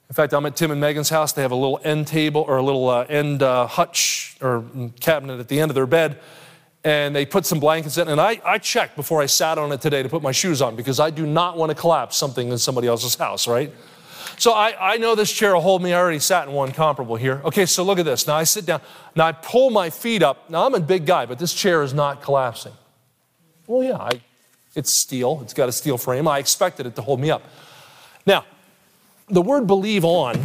In 0.09 0.13
fact, 0.13 0.33
I'm 0.33 0.45
at 0.45 0.55
Tim 0.55 0.71
and 0.71 0.81
Megan's 0.81 1.09
house. 1.09 1.33
They 1.33 1.41
have 1.41 1.51
a 1.51 1.55
little 1.55 1.79
end 1.83 2.07
table 2.07 2.43
or 2.47 2.57
a 2.57 2.63
little 2.63 2.89
uh, 2.89 3.05
end 3.09 3.43
uh, 3.43 3.67
hutch 3.67 4.37
or 4.41 4.65
cabinet 4.99 5.39
at 5.39 5.47
the 5.47 5.59
end 5.59 5.71
of 5.71 5.75
their 5.75 5.85
bed. 5.85 6.19
And 6.83 7.15
they 7.15 7.25
put 7.25 7.45
some 7.45 7.59
blankets 7.59 7.97
in. 7.97 8.07
And 8.07 8.21
I, 8.21 8.41
I 8.45 8.57
checked 8.57 8.95
before 8.95 9.21
I 9.21 9.25
sat 9.25 9.57
on 9.57 9.71
it 9.71 9.81
today 9.81 10.01
to 10.01 10.09
put 10.09 10.21
my 10.21 10.31
shoes 10.31 10.61
on 10.61 10.75
because 10.75 10.99
I 10.99 11.09
do 11.09 11.25
not 11.25 11.57
want 11.57 11.71
to 11.71 11.75
collapse 11.75 12.15
something 12.15 12.49
in 12.49 12.57
somebody 12.57 12.87
else's 12.87 13.15
house, 13.15 13.47
right? 13.47 13.73
So 14.37 14.53
I, 14.53 14.93
I 14.93 14.97
know 14.97 15.15
this 15.15 15.31
chair 15.31 15.53
will 15.53 15.61
hold 15.61 15.83
me. 15.83 15.91
I 15.91 15.99
already 15.99 16.19
sat 16.19 16.47
in 16.47 16.53
one 16.53 16.71
comparable 16.71 17.17
here. 17.17 17.41
Okay, 17.43 17.65
so 17.65 17.83
look 17.83 17.99
at 17.99 18.05
this. 18.05 18.25
Now 18.25 18.35
I 18.35 18.45
sit 18.45 18.65
down. 18.65 18.79
Now 19.13 19.25
I 19.25 19.33
pull 19.33 19.69
my 19.69 19.89
feet 19.89 20.23
up. 20.23 20.49
Now 20.49 20.65
I'm 20.65 20.73
a 20.75 20.79
big 20.79 21.05
guy, 21.05 21.25
but 21.25 21.39
this 21.39 21.53
chair 21.53 21.83
is 21.83 21.93
not 21.93 22.21
collapsing. 22.21 22.71
Well, 23.67 23.83
yeah, 23.83 23.97
I, 23.97 24.21
it's 24.75 24.91
steel. 24.91 25.41
It's 25.43 25.53
got 25.53 25.67
a 25.67 25.73
steel 25.73 25.97
frame. 25.97 26.27
I 26.27 26.39
expected 26.39 26.85
it 26.85 26.95
to 26.95 27.01
hold 27.01 27.19
me 27.19 27.29
up. 27.29 27.43
Now, 28.25 28.45
the 29.27 29.41
word 29.41 29.67
believe 29.67 30.05
on 30.05 30.39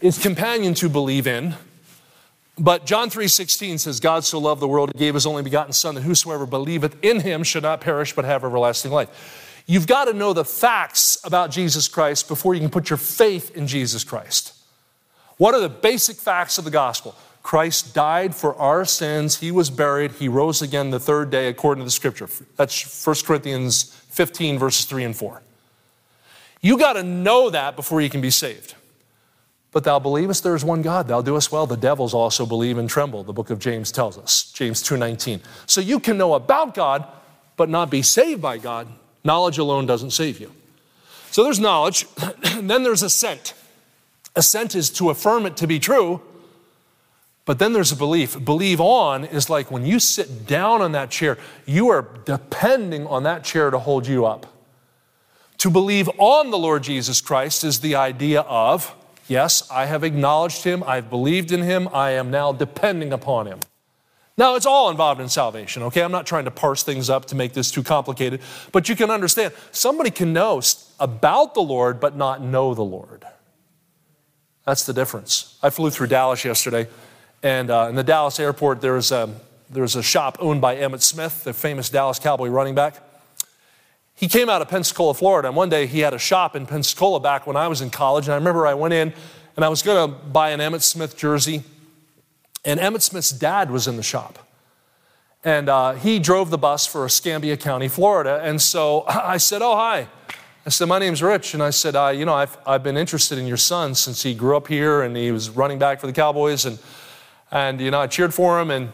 is 0.00 0.18
companion 0.18 0.74
to 0.74 0.88
believe 0.90 1.26
in. 1.26 1.54
But 2.58 2.86
John 2.86 3.10
3:16 3.10 3.78
says 3.78 3.98
God 4.00 4.24
so 4.24 4.38
loved 4.38 4.60
the 4.60 4.68
world 4.68 4.90
he 4.92 4.98
gave 4.98 5.14
his 5.14 5.26
only 5.26 5.42
begotten 5.42 5.72
son 5.72 5.94
that 5.96 6.02
whosoever 6.02 6.46
believeth 6.46 6.96
in 7.02 7.20
him 7.20 7.42
should 7.42 7.64
not 7.64 7.80
perish 7.80 8.14
but 8.14 8.24
have 8.24 8.44
everlasting 8.44 8.92
life. 8.92 9.62
You've 9.66 9.86
got 9.86 10.04
to 10.04 10.12
know 10.12 10.32
the 10.32 10.44
facts 10.44 11.16
about 11.24 11.50
Jesus 11.50 11.88
Christ 11.88 12.28
before 12.28 12.54
you 12.54 12.60
can 12.60 12.70
put 12.70 12.90
your 12.90 12.96
faith 12.96 13.56
in 13.56 13.66
Jesus 13.66 14.04
Christ. 14.04 14.52
What 15.36 15.54
are 15.54 15.60
the 15.60 15.68
basic 15.68 16.16
facts 16.16 16.58
of 16.58 16.64
the 16.64 16.70
gospel? 16.70 17.16
Christ 17.42 17.94
died 17.94 18.34
for 18.34 18.54
our 18.56 18.84
sins, 18.84 19.38
he 19.38 19.50
was 19.50 19.68
buried, 19.68 20.12
he 20.12 20.28
rose 20.28 20.62
again 20.62 20.90
the 20.90 21.00
third 21.00 21.30
day 21.30 21.48
according 21.48 21.82
to 21.82 21.84
the 21.84 21.90
scripture. 21.90 22.28
That's 22.56 23.04
1 23.04 23.16
Corinthians 23.26 23.84
15 24.10 24.58
verses 24.58 24.84
3 24.86 25.04
and 25.04 25.16
4. 25.16 25.42
You 26.62 26.78
got 26.78 26.94
to 26.94 27.02
know 27.02 27.50
that 27.50 27.76
before 27.76 28.00
you 28.00 28.08
can 28.08 28.22
be 28.22 28.30
saved. 28.30 28.74
But 29.74 29.84
thou 29.84 29.98
believest 29.98 30.42
there 30.42 30.54
is 30.54 30.64
one 30.64 30.80
God, 30.80 31.08
thou 31.08 31.20
doest 31.20 31.52
well. 31.52 31.66
The 31.66 31.76
devils 31.76 32.14
also 32.14 32.46
believe 32.46 32.78
and 32.78 32.88
tremble, 32.88 33.24
the 33.24 33.34
book 33.34 33.50
of 33.50 33.58
James 33.58 33.92
tells 33.92 34.16
us, 34.16 34.50
James 34.52 34.82
2:19. 34.82 35.42
So 35.66 35.82
you 35.82 36.00
can 36.00 36.16
know 36.16 36.32
about 36.32 36.72
God, 36.72 37.04
but 37.58 37.68
not 37.68 37.90
be 37.90 38.00
saved 38.00 38.40
by 38.40 38.56
God 38.56 38.88
Knowledge 39.24 39.56
alone 39.56 39.86
doesn't 39.86 40.10
save 40.10 40.38
you. 40.38 40.52
So 41.30 41.42
there's 41.42 41.58
knowledge, 41.58 42.06
then 42.60 42.82
there's 42.82 43.02
assent. 43.02 43.54
Assent 44.36 44.74
is 44.74 44.90
to 44.90 45.10
affirm 45.10 45.46
it 45.46 45.56
to 45.56 45.66
be 45.66 45.78
true, 45.78 46.20
but 47.46 47.58
then 47.58 47.72
there's 47.72 47.90
a 47.90 47.96
belief. 47.96 48.42
Believe 48.44 48.80
on 48.80 49.24
is 49.24 49.48
like 49.48 49.70
when 49.70 49.86
you 49.86 49.98
sit 49.98 50.46
down 50.46 50.82
on 50.82 50.92
that 50.92 51.10
chair, 51.10 51.38
you 51.66 51.88
are 51.88 52.06
depending 52.24 53.06
on 53.06 53.22
that 53.22 53.44
chair 53.44 53.70
to 53.70 53.78
hold 53.78 54.06
you 54.06 54.26
up. 54.26 54.46
To 55.58 55.70
believe 55.70 56.10
on 56.18 56.50
the 56.50 56.58
Lord 56.58 56.82
Jesus 56.82 57.20
Christ 57.20 57.64
is 57.64 57.80
the 57.80 57.94
idea 57.94 58.40
of, 58.42 58.94
yes, 59.28 59.68
I 59.70 59.86
have 59.86 60.04
acknowledged 60.04 60.64
him, 60.64 60.82
I've 60.86 61.10
believed 61.10 61.52
in 61.52 61.62
him, 61.62 61.88
I 61.92 62.10
am 62.10 62.30
now 62.30 62.52
depending 62.52 63.12
upon 63.12 63.46
him. 63.46 63.60
Now, 64.36 64.56
it's 64.56 64.66
all 64.66 64.90
involved 64.90 65.20
in 65.20 65.28
salvation, 65.28 65.84
okay? 65.84 66.02
I'm 66.02 66.10
not 66.10 66.26
trying 66.26 66.44
to 66.46 66.50
parse 66.50 66.82
things 66.82 67.08
up 67.08 67.26
to 67.26 67.36
make 67.36 67.52
this 67.52 67.70
too 67.70 67.84
complicated, 67.84 68.40
but 68.72 68.88
you 68.88 68.96
can 68.96 69.10
understand 69.10 69.52
somebody 69.70 70.10
can 70.10 70.32
know 70.32 70.60
about 70.98 71.54
the 71.54 71.62
Lord 71.62 72.00
but 72.00 72.16
not 72.16 72.42
know 72.42 72.74
the 72.74 72.82
Lord. 72.82 73.24
That's 74.66 74.84
the 74.86 74.92
difference. 74.92 75.56
I 75.62 75.70
flew 75.70 75.90
through 75.90 76.08
Dallas 76.08 76.44
yesterday, 76.44 76.88
and 77.42 77.70
uh, 77.70 77.86
in 77.90 77.94
the 77.94 78.02
Dallas 78.02 78.40
airport, 78.40 78.80
there's 78.80 79.12
a, 79.12 79.32
there's 79.70 79.94
a 79.94 80.02
shop 80.02 80.38
owned 80.40 80.60
by 80.60 80.76
Emmitt 80.76 81.02
Smith, 81.02 81.44
the 81.44 81.52
famous 81.52 81.88
Dallas 81.88 82.18
Cowboy 82.18 82.48
running 82.48 82.74
back. 82.74 82.96
He 84.14 84.28
came 84.28 84.48
out 84.48 84.62
of 84.62 84.68
Pensacola, 84.68 85.14
Florida, 85.14 85.48
and 85.48 85.56
one 85.56 85.68
day 85.68 85.86
he 85.86 86.00
had 86.00 86.14
a 86.14 86.18
shop 86.18 86.54
in 86.54 86.66
Pensacola 86.66 87.20
back 87.20 87.46
when 87.46 87.56
I 87.56 87.68
was 87.68 87.80
in 87.80 87.90
college. 87.90 88.26
And 88.26 88.32
I 88.32 88.36
remember 88.36 88.66
I 88.66 88.74
went 88.74 88.94
in 88.94 89.12
and 89.56 89.64
I 89.64 89.68
was 89.68 89.82
going 89.82 90.10
to 90.10 90.16
buy 90.26 90.50
an 90.50 90.60
Emmitt 90.60 90.82
Smith 90.82 91.16
jersey 91.16 91.64
and 92.64 92.80
Emmitt 92.80 93.02
Smith's 93.02 93.30
dad 93.30 93.70
was 93.70 93.86
in 93.86 93.96
the 93.96 94.02
shop. 94.02 94.38
And 95.44 95.68
uh, 95.68 95.92
he 95.92 96.18
drove 96.18 96.48
the 96.50 96.56
bus 96.56 96.86
for 96.86 97.04
Escambia 97.04 97.56
County, 97.56 97.88
Florida. 97.88 98.40
And 98.42 98.60
so 98.60 99.04
I 99.08 99.36
said, 99.36 99.62
Oh, 99.62 99.76
hi. 99.76 100.08
I 100.66 100.70
said, 100.70 100.88
My 100.88 100.98
name's 100.98 101.22
Rich. 101.22 101.54
And 101.54 101.62
I 101.62 101.70
said, 101.70 101.94
uh, 101.94 102.08
You 102.08 102.24
know, 102.24 102.34
I've, 102.34 102.56
I've 102.66 102.82
been 102.82 102.96
interested 102.96 103.38
in 103.38 103.46
your 103.46 103.58
son 103.58 103.94
since 103.94 104.22
he 104.22 104.34
grew 104.34 104.56
up 104.56 104.66
here 104.66 105.02
and 105.02 105.14
he 105.16 105.30
was 105.30 105.50
running 105.50 105.78
back 105.78 106.00
for 106.00 106.06
the 106.06 106.12
Cowboys. 106.12 106.64
And, 106.64 106.78
and 107.50 107.80
you 107.80 107.90
know, 107.90 108.00
I 108.00 108.06
cheered 108.06 108.32
for 108.32 108.58
him. 108.58 108.70
And 108.70 108.90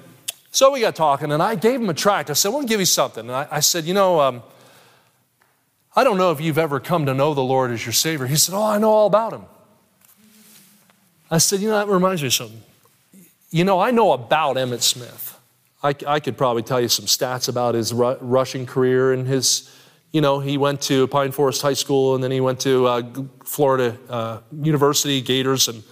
so 0.50 0.72
we 0.72 0.80
got 0.80 0.96
talking, 0.96 1.30
and 1.30 1.40
I 1.40 1.54
gave 1.54 1.80
him 1.80 1.88
a 1.88 1.94
tract. 1.94 2.28
I 2.28 2.32
said, 2.32 2.48
I 2.48 2.52
want 2.52 2.66
to 2.66 2.72
give 2.72 2.80
you 2.80 2.86
something. 2.86 3.24
And 3.26 3.32
I, 3.32 3.46
I 3.52 3.60
said, 3.60 3.84
You 3.84 3.94
know, 3.94 4.20
um, 4.20 4.42
I 5.94 6.04
don't 6.04 6.18
know 6.18 6.30
if 6.30 6.40
you've 6.40 6.58
ever 6.58 6.78
come 6.78 7.06
to 7.06 7.14
know 7.14 7.34
the 7.34 7.42
Lord 7.42 7.70
as 7.70 7.84
your 7.84 7.92
Savior. 7.92 8.26
He 8.26 8.36
said, 8.36 8.54
Oh, 8.54 8.62
I 8.62 8.78
know 8.78 8.90
all 8.90 9.06
about 9.06 9.32
him. 9.32 9.44
I 11.30 11.38
said, 11.38 11.60
You 11.60 11.68
know, 11.68 11.78
that 11.78 11.88
reminds 11.88 12.22
me 12.22 12.28
of 12.28 12.34
something. 12.34 12.62
You 13.50 13.64
know, 13.64 13.80
I 13.80 13.90
know 13.90 14.12
about 14.12 14.56
Emmitt 14.56 14.82
Smith. 14.82 15.36
I, 15.82 15.94
I 16.06 16.20
could 16.20 16.36
probably 16.36 16.62
tell 16.62 16.80
you 16.80 16.88
some 16.88 17.06
stats 17.06 17.48
about 17.48 17.74
his 17.74 17.92
ru- 17.92 18.18
rushing 18.20 18.66
career 18.66 19.12
and 19.12 19.26
his, 19.26 19.74
you 20.12 20.20
know, 20.20 20.38
he 20.38 20.58
went 20.58 20.82
to 20.82 21.08
Pine 21.08 21.32
Forest 21.32 21.62
High 21.62 21.72
School 21.72 22.14
and 22.14 22.22
then 22.22 22.30
he 22.30 22.40
went 22.40 22.60
to 22.60 22.86
uh, 22.86 23.02
Florida 23.44 23.98
uh, 24.08 24.40
University, 24.52 25.20
Gators, 25.20 25.68
and 25.68 25.82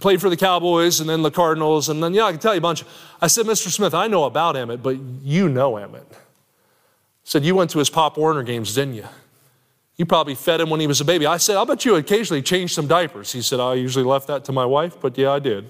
played 0.00 0.20
for 0.20 0.30
the 0.30 0.36
Cowboys 0.36 1.00
and 1.00 1.08
then 1.08 1.22
the 1.22 1.30
Cardinals. 1.30 1.88
And 1.88 2.02
then, 2.02 2.14
yeah, 2.14 2.24
I 2.24 2.30
can 2.32 2.40
tell 2.40 2.54
you 2.54 2.58
a 2.58 2.62
bunch. 2.62 2.82
I 3.20 3.26
said, 3.26 3.46
Mr. 3.46 3.68
Smith, 3.68 3.94
I 3.94 4.06
know 4.06 4.24
about 4.24 4.56
Emmett, 4.56 4.82
but 4.82 4.96
you 5.22 5.48
know 5.48 5.72
Emmitt. 5.72 6.06
Said, 7.30 7.44
You 7.44 7.54
went 7.54 7.70
to 7.70 7.78
his 7.78 7.88
Pop 7.88 8.18
Warner 8.18 8.42
games, 8.42 8.74
didn't 8.74 8.94
you? 8.94 9.04
You 9.96 10.04
probably 10.04 10.34
fed 10.34 10.60
him 10.60 10.68
when 10.68 10.80
he 10.80 10.88
was 10.88 11.00
a 11.00 11.04
baby. 11.04 11.26
I 11.26 11.36
said, 11.36 11.54
I'll 11.54 11.64
bet 11.64 11.84
you 11.84 11.94
occasionally 11.94 12.42
changed 12.42 12.74
some 12.74 12.88
diapers. 12.88 13.30
He 13.30 13.40
said, 13.40 13.60
I 13.60 13.74
usually 13.74 14.04
left 14.04 14.26
that 14.26 14.46
to 14.46 14.52
my 14.52 14.64
wife, 14.66 14.96
but 15.00 15.16
yeah, 15.16 15.30
I 15.30 15.38
did. 15.38 15.68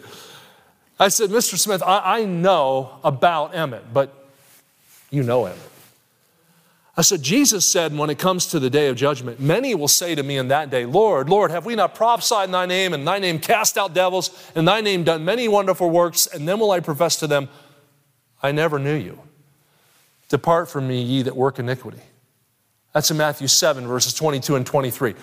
I 0.99 1.09
said, 1.09 1.29
Mr. 1.29 1.59
Smith, 1.59 1.83
I, 1.83 2.21
I 2.21 2.25
know 2.25 2.99
about 3.05 3.53
Emmitt, 3.53 3.83
but 3.93 4.31
you 5.11 5.23
know 5.23 5.43
Emmitt. 5.43 5.69
I 6.97 7.03
said, 7.03 7.23
Jesus 7.23 7.71
said, 7.71 7.95
when 7.95 8.09
it 8.09 8.19
comes 8.19 8.47
to 8.47 8.59
the 8.59 8.71
day 8.71 8.89
of 8.89 8.97
judgment, 8.97 9.39
many 9.39 9.75
will 9.75 9.87
say 9.87 10.15
to 10.15 10.23
me 10.23 10.39
in 10.39 10.49
that 10.49 10.71
day, 10.71 10.87
Lord, 10.87 11.29
Lord, 11.29 11.51
have 11.51 11.67
we 11.67 11.75
not 11.75 11.95
prophesied 11.95 12.47
in 12.47 12.53
thy 12.53 12.65
name, 12.65 12.95
and 12.95 13.07
thy 13.07 13.19
name 13.19 13.39
cast 13.39 13.77
out 13.77 13.93
devils, 13.93 14.31
and 14.55 14.67
thy 14.67 14.81
name 14.81 15.05
done 15.05 15.27
many 15.27 15.47
wonderful 15.47 15.91
works? 15.91 16.27
And 16.27 16.49
then 16.49 16.59
will 16.59 16.71
I 16.71 16.81
profess 16.81 17.17
to 17.17 17.27
them, 17.27 17.51
I 18.43 18.51
never 18.51 18.79
knew 18.79 18.97
you. 18.97 19.19
Depart 20.31 20.71
from 20.71 20.89
me, 20.89 21.03
ye 21.03 21.23
that 21.23 21.37
work 21.37 21.59
iniquity. 21.59 22.01
That's 22.95 23.11
in 23.11 23.19
Matthew 23.19 23.49
7, 23.49 23.87
verses 23.87 24.15
22 24.15 24.57
and 24.57 24.65
23. 24.65 25.15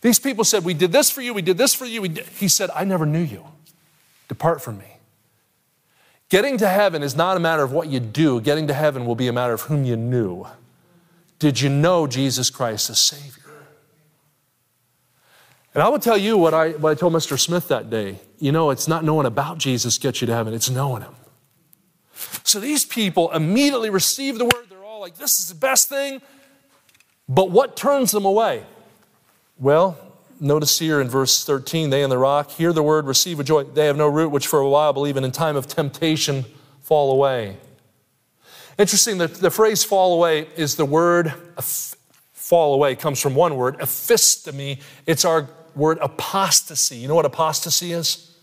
These 0.00 0.18
people 0.18 0.44
said, 0.44 0.64
We 0.64 0.74
did 0.74 0.92
this 0.92 1.10
for 1.10 1.22
you, 1.22 1.32
we 1.32 1.42
did 1.42 1.58
this 1.58 1.74
for 1.74 1.84
you. 1.84 2.02
He 2.02 2.48
said, 2.48 2.70
I 2.74 2.84
never 2.84 3.06
knew 3.06 3.22
you. 3.22 3.44
Depart 4.28 4.60
from 4.60 4.78
me. 4.78 4.96
Getting 6.28 6.58
to 6.58 6.68
heaven 6.68 7.02
is 7.02 7.14
not 7.14 7.36
a 7.36 7.40
matter 7.40 7.62
of 7.62 7.70
what 7.70 7.88
you 7.88 8.00
do, 8.00 8.40
getting 8.40 8.66
to 8.66 8.74
heaven 8.74 9.06
will 9.06 9.14
be 9.14 9.28
a 9.28 9.32
matter 9.32 9.52
of 9.52 9.62
whom 9.62 9.84
you 9.84 9.96
knew. 9.96 10.46
Did 11.38 11.60
you 11.60 11.68
know 11.68 12.06
Jesus 12.06 12.50
Christ 12.50 12.90
as 12.90 12.98
Savior? 12.98 13.44
And 15.74 15.82
I 15.82 15.88
will 15.88 15.98
tell 15.98 16.16
you 16.16 16.38
what 16.38 16.54
I, 16.54 16.70
what 16.70 16.90
I 16.90 16.94
told 16.94 17.12
Mr. 17.12 17.38
Smith 17.38 17.68
that 17.68 17.90
day. 17.90 18.18
You 18.38 18.50
know, 18.50 18.70
it's 18.70 18.88
not 18.88 19.04
knowing 19.04 19.26
about 19.26 19.58
Jesus 19.58 19.98
gets 19.98 20.22
you 20.22 20.26
to 20.26 20.34
heaven, 20.34 20.54
it's 20.54 20.70
knowing 20.70 21.02
Him. 21.02 21.14
So 22.44 22.60
these 22.60 22.84
people 22.84 23.30
immediately 23.32 23.90
receive 23.90 24.38
the 24.38 24.44
word. 24.44 24.66
They're 24.68 24.84
all 24.84 25.00
like, 25.00 25.16
this 25.16 25.40
is 25.40 25.48
the 25.48 25.54
best 25.54 25.88
thing. 25.88 26.20
But 27.28 27.50
what 27.50 27.76
turns 27.76 28.12
them 28.12 28.24
away? 28.24 28.64
Well, 29.58 29.98
Notice 30.38 30.78
here 30.78 31.00
in 31.00 31.08
verse 31.08 31.44
13, 31.44 31.90
they 31.90 32.02
in 32.02 32.10
the 32.10 32.18
rock 32.18 32.50
hear 32.50 32.72
the 32.72 32.82
word, 32.82 33.06
receive 33.06 33.40
a 33.40 33.44
joy. 33.44 33.64
They 33.64 33.86
have 33.86 33.96
no 33.96 34.06
root, 34.06 34.30
which 34.30 34.46
for 34.46 34.58
a 34.58 34.68
while 34.68 34.92
believe, 34.92 35.16
and 35.16 35.24
in 35.24 35.32
time 35.32 35.56
of 35.56 35.66
temptation 35.66 36.44
fall 36.82 37.10
away. 37.10 37.56
Interesting 38.78 39.16
the 39.16 39.50
phrase 39.50 39.82
fall 39.82 40.14
away 40.14 40.48
is 40.56 40.76
the 40.76 40.84
word 40.84 41.32
fall 42.34 42.74
away, 42.74 42.94
comes 42.94 43.20
from 43.20 43.34
one 43.34 43.56
word, 43.56 43.78
aphistemi. 43.78 44.80
It's 45.06 45.24
our 45.24 45.48
word 45.74 45.98
apostasy. 46.02 46.96
You 46.96 47.08
know 47.08 47.14
what 47.14 47.24
apostasy 47.24 47.92
is? 47.92 48.36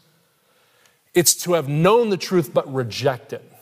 It's 1.14 1.36
to 1.44 1.54
have 1.54 1.70
known 1.70 2.10
the 2.10 2.18
truth 2.18 2.52
but 2.52 2.72
reject 2.74 3.34
it. 3.34 3.53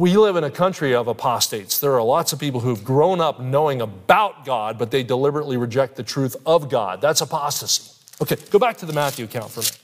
We 0.00 0.16
live 0.16 0.36
in 0.36 0.44
a 0.44 0.50
country 0.50 0.94
of 0.94 1.08
apostates. 1.08 1.78
There 1.78 1.92
are 1.92 2.02
lots 2.02 2.32
of 2.32 2.38
people 2.38 2.60
who've 2.60 2.82
grown 2.82 3.20
up 3.20 3.38
knowing 3.38 3.82
about 3.82 4.46
God, 4.46 4.78
but 4.78 4.90
they 4.90 5.02
deliberately 5.02 5.58
reject 5.58 5.96
the 5.96 6.02
truth 6.02 6.36
of 6.46 6.70
God. 6.70 7.02
That's 7.02 7.20
apostasy. 7.20 7.92
Okay, 8.18 8.36
go 8.48 8.58
back 8.58 8.78
to 8.78 8.86
the 8.86 8.94
Matthew 8.94 9.26
account 9.26 9.50
for 9.50 9.60
a 9.60 9.64
minute. 9.64 9.78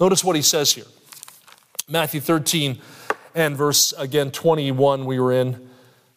Notice 0.00 0.24
what 0.24 0.36
he 0.36 0.40
says 0.40 0.72
here. 0.72 0.86
Matthew 1.86 2.22
13 2.22 2.78
and 3.34 3.58
verse, 3.58 3.92
again, 3.98 4.30
21, 4.30 5.04
we 5.04 5.20
were 5.20 5.34
in, 5.34 5.68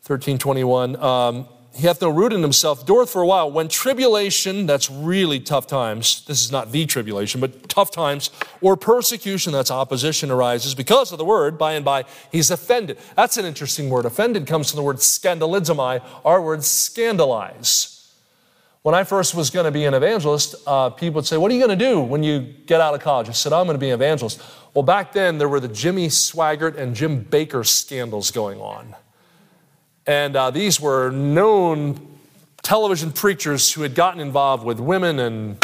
13, 0.03 0.37
21. 0.37 0.95
Um, 0.95 1.45
he 1.73 1.88
hath 1.88 2.01
no 2.01 2.10
root 2.10 2.34
in 2.34 2.41
himself, 2.41 2.86
dureth 2.86 3.10
for 3.10 3.21
a 3.21 3.27
while. 3.27 3.49
When 3.49 3.69
tribulation, 3.69 4.65
that's 4.65 4.89
really 4.89 5.39
tough 5.39 5.67
times, 5.67 6.25
this 6.25 6.41
is 6.41 6.51
not 6.51 6.71
the 6.71 6.86
tribulation, 6.86 7.39
but 7.39 7.69
tough 7.69 7.91
times, 7.91 8.29
or 8.60 8.75
persecution, 8.75 9.53
that's 9.53 9.71
opposition, 9.71 10.31
arises 10.31 10.75
because 10.75 11.12
of 11.13 11.17
the 11.17 11.25
word, 11.25 11.57
by 11.57 11.73
and 11.73 11.86
by, 11.86 12.03
he's 12.31 12.51
offended. 12.51 12.97
That's 13.15 13.38
an 13.38 13.45
interesting 13.45 13.89
word. 13.89 14.05
Offended 14.05 14.47
comes 14.47 14.69
from 14.69 14.77
the 14.77 14.84
word 14.84 14.97
scandalizomai, 14.97 16.03
our 16.25 16.41
word 16.41 16.63
scandalize. 16.63 17.97
When 18.81 18.95
I 18.95 19.03
first 19.03 19.36
was 19.36 19.51
going 19.51 19.65
to 19.65 19.71
be 19.71 19.86
an 19.86 19.93
evangelist, 19.93 20.55
uh, 20.65 20.89
people 20.89 21.19
would 21.19 21.27
say, 21.27 21.38
What 21.38 21.51
are 21.51 21.53
you 21.53 21.65
going 21.65 21.77
to 21.77 21.86
do 21.86 22.01
when 22.01 22.23
you 22.23 22.41
get 22.41 22.81
out 22.81 22.95
of 22.95 22.99
college? 22.99 23.29
I 23.29 23.34
said, 23.34 23.53
I'm 23.53 23.65
going 23.65 23.75
to 23.75 23.79
be 23.79 23.89
an 23.89 23.93
evangelist. 23.93 24.41
Well, 24.73 24.84
back 24.84 25.13
then, 25.13 25.38
there 25.38 25.47
were 25.47 25.60
the 25.60 25.67
Jimmy 25.67 26.07
Swaggart 26.07 26.77
and 26.77 26.95
Jim 26.95 27.23
Bakker 27.23 27.65
scandals 27.65 28.31
going 28.31 28.60
on. 28.60 28.95
And 30.07 30.35
uh, 30.35 30.51
these 30.51 30.79
were 30.79 31.11
known 31.11 32.17
television 32.63 33.11
preachers 33.11 33.71
who 33.71 33.81
had 33.81 33.95
gotten 33.95 34.19
involved 34.19 34.63
with 34.63 34.79
women 34.79 35.19
and 35.19 35.63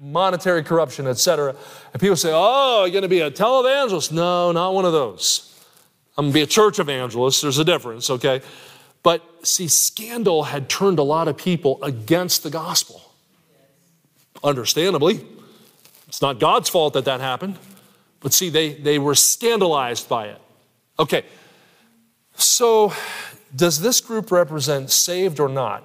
monetary 0.00 0.62
corruption, 0.62 1.06
etc. 1.06 1.54
And 1.92 2.00
people 2.00 2.16
say, 2.16 2.30
Oh, 2.32 2.84
you're 2.84 2.92
going 2.92 3.02
to 3.02 3.08
be 3.08 3.20
a 3.20 3.30
televangelist? 3.30 4.12
No, 4.12 4.52
not 4.52 4.74
one 4.74 4.84
of 4.84 4.92
those. 4.92 5.46
I'm 6.16 6.26
going 6.26 6.32
to 6.32 6.38
be 6.38 6.42
a 6.42 6.46
church 6.46 6.78
evangelist. 6.78 7.42
There's 7.42 7.58
a 7.58 7.64
difference, 7.64 8.10
okay? 8.10 8.42
But 9.02 9.22
see, 9.46 9.68
scandal 9.68 10.44
had 10.44 10.68
turned 10.68 10.98
a 10.98 11.02
lot 11.02 11.28
of 11.28 11.36
people 11.36 11.82
against 11.82 12.42
the 12.42 12.50
gospel. 12.50 13.00
Understandably. 14.42 15.24
It's 16.08 16.20
not 16.20 16.38
God's 16.40 16.68
fault 16.68 16.94
that 16.94 17.04
that 17.04 17.20
happened. 17.20 17.56
But 18.20 18.32
see, 18.32 18.50
they, 18.50 18.74
they 18.74 18.98
were 18.98 19.14
scandalized 19.14 20.08
by 20.08 20.26
it. 20.26 20.40
Okay, 20.98 21.24
so 22.34 22.92
does 23.54 23.80
this 23.80 24.00
group 24.00 24.30
represent 24.30 24.90
saved 24.90 25.40
or 25.40 25.48
not? 25.48 25.84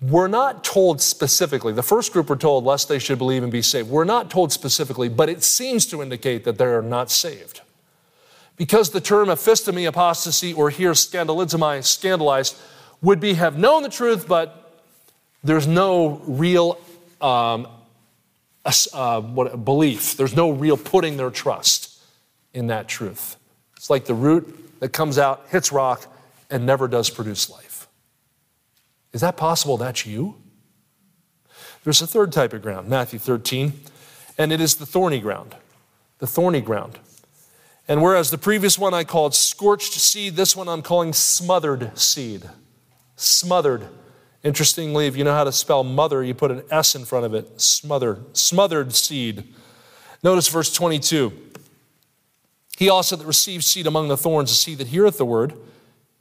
We're 0.00 0.28
not 0.28 0.62
told 0.62 1.00
specifically. 1.00 1.72
The 1.72 1.82
first 1.82 2.12
group 2.12 2.28
were 2.28 2.36
told, 2.36 2.64
lest 2.64 2.88
they 2.88 3.00
should 3.00 3.18
believe 3.18 3.42
and 3.42 3.50
be 3.50 3.62
saved. 3.62 3.90
We're 3.90 4.04
not 4.04 4.30
told 4.30 4.52
specifically, 4.52 5.08
but 5.08 5.28
it 5.28 5.42
seems 5.42 5.86
to 5.86 6.02
indicate 6.02 6.44
that 6.44 6.56
they 6.56 6.66
are 6.66 6.82
not 6.82 7.10
saved. 7.10 7.62
Because 8.56 8.90
the 8.90 9.00
term 9.00 9.28
aphistemi, 9.28 9.86
apostasy, 9.88 10.52
or 10.52 10.70
here 10.70 10.92
scandalizomai, 10.92 11.84
scandalized, 11.84 12.56
would 13.02 13.18
be 13.18 13.34
have 13.34 13.58
known 13.58 13.82
the 13.82 13.88
truth, 13.88 14.28
but 14.28 14.82
there's 15.42 15.66
no 15.66 16.20
real 16.26 16.80
um, 17.20 17.66
uh, 18.92 19.20
what, 19.20 19.64
belief. 19.64 20.16
There's 20.16 20.34
no 20.34 20.50
real 20.50 20.76
putting 20.76 21.16
their 21.16 21.30
trust 21.30 22.00
in 22.54 22.68
that 22.68 22.88
truth. 22.88 23.36
It's 23.76 23.90
like 23.90 24.04
the 24.04 24.14
root 24.14 24.80
that 24.80 24.92
comes 24.92 25.18
out, 25.18 25.46
hits 25.50 25.72
rock, 25.72 26.06
and 26.50 26.64
never 26.64 26.88
does 26.88 27.10
produce 27.10 27.50
life. 27.50 27.88
Is 29.12 29.20
that 29.20 29.36
possible? 29.36 29.76
That's 29.76 30.06
you? 30.06 30.36
There's 31.84 32.02
a 32.02 32.06
third 32.06 32.32
type 32.32 32.52
of 32.52 32.62
ground, 32.62 32.88
Matthew 32.88 33.18
13, 33.18 33.72
and 34.36 34.52
it 34.52 34.60
is 34.60 34.76
the 34.76 34.86
thorny 34.86 35.20
ground. 35.20 35.54
The 36.18 36.26
thorny 36.26 36.60
ground. 36.60 36.98
And 37.86 38.02
whereas 38.02 38.30
the 38.30 38.38
previous 38.38 38.78
one 38.78 38.92
I 38.92 39.04
called 39.04 39.34
scorched 39.34 39.94
seed, 39.94 40.36
this 40.36 40.54
one 40.54 40.68
I'm 40.68 40.82
calling 40.82 41.12
smothered 41.14 41.96
seed. 41.98 42.48
Smothered. 43.16 43.88
Interestingly, 44.42 45.06
if 45.06 45.16
you 45.16 45.24
know 45.24 45.32
how 45.32 45.44
to 45.44 45.52
spell 45.52 45.82
mother, 45.82 46.22
you 46.22 46.34
put 46.34 46.50
an 46.50 46.62
S 46.70 46.94
in 46.94 47.04
front 47.04 47.24
of 47.24 47.34
it. 47.34 47.60
Smothered. 47.60 48.36
Smothered 48.36 48.94
seed. 48.94 49.44
Notice 50.22 50.48
verse 50.48 50.72
22. 50.72 51.32
He 52.76 52.88
also 52.88 53.16
that 53.16 53.26
receives 53.26 53.66
seed 53.66 53.86
among 53.86 54.08
the 54.08 54.16
thorns 54.16 54.50
is 54.50 54.64
he 54.64 54.74
that 54.76 54.88
heareth 54.88 55.18
the 55.18 55.26
word, 55.26 55.54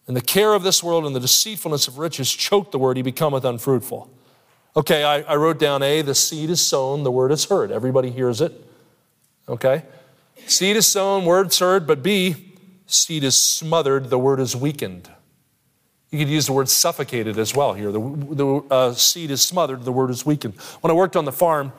and 0.07 0.15
the 0.15 0.21
care 0.21 0.53
of 0.53 0.63
this 0.63 0.81
world 0.81 1.05
and 1.05 1.15
the 1.15 1.19
deceitfulness 1.19 1.87
of 1.87 1.97
riches 1.97 2.31
choke 2.31 2.71
the 2.71 2.79
word, 2.79 2.97
he 2.97 3.03
becometh 3.03 3.43
unfruitful. 3.43 4.09
Okay, 4.75 5.03
I, 5.03 5.21
I 5.21 5.35
wrote 5.35 5.59
down 5.59 5.83
A, 5.83 6.01
the 6.01 6.15
seed 6.15 6.49
is 6.49 6.61
sown, 6.61 7.03
the 7.03 7.11
word 7.11 7.31
is 7.31 7.45
heard. 7.45 7.71
Everybody 7.71 8.11
hears 8.11 8.41
it. 8.41 8.63
Okay? 9.49 9.83
Seed 10.45 10.77
is 10.77 10.87
sown, 10.87 11.25
word's 11.25 11.59
heard, 11.59 11.85
but 11.85 12.01
B, 12.01 12.53
seed 12.85 13.23
is 13.23 13.41
smothered, 13.41 14.09
the 14.09 14.19
word 14.19 14.39
is 14.39 14.55
weakened. 14.55 15.09
You 16.11 16.19
could 16.19 16.29
use 16.29 16.45
the 16.45 16.53
word 16.53 16.69
suffocated 16.69 17.37
as 17.37 17.53
well 17.53 17.73
here. 17.73 17.91
The, 17.91 17.99
the 17.99 18.47
uh, 18.71 18.93
seed 18.93 19.29
is 19.29 19.41
smothered, 19.41 19.83
the 19.83 19.91
word 19.91 20.09
is 20.09 20.25
weakened. 20.25 20.53
When 20.81 20.89
I 20.91 20.93
worked 20.93 21.17
on 21.17 21.25
the 21.25 21.33
farm, 21.33 21.73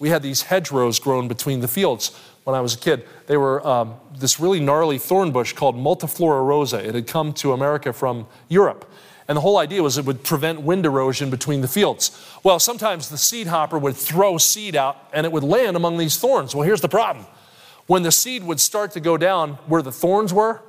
we 0.00 0.08
had 0.08 0.22
these 0.22 0.42
hedgerows 0.42 0.98
grown 0.98 1.28
between 1.28 1.60
the 1.60 1.68
fields 1.68 2.18
when 2.48 2.54
I 2.54 2.62
was 2.62 2.72
a 2.72 2.78
kid. 2.78 3.04
They 3.26 3.36
were 3.36 3.64
um, 3.66 3.96
this 4.18 4.40
really 4.40 4.58
gnarly 4.58 4.96
thorn 4.96 5.32
bush 5.32 5.52
called 5.52 5.76
Multiflora 5.76 6.46
rosa. 6.46 6.78
It 6.78 6.94
had 6.94 7.06
come 7.06 7.34
to 7.34 7.52
America 7.52 7.92
from 7.92 8.26
Europe. 8.48 8.90
And 9.28 9.36
the 9.36 9.42
whole 9.42 9.58
idea 9.58 9.82
was 9.82 9.98
it 9.98 10.06
would 10.06 10.24
prevent 10.24 10.62
wind 10.62 10.86
erosion 10.86 11.28
between 11.28 11.60
the 11.60 11.68
fields. 11.68 12.18
Well, 12.42 12.58
sometimes 12.58 13.10
the 13.10 13.18
seed 13.18 13.48
hopper 13.48 13.78
would 13.78 13.96
throw 13.96 14.38
seed 14.38 14.76
out 14.76 14.96
and 15.12 15.26
it 15.26 15.32
would 15.32 15.44
land 15.44 15.76
among 15.76 15.98
these 15.98 16.16
thorns. 16.16 16.54
Well, 16.54 16.64
here's 16.64 16.80
the 16.80 16.88
problem 16.88 17.26
when 17.86 18.02
the 18.02 18.10
seed 18.10 18.42
would 18.44 18.60
start 18.60 18.92
to 18.92 19.00
go 19.00 19.18
down 19.18 19.58
where 19.66 19.82
the 19.82 19.92
thorns 19.92 20.32
were, 20.32 20.62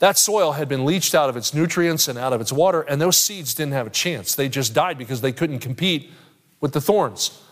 that 0.00 0.18
soil 0.18 0.52
had 0.52 0.68
been 0.68 0.84
leached 0.84 1.14
out 1.14 1.30
of 1.30 1.36
its 1.36 1.54
nutrients 1.54 2.08
and 2.08 2.18
out 2.18 2.34
of 2.34 2.42
its 2.42 2.52
water, 2.52 2.82
and 2.82 3.00
those 3.00 3.16
seeds 3.16 3.54
didn't 3.54 3.72
have 3.72 3.86
a 3.86 3.90
chance. 3.90 4.34
They 4.34 4.50
just 4.50 4.74
died 4.74 4.98
because 4.98 5.22
they 5.22 5.32
couldn't 5.32 5.60
compete 5.60 6.10
with 6.60 6.74
the 6.74 6.80
thorns. 6.80 7.42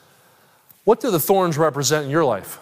What 0.85 1.01
do 1.01 1.11
the 1.11 1.21
thorns 1.21 1.57
represent 1.57 2.05
in 2.05 2.11
your 2.11 2.27
life? 2.27 2.59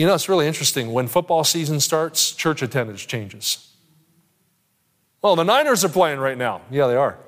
You 0.00 0.06
know, 0.06 0.14
it's 0.14 0.30
really 0.30 0.46
interesting. 0.46 0.94
When 0.94 1.08
football 1.08 1.44
season 1.44 1.78
starts, 1.78 2.32
church 2.32 2.62
attendance 2.62 3.04
changes. 3.04 3.70
Well, 5.20 5.36
the 5.36 5.44
Niners 5.44 5.84
are 5.84 5.90
playing 5.90 6.20
right 6.20 6.38
now. 6.38 6.62
Yeah, 6.70 6.86
they 6.86 6.96
are. 6.96 7.18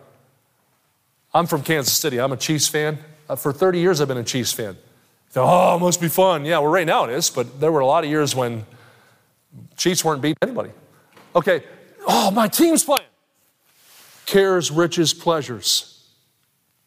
I'm 1.35 1.45
from 1.45 1.63
Kansas 1.63 1.93
City. 1.93 2.19
I'm 2.19 2.33
a 2.33 2.37
Chiefs 2.39 2.69
fan. 2.69 2.99
Uh, 3.29 3.37
for 3.37 3.53
30 3.53 3.79
years, 3.79 4.01
I've 4.01 4.09
been 4.09 4.17
a 4.17 4.25
Chiefs 4.25 4.55
fan. 4.55 4.79
oh, 5.37 5.77
it 5.77 5.81
must 5.81 6.01
be 6.01 6.09
fun. 6.09 6.47
Yeah, 6.47 6.61
well, 6.61 6.71
right 6.71 6.87
now 6.87 7.05
it 7.05 7.11
is, 7.11 7.29
but 7.29 7.61
there 7.61 7.71
were 7.71 7.81
a 7.81 7.87
lot 7.87 8.05
of 8.05 8.11
years 8.11 8.35
when 8.35 8.65
Chiefs 9.77 10.03
weren't 10.03 10.23
beating 10.23 10.39
anybody. 10.41 10.71
Okay, 11.37 11.65
oh, 12.09 12.31
my 12.31 12.49
team's 12.49 12.85
playing. 12.85 13.05
Cares, 14.25 14.71
riches, 14.71 15.13
pleasures. 15.13 16.09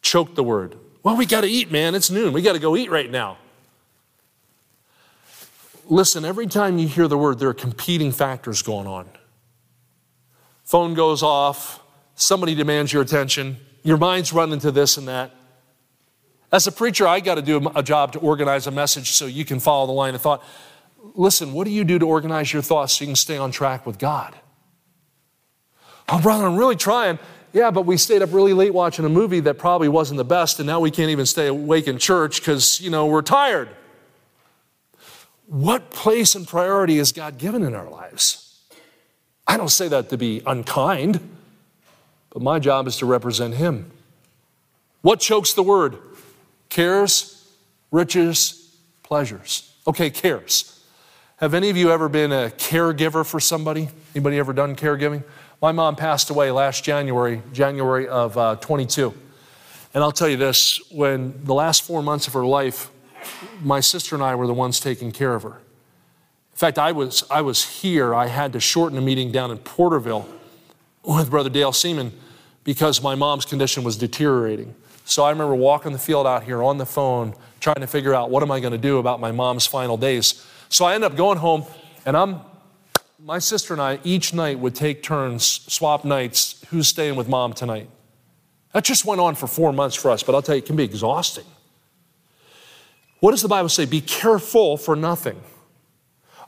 Choke 0.02 0.34
the 0.34 0.42
word. 0.42 0.76
Well, 1.04 1.16
we 1.16 1.26
got 1.26 1.42
to 1.42 1.46
eat, 1.46 1.70
man. 1.70 1.94
It's 1.94 2.10
noon. 2.10 2.32
We 2.32 2.42
got 2.42 2.54
to 2.54 2.58
go 2.58 2.76
eat 2.76 2.90
right 2.90 3.08
now. 3.08 3.38
Listen, 5.88 6.24
every 6.24 6.46
time 6.46 6.78
you 6.78 6.88
hear 6.88 7.08
the 7.08 7.18
word, 7.18 7.38
there 7.38 7.48
are 7.48 7.54
competing 7.54 8.12
factors 8.12 8.62
going 8.62 8.86
on 8.86 9.08
phone 10.66 10.94
goes 10.94 11.22
off, 11.22 11.80
somebody 12.16 12.54
demands 12.54 12.92
your 12.92 13.00
attention, 13.00 13.56
your 13.84 13.96
mind's 13.96 14.32
running 14.32 14.58
to 14.58 14.72
this 14.72 14.96
and 14.96 15.08
that. 15.08 15.30
As 16.52 16.66
a 16.66 16.72
preacher, 16.72 17.06
I 17.06 17.20
got 17.20 17.36
to 17.36 17.42
do 17.42 17.70
a 17.74 17.82
job 17.82 18.12
to 18.12 18.18
organize 18.18 18.66
a 18.66 18.70
message 18.70 19.12
so 19.12 19.26
you 19.26 19.44
can 19.44 19.60
follow 19.60 19.86
the 19.86 19.92
line 19.92 20.14
of 20.14 20.20
thought. 20.20 20.42
Listen, 21.14 21.52
what 21.52 21.64
do 21.64 21.70
you 21.70 21.84
do 21.84 21.98
to 22.00 22.06
organize 22.06 22.52
your 22.52 22.62
thoughts 22.62 22.94
so 22.94 23.04
you 23.04 23.08
can 23.08 23.16
stay 23.16 23.36
on 23.36 23.52
track 23.52 23.86
with 23.86 23.98
God? 23.98 24.34
Oh, 26.08 26.20
brother, 26.20 26.46
I'm 26.46 26.56
really 26.56 26.76
trying. 26.76 27.18
Yeah, 27.52 27.70
but 27.70 27.86
we 27.86 27.96
stayed 27.96 28.22
up 28.22 28.32
really 28.32 28.52
late 28.52 28.74
watching 28.74 29.04
a 29.04 29.08
movie 29.08 29.40
that 29.40 29.58
probably 29.58 29.88
wasn't 29.88 30.18
the 30.18 30.24
best, 30.24 30.58
and 30.58 30.66
now 30.66 30.80
we 30.80 30.90
can't 30.90 31.10
even 31.10 31.26
stay 31.26 31.46
awake 31.46 31.86
in 31.86 31.98
church 31.98 32.40
because, 32.40 32.80
you 32.80 32.90
know, 32.90 33.06
we're 33.06 33.22
tired. 33.22 33.68
What 35.46 35.90
place 35.90 36.34
and 36.34 36.46
priority 36.46 36.98
has 36.98 37.12
God 37.12 37.38
given 37.38 37.62
in 37.62 37.74
our 37.74 37.88
lives? 37.88 38.60
I 39.46 39.56
don't 39.56 39.70
say 39.70 39.88
that 39.88 40.08
to 40.10 40.18
be 40.18 40.42
unkind, 40.44 41.20
but 42.30 42.42
my 42.42 42.58
job 42.58 42.88
is 42.88 42.96
to 42.98 43.06
represent 43.06 43.54
Him. 43.54 43.90
What 45.02 45.20
chokes 45.20 45.52
the 45.52 45.62
word? 45.62 45.98
Cares, 46.68 47.48
riches, 47.92 48.76
pleasures. 49.04 49.72
Okay, 49.86 50.10
cares. 50.10 50.84
Have 51.36 51.54
any 51.54 51.70
of 51.70 51.76
you 51.76 51.92
ever 51.92 52.08
been 52.08 52.32
a 52.32 52.50
caregiver 52.56 53.24
for 53.24 53.38
somebody? 53.38 53.88
Anybody 54.14 54.38
ever 54.38 54.52
done 54.52 54.74
caregiving? 54.74 55.22
My 55.62 55.70
mom 55.70 55.94
passed 55.94 56.28
away 56.28 56.50
last 56.50 56.82
January, 56.82 57.40
January 57.52 58.08
of 58.08 58.36
uh, 58.36 58.56
22. 58.56 59.14
And 59.94 60.02
I'll 60.02 60.12
tell 60.12 60.28
you 60.28 60.36
this 60.36 60.80
when 60.90 61.44
the 61.44 61.54
last 61.54 61.82
four 61.82 62.02
months 62.02 62.26
of 62.26 62.32
her 62.32 62.44
life, 62.44 62.90
my 63.62 63.80
sister 63.80 64.14
and 64.14 64.22
I 64.24 64.34
were 64.34 64.46
the 64.46 64.54
ones 64.54 64.80
taking 64.80 65.12
care 65.12 65.34
of 65.34 65.42
her. 65.42 65.60
In 66.56 66.58
fact, 66.58 66.78
I 66.78 66.92
was, 66.92 67.24
I 67.30 67.42
was 67.42 67.80
here. 67.80 68.14
I 68.14 68.28
had 68.28 68.52
to 68.54 68.60
shorten 68.60 68.96
a 68.96 69.02
meeting 69.02 69.30
down 69.30 69.50
in 69.50 69.58
Porterville 69.58 70.26
with 71.04 71.30
Brother 71.30 71.50
Dale 71.50 71.72
Seaman 71.72 72.12
because 72.64 73.02
my 73.02 73.14
mom's 73.14 73.44
condition 73.44 73.84
was 73.84 73.96
deteriorating. 73.96 74.74
So 75.04 75.22
I 75.22 75.30
remember 75.30 75.54
walking 75.54 75.92
the 75.92 75.98
field 75.98 76.26
out 76.26 76.42
here 76.42 76.62
on 76.62 76.78
the 76.78 76.86
phone, 76.86 77.34
trying 77.60 77.80
to 77.80 77.86
figure 77.86 78.14
out 78.14 78.30
what 78.30 78.42
am 78.42 78.50
I 78.50 78.58
going 78.58 78.72
to 78.72 78.78
do 78.78 78.98
about 78.98 79.20
my 79.20 79.30
mom's 79.30 79.66
final 79.66 79.96
days. 79.96 80.44
So 80.68 80.84
I 80.84 80.94
ended 80.94 81.12
up 81.12 81.16
going 81.16 81.38
home, 81.38 81.64
and 82.04 82.16
I'm, 82.16 82.40
my 83.20 83.38
sister 83.38 83.72
and 83.72 83.80
I 83.80 84.00
each 84.02 84.34
night 84.34 84.58
would 84.58 84.74
take 84.74 85.02
turns, 85.02 85.44
swap 85.44 86.04
nights, 86.04 86.64
who's 86.70 86.88
staying 86.88 87.14
with 87.14 87.28
mom 87.28 87.52
tonight. 87.52 87.88
That 88.72 88.82
just 88.82 89.04
went 89.04 89.20
on 89.20 89.36
for 89.36 89.46
four 89.46 89.72
months 89.72 89.94
for 89.94 90.10
us, 90.10 90.22
but 90.22 90.34
I'll 90.34 90.42
tell 90.42 90.56
you, 90.56 90.62
it 90.62 90.66
can 90.66 90.76
be 90.76 90.84
exhausting. 90.84 91.44
What 93.20 93.30
does 93.30 93.42
the 93.42 93.48
Bible 93.48 93.68
say? 93.68 93.84
Be 93.86 94.00
careful 94.00 94.76
for 94.76 94.94
nothing. 94.94 95.40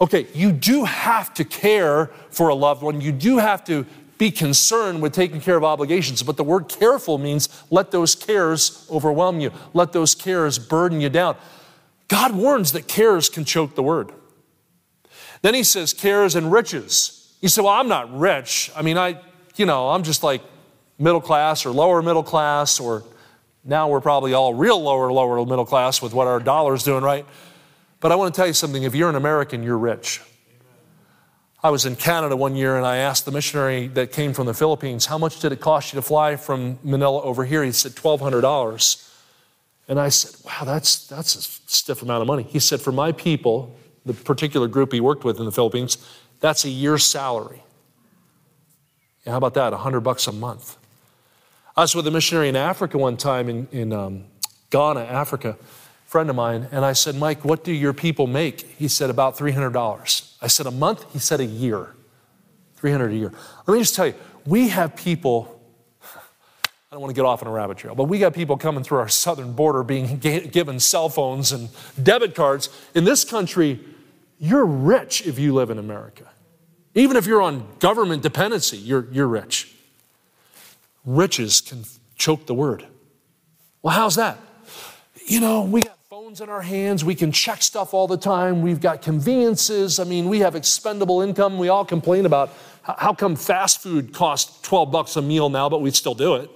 Okay, 0.00 0.26
you 0.32 0.52
do 0.52 0.84
have 0.84 1.34
to 1.34 1.44
care 1.44 2.06
for 2.30 2.48
a 2.48 2.54
loved 2.54 2.82
one. 2.82 3.00
You 3.00 3.10
do 3.10 3.38
have 3.38 3.64
to 3.64 3.84
be 4.16 4.30
concerned 4.30 5.00
with 5.00 5.12
taking 5.12 5.40
care 5.40 5.56
of 5.56 5.64
obligations. 5.64 6.22
But 6.22 6.36
the 6.36 6.44
word 6.44 6.68
careful 6.68 7.18
means 7.18 7.48
let 7.70 7.90
those 7.90 8.14
cares 8.14 8.86
overwhelm 8.90 9.40
you, 9.40 9.52
let 9.74 9.92
those 9.92 10.14
cares 10.14 10.58
burden 10.58 11.00
you 11.00 11.08
down. 11.08 11.36
God 12.08 12.34
warns 12.34 12.72
that 12.72 12.88
cares 12.88 13.28
can 13.28 13.44
choke 13.44 13.74
the 13.74 13.82
word. 13.82 14.12
Then 15.42 15.54
he 15.54 15.62
says 15.62 15.92
cares 15.92 16.34
and 16.34 16.50
riches. 16.50 17.36
You 17.40 17.48
say, 17.48 17.62
well, 17.62 17.72
I'm 17.72 17.88
not 17.88 18.12
rich. 18.16 18.70
I 18.74 18.82
mean, 18.82 18.98
I, 18.98 19.20
you 19.56 19.66
know, 19.66 19.90
I'm 19.90 20.02
just 20.02 20.22
like 20.22 20.42
middle 20.98 21.20
class 21.20 21.64
or 21.64 21.70
lower 21.70 22.02
middle 22.02 22.24
class, 22.24 22.80
or 22.80 23.04
now 23.64 23.88
we're 23.88 24.00
probably 24.00 24.32
all 24.32 24.54
real 24.54 24.80
lower, 24.80 25.12
lower 25.12 25.44
middle 25.44 25.66
class 25.66 26.00
with 26.00 26.14
what 26.14 26.26
our 26.26 26.40
dollar's 26.40 26.82
doing, 26.82 27.02
right? 27.02 27.26
But 28.00 28.12
I 28.12 28.14
want 28.14 28.34
to 28.34 28.38
tell 28.38 28.46
you 28.46 28.52
something 28.52 28.82
if 28.82 28.94
you're 28.94 29.08
an 29.08 29.16
American, 29.16 29.62
you're 29.62 29.78
rich. 29.78 30.20
I 31.60 31.70
was 31.70 31.84
in 31.86 31.96
Canada 31.96 32.36
one 32.36 32.54
year 32.54 32.76
and 32.76 32.86
I 32.86 32.98
asked 32.98 33.24
the 33.24 33.32
missionary 33.32 33.88
that 33.88 34.12
came 34.12 34.32
from 34.32 34.46
the 34.46 34.54
Philippines, 34.54 35.06
How 35.06 35.18
much 35.18 35.40
did 35.40 35.50
it 35.50 35.60
cost 35.60 35.92
you 35.92 35.96
to 35.96 36.02
fly 36.02 36.36
from 36.36 36.78
Manila 36.84 37.20
over 37.22 37.44
here? 37.44 37.64
He 37.64 37.72
said, 37.72 37.92
$1,200. 37.92 39.10
And 39.88 39.98
I 39.98 40.08
said, 40.08 40.40
Wow, 40.44 40.64
that's, 40.64 41.08
that's 41.08 41.34
a 41.34 41.42
stiff 41.42 42.02
amount 42.02 42.22
of 42.22 42.28
money. 42.28 42.44
He 42.44 42.60
said, 42.60 42.80
For 42.80 42.92
my 42.92 43.10
people, 43.10 43.76
the 44.06 44.14
particular 44.14 44.68
group 44.68 44.92
he 44.92 45.00
worked 45.00 45.24
with 45.24 45.40
in 45.40 45.46
the 45.46 45.52
Philippines, 45.52 45.98
that's 46.40 46.64
a 46.64 46.68
year's 46.68 47.04
salary. 47.04 47.62
How 49.26 49.36
about 49.36 49.54
that? 49.54 49.72
100 49.72 50.00
bucks 50.00 50.26
a 50.28 50.32
month. 50.32 50.76
I 51.78 51.82
was 51.82 51.94
with 51.94 52.08
a 52.08 52.10
missionary 52.10 52.48
in 52.48 52.56
Africa 52.56 52.98
one 52.98 53.16
time 53.16 53.48
in, 53.48 53.68
in 53.70 53.92
um, 53.92 54.24
Ghana, 54.70 54.98
Africa 54.98 55.56
friend 56.06 56.28
of 56.28 56.34
mine, 56.34 56.66
and 56.72 56.84
I 56.84 56.92
said, 56.92 57.14
Mike, 57.14 57.44
what 57.44 57.62
do 57.62 57.70
your 57.72 57.92
people 57.92 58.26
make? 58.26 58.62
He 58.62 58.88
said, 58.88 59.10
about 59.10 59.38
$300. 59.38 60.36
I 60.42 60.46
said, 60.48 60.66
a 60.66 60.72
month? 60.72 61.06
He 61.12 61.20
said, 61.20 61.38
a 61.38 61.44
year. 61.44 61.94
300 62.78 63.12
a 63.12 63.14
year. 63.14 63.32
Let 63.68 63.74
me 63.74 63.78
just 63.78 63.94
tell 63.94 64.08
you, 64.08 64.14
we 64.44 64.70
have 64.70 64.96
people, 64.96 65.62
I 66.02 66.16
don't 66.90 67.00
want 67.00 67.14
to 67.14 67.14
get 67.14 67.24
off 67.24 67.42
on 67.42 67.48
a 67.48 67.52
rabbit 67.52 67.78
trail, 67.78 67.94
but 67.94 68.04
we 68.04 68.18
got 68.18 68.34
people 68.34 68.56
coming 68.56 68.82
through 68.82 68.98
our 68.98 69.08
southern 69.08 69.52
border 69.52 69.84
being 69.84 70.18
given 70.18 70.80
cell 70.80 71.08
phones 71.08 71.52
and 71.52 71.68
debit 72.02 72.34
cards. 72.34 72.70
In 72.96 73.04
this 73.04 73.24
country, 73.24 73.78
you're 74.40 74.66
rich 74.66 75.24
if 75.28 75.38
you 75.38 75.54
live 75.54 75.70
in 75.70 75.78
America. 75.78 76.24
Even 76.96 77.16
if 77.16 77.24
you're 77.24 77.40
on 77.40 77.68
government 77.78 78.24
dependency, 78.24 78.78
you're, 78.78 79.06
you're 79.12 79.28
rich. 79.28 79.76
Riches 81.08 81.62
can 81.62 81.84
choke 82.16 82.44
the 82.44 82.52
word. 82.52 82.86
Well, 83.80 83.94
how's 83.94 84.16
that? 84.16 84.38
You 85.26 85.40
know, 85.40 85.62
we 85.62 85.80
got 85.80 85.96
phones 86.10 86.42
in 86.42 86.50
our 86.50 86.60
hands. 86.60 87.02
We 87.02 87.14
can 87.14 87.32
check 87.32 87.62
stuff 87.62 87.94
all 87.94 88.06
the 88.06 88.18
time. 88.18 88.60
We've 88.60 88.78
got 88.80 89.00
conveniences. 89.00 89.98
I 89.98 90.04
mean, 90.04 90.28
we 90.28 90.40
have 90.40 90.54
expendable 90.54 91.22
income. 91.22 91.56
We 91.56 91.70
all 91.70 91.86
complain 91.86 92.26
about 92.26 92.50
how 92.82 93.14
come 93.14 93.36
fast 93.36 93.80
food 93.82 94.12
costs 94.12 94.60
12 94.68 94.92
bucks 94.92 95.16
a 95.16 95.22
meal 95.22 95.48
now, 95.48 95.70
but 95.70 95.80
we 95.80 95.90
still 95.92 96.14
do 96.14 96.34
it. 96.34 96.50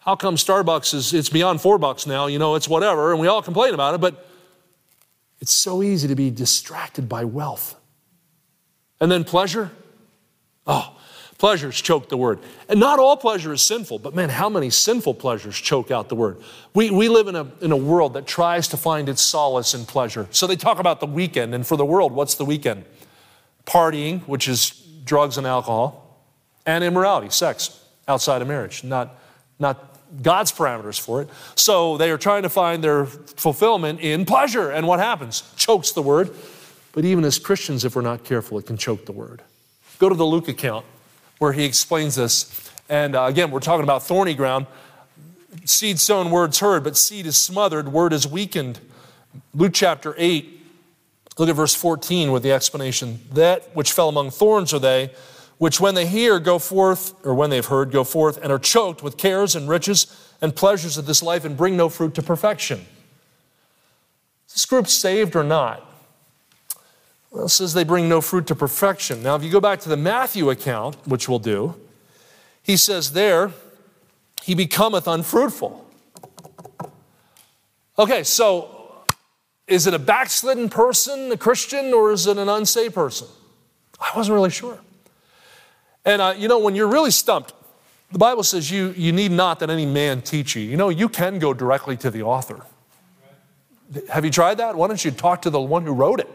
How 0.00 0.14
come 0.14 0.36
Starbucks 0.36 0.92
is 0.92 1.14
it's 1.14 1.30
beyond 1.30 1.62
four 1.62 1.78
bucks 1.78 2.06
now? 2.06 2.26
You 2.26 2.38
know, 2.38 2.54
it's 2.54 2.68
whatever, 2.68 3.12
and 3.12 3.20
we 3.20 3.28
all 3.28 3.40
complain 3.40 3.72
about 3.72 3.94
it, 3.94 4.02
but 4.02 4.28
it's 5.40 5.52
so 5.52 5.82
easy 5.82 6.06
to 6.06 6.14
be 6.14 6.30
distracted 6.30 7.08
by 7.08 7.24
wealth. 7.24 7.76
And 9.00 9.10
then 9.10 9.24
pleasure. 9.24 9.70
Oh, 10.66 10.98
pleasures 11.42 11.82
choke 11.82 12.08
the 12.08 12.16
word. 12.16 12.38
And 12.68 12.78
not 12.78 13.00
all 13.00 13.16
pleasure 13.16 13.52
is 13.52 13.62
sinful, 13.62 13.98
but 13.98 14.14
man, 14.14 14.28
how 14.28 14.48
many 14.48 14.70
sinful 14.70 15.14
pleasures 15.14 15.56
choke 15.56 15.90
out 15.90 16.08
the 16.08 16.14
word? 16.14 16.36
We, 16.72 16.88
we 16.90 17.08
live 17.08 17.26
in 17.26 17.34
a, 17.34 17.50
in 17.60 17.72
a 17.72 17.76
world 17.76 18.14
that 18.14 18.28
tries 18.28 18.68
to 18.68 18.76
find 18.76 19.08
its 19.08 19.22
solace 19.22 19.74
in 19.74 19.84
pleasure. 19.84 20.28
So 20.30 20.46
they 20.46 20.54
talk 20.54 20.78
about 20.78 21.00
the 21.00 21.06
weekend, 21.08 21.52
and 21.52 21.66
for 21.66 21.76
the 21.76 21.84
world, 21.84 22.12
what's 22.12 22.36
the 22.36 22.44
weekend? 22.44 22.84
Partying, 23.66 24.20
which 24.28 24.46
is 24.46 24.70
drugs 25.02 25.36
and 25.36 25.44
alcohol, 25.44 26.16
and 26.64 26.84
immorality, 26.84 27.30
sex 27.30 27.76
outside 28.06 28.40
of 28.40 28.46
marriage, 28.46 28.84
not, 28.84 29.18
not 29.58 29.98
God's 30.22 30.52
parameters 30.52 31.00
for 31.00 31.22
it. 31.22 31.28
So 31.56 31.96
they 31.96 32.12
are 32.12 32.18
trying 32.18 32.44
to 32.44 32.50
find 32.50 32.84
their 32.84 33.04
fulfillment 33.04 33.98
in 33.98 34.26
pleasure. 34.26 34.70
And 34.70 34.86
what 34.86 35.00
happens? 35.00 35.42
Chokes 35.56 35.90
the 35.90 36.02
word. 36.02 36.30
But 36.92 37.04
even 37.04 37.24
as 37.24 37.40
Christians, 37.40 37.84
if 37.84 37.96
we're 37.96 38.02
not 38.02 38.22
careful, 38.22 38.60
it 38.60 38.66
can 38.66 38.76
choke 38.76 39.06
the 39.06 39.12
word. 39.12 39.42
Go 39.98 40.08
to 40.08 40.14
the 40.14 40.24
Luke 40.24 40.46
account 40.46 40.86
where 41.42 41.52
he 41.52 41.64
explains 41.64 42.14
this. 42.14 42.70
And 42.88 43.16
uh, 43.16 43.24
again, 43.24 43.50
we're 43.50 43.58
talking 43.58 43.82
about 43.82 44.04
thorny 44.04 44.32
ground. 44.32 44.68
Seed 45.64 45.98
sown, 45.98 46.30
words 46.30 46.60
heard, 46.60 46.84
but 46.84 46.96
seed 46.96 47.26
is 47.26 47.36
smothered, 47.36 47.88
word 47.88 48.12
is 48.12 48.28
weakened. 48.28 48.78
Luke 49.52 49.72
chapter 49.74 50.14
8, 50.16 50.64
look 51.38 51.48
at 51.48 51.56
verse 51.56 51.74
14 51.74 52.30
with 52.30 52.44
the 52.44 52.52
explanation. 52.52 53.18
That 53.32 53.74
which 53.74 53.90
fell 53.90 54.08
among 54.08 54.30
thorns 54.30 54.72
are 54.72 54.78
they, 54.78 55.12
which 55.58 55.80
when 55.80 55.96
they 55.96 56.06
hear 56.06 56.38
go 56.38 56.60
forth, 56.60 57.12
or 57.26 57.34
when 57.34 57.50
they've 57.50 57.66
heard 57.66 57.90
go 57.90 58.04
forth, 58.04 58.38
and 58.40 58.52
are 58.52 58.58
choked 58.60 59.02
with 59.02 59.16
cares 59.16 59.56
and 59.56 59.68
riches 59.68 60.06
and 60.40 60.54
pleasures 60.54 60.96
of 60.96 61.06
this 61.06 61.24
life 61.24 61.44
and 61.44 61.56
bring 61.56 61.76
no 61.76 61.88
fruit 61.88 62.14
to 62.14 62.22
perfection. 62.22 62.86
Is 64.46 64.54
this 64.54 64.66
group 64.66 64.86
saved 64.86 65.34
or 65.34 65.42
not? 65.42 65.91
Well, 67.32 67.46
it 67.46 67.48
says 67.48 67.72
they 67.72 67.84
bring 67.84 68.10
no 68.10 68.20
fruit 68.20 68.46
to 68.48 68.54
perfection. 68.54 69.22
Now, 69.22 69.34
if 69.36 69.42
you 69.42 69.50
go 69.50 69.60
back 69.60 69.80
to 69.80 69.88
the 69.88 69.96
Matthew 69.96 70.50
account, 70.50 70.96
which 71.06 71.30
we'll 71.30 71.38
do, 71.38 71.74
he 72.62 72.76
says 72.76 73.14
there, 73.14 73.52
he 74.42 74.54
becometh 74.54 75.08
unfruitful. 75.08 75.88
Okay, 77.98 78.22
so 78.22 79.04
is 79.66 79.86
it 79.86 79.94
a 79.94 79.98
backslidden 79.98 80.68
person, 80.68 81.32
a 81.32 81.36
Christian, 81.38 81.94
or 81.94 82.12
is 82.12 82.26
it 82.26 82.36
an 82.36 82.50
unsaved 82.50 82.94
person? 82.94 83.28
I 83.98 84.10
wasn't 84.14 84.34
really 84.34 84.50
sure. 84.50 84.78
And 86.04 86.20
uh, 86.20 86.34
you 86.36 86.48
know, 86.48 86.58
when 86.58 86.74
you're 86.74 86.88
really 86.88 87.10
stumped, 87.10 87.54
the 88.10 88.18
Bible 88.18 88.42
says 88.42 88.70
you, 88.70 88.90
you 88.90 89.10
need 89.10 89.32
not 89.32 89.58
that 89.60 89.70
any 89.70 89.86
man 89.86 90.20
teach 90.20 90.54
you. 90.54 90.60
You 90.62 90.76
know, 90.76 90.90
you 90.90 91.08
can 91.08 91.38
go 91.38 91.54
directly 91.54 91.96
to 91.98 92.10
the 92.10 92.24
author. 92.24 92.60
Have 94.10 94.24
you 94.26 94.30
tried 94.30 94.58
that? 94.58 94.74
Why 94.74 94.86
don't 94.86 95.02
you 95.02 95.10
talk 95.10 95.42
to 95.42 95.50
the 95.50 95.60
one 95.60 95.86
who 95.86 95.94
wrote 95.94 96.20
it? 96.20 96.28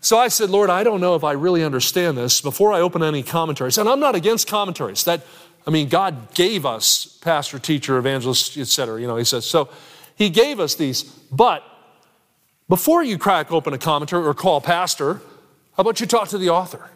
So 0.00 0.18
I 0.18 0.28
said, 0.28 0.50
Lord, 0.50 0.70
I 0.70 0.84
don't 0.84 1.00
know 1.00 1.14
if 1.14 1.24
I 1.24 1.32
really 1.32 1.64
understand 1.64 2.16
this 2.16 2.40
before 2.40 2.72
I 2.72 2.80
open 2.80 3.02
any 3.02 3.22
commentaries. 3.22 3.78
And 3.78 3.88
I'm 3.88 4.00
not 4.00 4.14
against 4.14 4.46
commentaries. 4.46 5.04
That, 5.04 5.26
I 5.66 5.70
mean, 5.70 5.88
God 5.88 6.34
gave 6.34 6.64
us 6.64 7.18
pastor, 7.20 7.58
teacher, 7.58 7.98
evangelist, 7.98 8.56
etc. 8.56 9.00
You 9.00 9.06
know, 9.06 9.16
he 9.16 9.24
says, 9.24 9.44
so 9.44 9.68
he 10.14 10.30
gave 10.30 10.60
us 10.60 10.74
these. 10.76 11.02
But 11.02 11.64
before 12.68 13.02
you 13.02 13.18
crack 13.18 13.50
open 13.50 13.72
a 13.72 13.78
commentary 13.78 14.24
or 14.24 14.34
call 14.34 14.60
pastor, 14.60 15.14
how 15.76 15.80
about 15.80 16.00
you 16.00 16.06
talk 16.06 16.28
to 16.28 16.38
the 16.38 16.50
author? 16.50 16.90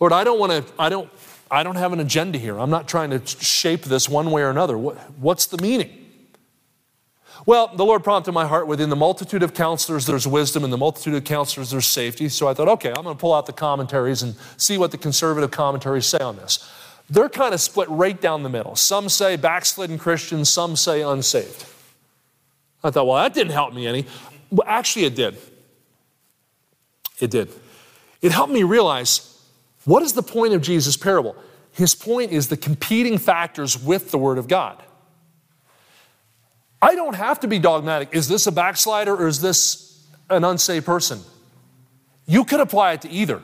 Lord, 0.00 0.12
I 0.12 0.24
don't 0.24 0.38
want 0.38 0.52
to, 0.52 0.72
I 0.78 0.88
don't, 0.88 1.10
I 1.50 1.62
don't 1.62 1.76
have 1.76 1.92
an 1.92 2.00
agenda 2.00 2.38
here. 2.38 2.58
I'm 2.58 2.70
not 2.70 2.88
trying 2.88 3.10
to 3.10 3.24
shape 3.26 3.82
this 3.82 4.08
one 4.08 4.30
way 4.30 4.42
or 4.42 4.50
another. 4.50 4.78
What, 4.78 4.96
what's 5.18 5.46
the 5.46 5.60
meaning? 5.60 6.01
Well, 7.44 7.68
the 7.74 7.84
Lord 7.84 8.04
prompted 8.04 8.32
my 8.32 8.46
heart 8.46 8.68
within 8.68 8.88
the 8.88 8.96
multitude 8.96 9.42
of 9.42 9.52
counselors, 9.52 10.06
there's 10.06 10.28
wisdom, 10.28 10.62
and 10.62 10.72
the 10.72 10.78
multitude 10.78 11.14
of 11.14 11.24
counselors, 11.24 11.70
there's 11.70 11.86
safety. 11.86 12.28
So 12.28 12.46
I 12.46 12.54
thought, 12.54 12.68
okay, 12.68 12.90
I'm 12.90 13.02
going 13.02 13.16
to 13.16 13.20
pull 13.20 13.34
out 13.34 13.46
the 13.46 13.52
commentaries 13.52 14.22
and 14.22 14.36
see 14.56 14.78
what 14.78 14.92
the 14.92 14.98
conservative 14.98 15.50
commentaries 15.50 16.06
say 16.06 16.18
on 16.18 16.36
this. 16.36 16.70
They're 17.10 17.28
kind 17.28 17.52
of 17.52 17.60
split 17.60 17.88
right 17.90 18.18
down 18.20 18.44
the 18.44 18.48
middle. 18.48 18.76
Some 18.76 19.08
say 19.08 19.36
backslidden 19.36 19.98
Christians, 19.98 20.48
some 20.50 20.76
say 20.76 21.02
unsaved. 21.02 21.66
I 22.84 22.90
thought, 22.90 23.06
well, 23.06 23.16
that 23.16 23.34
didn't 23.34 23.52
help 23.52 23.74
me 23.74 23.86
any. 23.86 24.06
Well, 24.50 24.66
actually, 24.66 25.06
it 25.06 25.16
did. 25.16 25.36
It 27.18 27.30
did. 27.30 27.50
It 28.20 28.32
helped 28.32 28.52
me 28.52 28.62
realize 28.62 29.28
what 29.84 30.02
is 30.02 30.12
the 30.12 30.22
point 30.22 30.54
of 30.54 30.62
Jesus' 30.62 30.96
parable? 30.96 31.34
His 31.72 31.94
point 31.94 32.30
is 32.30 32.48
the 32.48 32.56
competing 32.56 33.18
factors 33.18 33.82
with 33.82 34.10
the 34.10 34.18
Word 34.18 34.38
of 34.38 34.46
God. 34.46 34.80
I 36.82 36.96
don't 36.96 37.14
have 37.14 37.38
to 37.40 37.48
be 37.48 37.60
dogmatic. 37.60 38.08
Is 38.12 38.26
this 38.26 38.48
a 38.48 38.52
backslider 38.52 39.14
or 39.14 39.28
is 39.28 39.40
this 39.40 40.04
an 40.28 40.42
unsaved 40.42 40.84
person? 40.84 41.20
You 42.26 42.44
could 42.44 42.58
apply 42.60 42.94
it 42.94 43.02
to 43.02 43.10
either. 43.10 43.40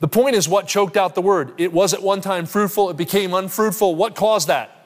The 0.00 0.08
point 0.08 0.34
is 0.34 0.48
what 0.48 0.66
choked 0.66 0.96
out 0.96 1.14
the 1.14 1.22
word. 1.22 1.52
It 1.58 1.72
was 1.72 1.94
at 1.94 2.02
one 2.02 2.20
time 2.20 2.46
fruitful, 2.46 2.90
it 2.90 2.96
became 2.96 3.32
unfruitful. 3.32 3.94
What 3.94 4.16
caused 4.16 4.48
that? 4.48 4.76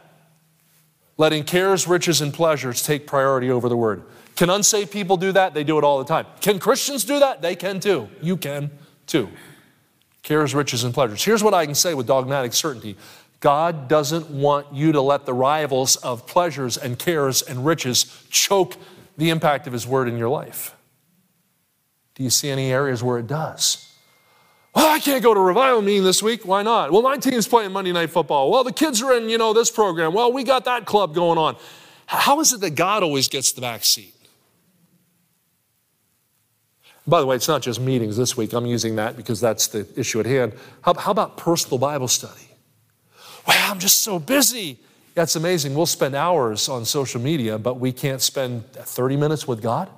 Letting 1.17 1.45
cares, 1.45 1.89
riches, 1.89 2.21
and 2.21 2.35
pleasures 2.35 2.83
take 2.83 3.07
priority 3.07 3.51
over 3.51 3.71
the 3.71 3.77
word. 3.77 4.03
Can 4.37 4.51
unsaved 4.51 4.91
people 4.91 5.17
do 5.17 5.33
that? 5.33 5.55
They 5.55 5.65
do 5.65 5.79
it 5.79 5.85
all 5.85 5.99
the 5.99 6.05
time. 6.05 6.27
Can 6.43 6.59
Christians 6.59 7.05
do 7.05 7.21
that? 7.21 7.41
They 7.41 7.57
can 7.57 7.81
too. 7.81 8.11
You 8.21 8.37
can 8.37 8.71
too. 9.07 9.31
Cares, 10.23 10.55
riches, 10.55 10.85
and 10.85 10.93
pleasures. 10.93 11.25
Here's 11.25 11.43
what 11.43 11.55
I 11.55 11.65
can 11.65 11.75
say 11.75 11.95
with 11.95 12.07
dogmatic 12.07 12.53
certainty 12.53 12.97
God 13.41 13.89
doesn't 13.89 14.31
want 14.31 14.73
you 14.73 14.93
to 14.93 15.01
let 15.01 15.27
the 15.27 15.35
rivals 15.35 15.97
of 15.97 16.27
pleasures 16.27 16.77
and 16.77 16.99
cares 16.99 17.43
and 17.43 17.67
riches 17.67 18.25
choke 18.31 18.77
the 19.17 19.31
impact 19.31 19.67
of 19.67 19.73
His 19.73 19.87
Word 19.87 20.09
in 20.09 20.17
your 20.17 20.29
life. 20.29 20.75
Do 22.15 22.23
you 22.23 22.31
see 22.31 22.49
any 22.49 22.73
areas 22.73 23.03
where 23.03 23.19
it 23.19 23.27
does? 23.27 23.83
Well, 24.75 24.87
I 24.87 24.99
can't 24.99 25.23
go 25.23 25.33
to 25.33 25.41
revival 25.41 25.81
meeting 25.81 26.05
this 26.05 26.23
week. 26.23 26.45
Why 26.45 26.63
not? 26.63 26.93
Well, 26.93 27.03
my 27.03 27.17
team's 27.17 27.49
playing 27.49 27.73
Monday 27.73 27.93
Night 27.93 28.11
Football. 28.11 28.51
Well, 28.51 28.65
the 28.65 28.73
kids 28.73 29.01
are 29.03 29.17
in, 29.17 29.29
you 29.29 29.39
know, 29.39 29.53
this 29.53 29.71
program. 29.71 30.13
Well, 30.13 30.33
we 30.33 30.45
got 30.45 30.67
that 30.67 30.85
club 30.85 31.15
going 31.15 31.39
on. 31.39 31.57
How 32.07 32.41
is 32.41 32.53
it 32.53 32.61
that 32.61 32.75
God 32.75 33.03
always 33.03 33.29
gets 33.29 33.53
the 33.53 33.61
back 33.61 33.85
seat? 33.85 34.15
By 37.07 37.21
the 37.21 37.27
way, 37.27 37.37
it's 37.37 37.49
not 37.49 37.63
just 37.63 37.81
meetings 37.81 38.17
this 38.17 38.37
week. 38.37 38.53
I'm 38.53 38.67
using 38.67 38.97
that 38.97 39.17
because 39.17 39.41
that's 39.41 39.69
the 39.69 39.87
issue 39.97 40.21
at 40.21 40.27
hand. 40.27 40.53
How, 40.83 40.95
how 40.95 41.11
about 41.11 41.37
personal 41.37 41.79
Bible 41.79 42.09
study? 42.09 42.46
Well, 43.47 43.71
I'm 43.71 43.79
just 43.79 44.03
so 44.03 44.19
busy. 44.19 44.79
That's 45.15 45.37
amazing. 45.37 45.75
We'll 45.75 45.87
spend 45.87 46.15
hours 46.15 46.69
on 46.69 46.85
social 46.85 47.21
media, 47.21 47.59
but 47.59 47.81
we 47.81 47.93
can't 47.93 48.21
spend 48.21 48.71
30 48.73 49.17
minutes 49.17 49.49
with 49.49 49.63
God. 49.63 49.89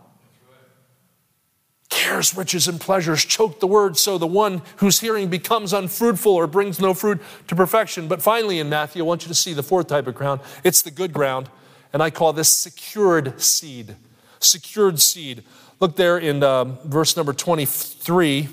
Cares, 1.89 2.37
riches, 2.37 2.69
and 2.69 2.81
pleasures 2.81 3.25
choke 3.25 3.61
the 3.61 3.67
word, 3.67 3.97
so 3.97 4.19
the 4.19 4.27
one 4.27 4.63
whose 4.77 5.01
hearing 5.01 5.29
becomes 5.29 5.73
unfruitful 5.73 6.33
or 6.33 6.47
brings 6.47 6.79
no 6.79 6.95
fruit 6.95 7.21
to 7.49 7.57
perfection. 7.57 8.07
But 8.09 8.23
finally, 8.23 8.61
in 8.61 8.69
Matthew, 8.69 9.03
I 9.03 9.07
want 9.07 9.23
you 9.23 9.29
to 9.29 9.35
see 9.35 9.55
the 9.55 9.63
fourth 9.63 9.89
type 9.89 10.07
of 10.07 10.15
ground. 10.15 10.41
It's 10.63 10.83
the 10.83 10.91
good 10.91 11.13
ground, 11.13 11.49
and 11.93 12.03
I 12.03 12.11
call 12.11 12.33
this 12.33 12.53
secured 12.53 13.41
seed. 13.41 13.97
Secured 14.39 15.01
seed. 15.01 15.43
Look 15.81 15.97
there 15.97 16.19
in 16.19 16.43
um, 16.43 16.79
verse 16.85 17.17
number 17.17 17.33
23. 17.33 18.49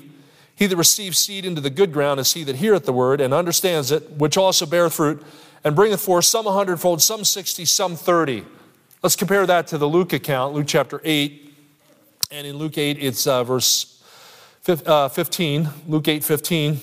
He 0.56 0.66
that 0.66 0.76
receives 0.76 1.18
seed 1.18 1.44
into 1.44 1.60
the 1.60 1.70
good 1.70 1.92
ground 1.92 2.18
is 2.18 2.32
he 2.32 2.42
that 2.44 2.56
heareth 2.56 2.86
the 2.86 2.92
word 2.92 3.20
and 3.20 3.32
understands 3.32 3.92
it, 3.92 4.10
which 4.12 4.36
also 4.36 4.66
beareth 4.66 4.94
fruit, 4.94 5.22
and 5.62 5.76
bringeth 5.76 6.00
forth 6.00 6.24
some 6.24 6.46
a 6.46 6.52
hundredfold, 6.52 7.00
some 7.00 7.24
sixty, 7.24 7.64
some 7.64 7.94
thirty. 7.94 8.44
Let's 9.02 9.16
compare 9.16 9.46
that 9.46 9.68
to 9.68 9.78
the 9.78 9.86
Luke 9.86 10.12
account, 10.12 10.54
Luke 10.54 10.66
chapter 10.66 11.00
8. 11.04 11.54
And 12.32 12.46
in 12.46 12.56
Luke 12.56 12.76
8, 12.76 12.98
it's 13.00 13.26
uh, 13.26 13.44
verse 13.44 14.02
uh, 14.66 15.08
15. 15.08 15.68
Luke 15.86 16.08
8, 16.08 16.24
15. 16.24 16.80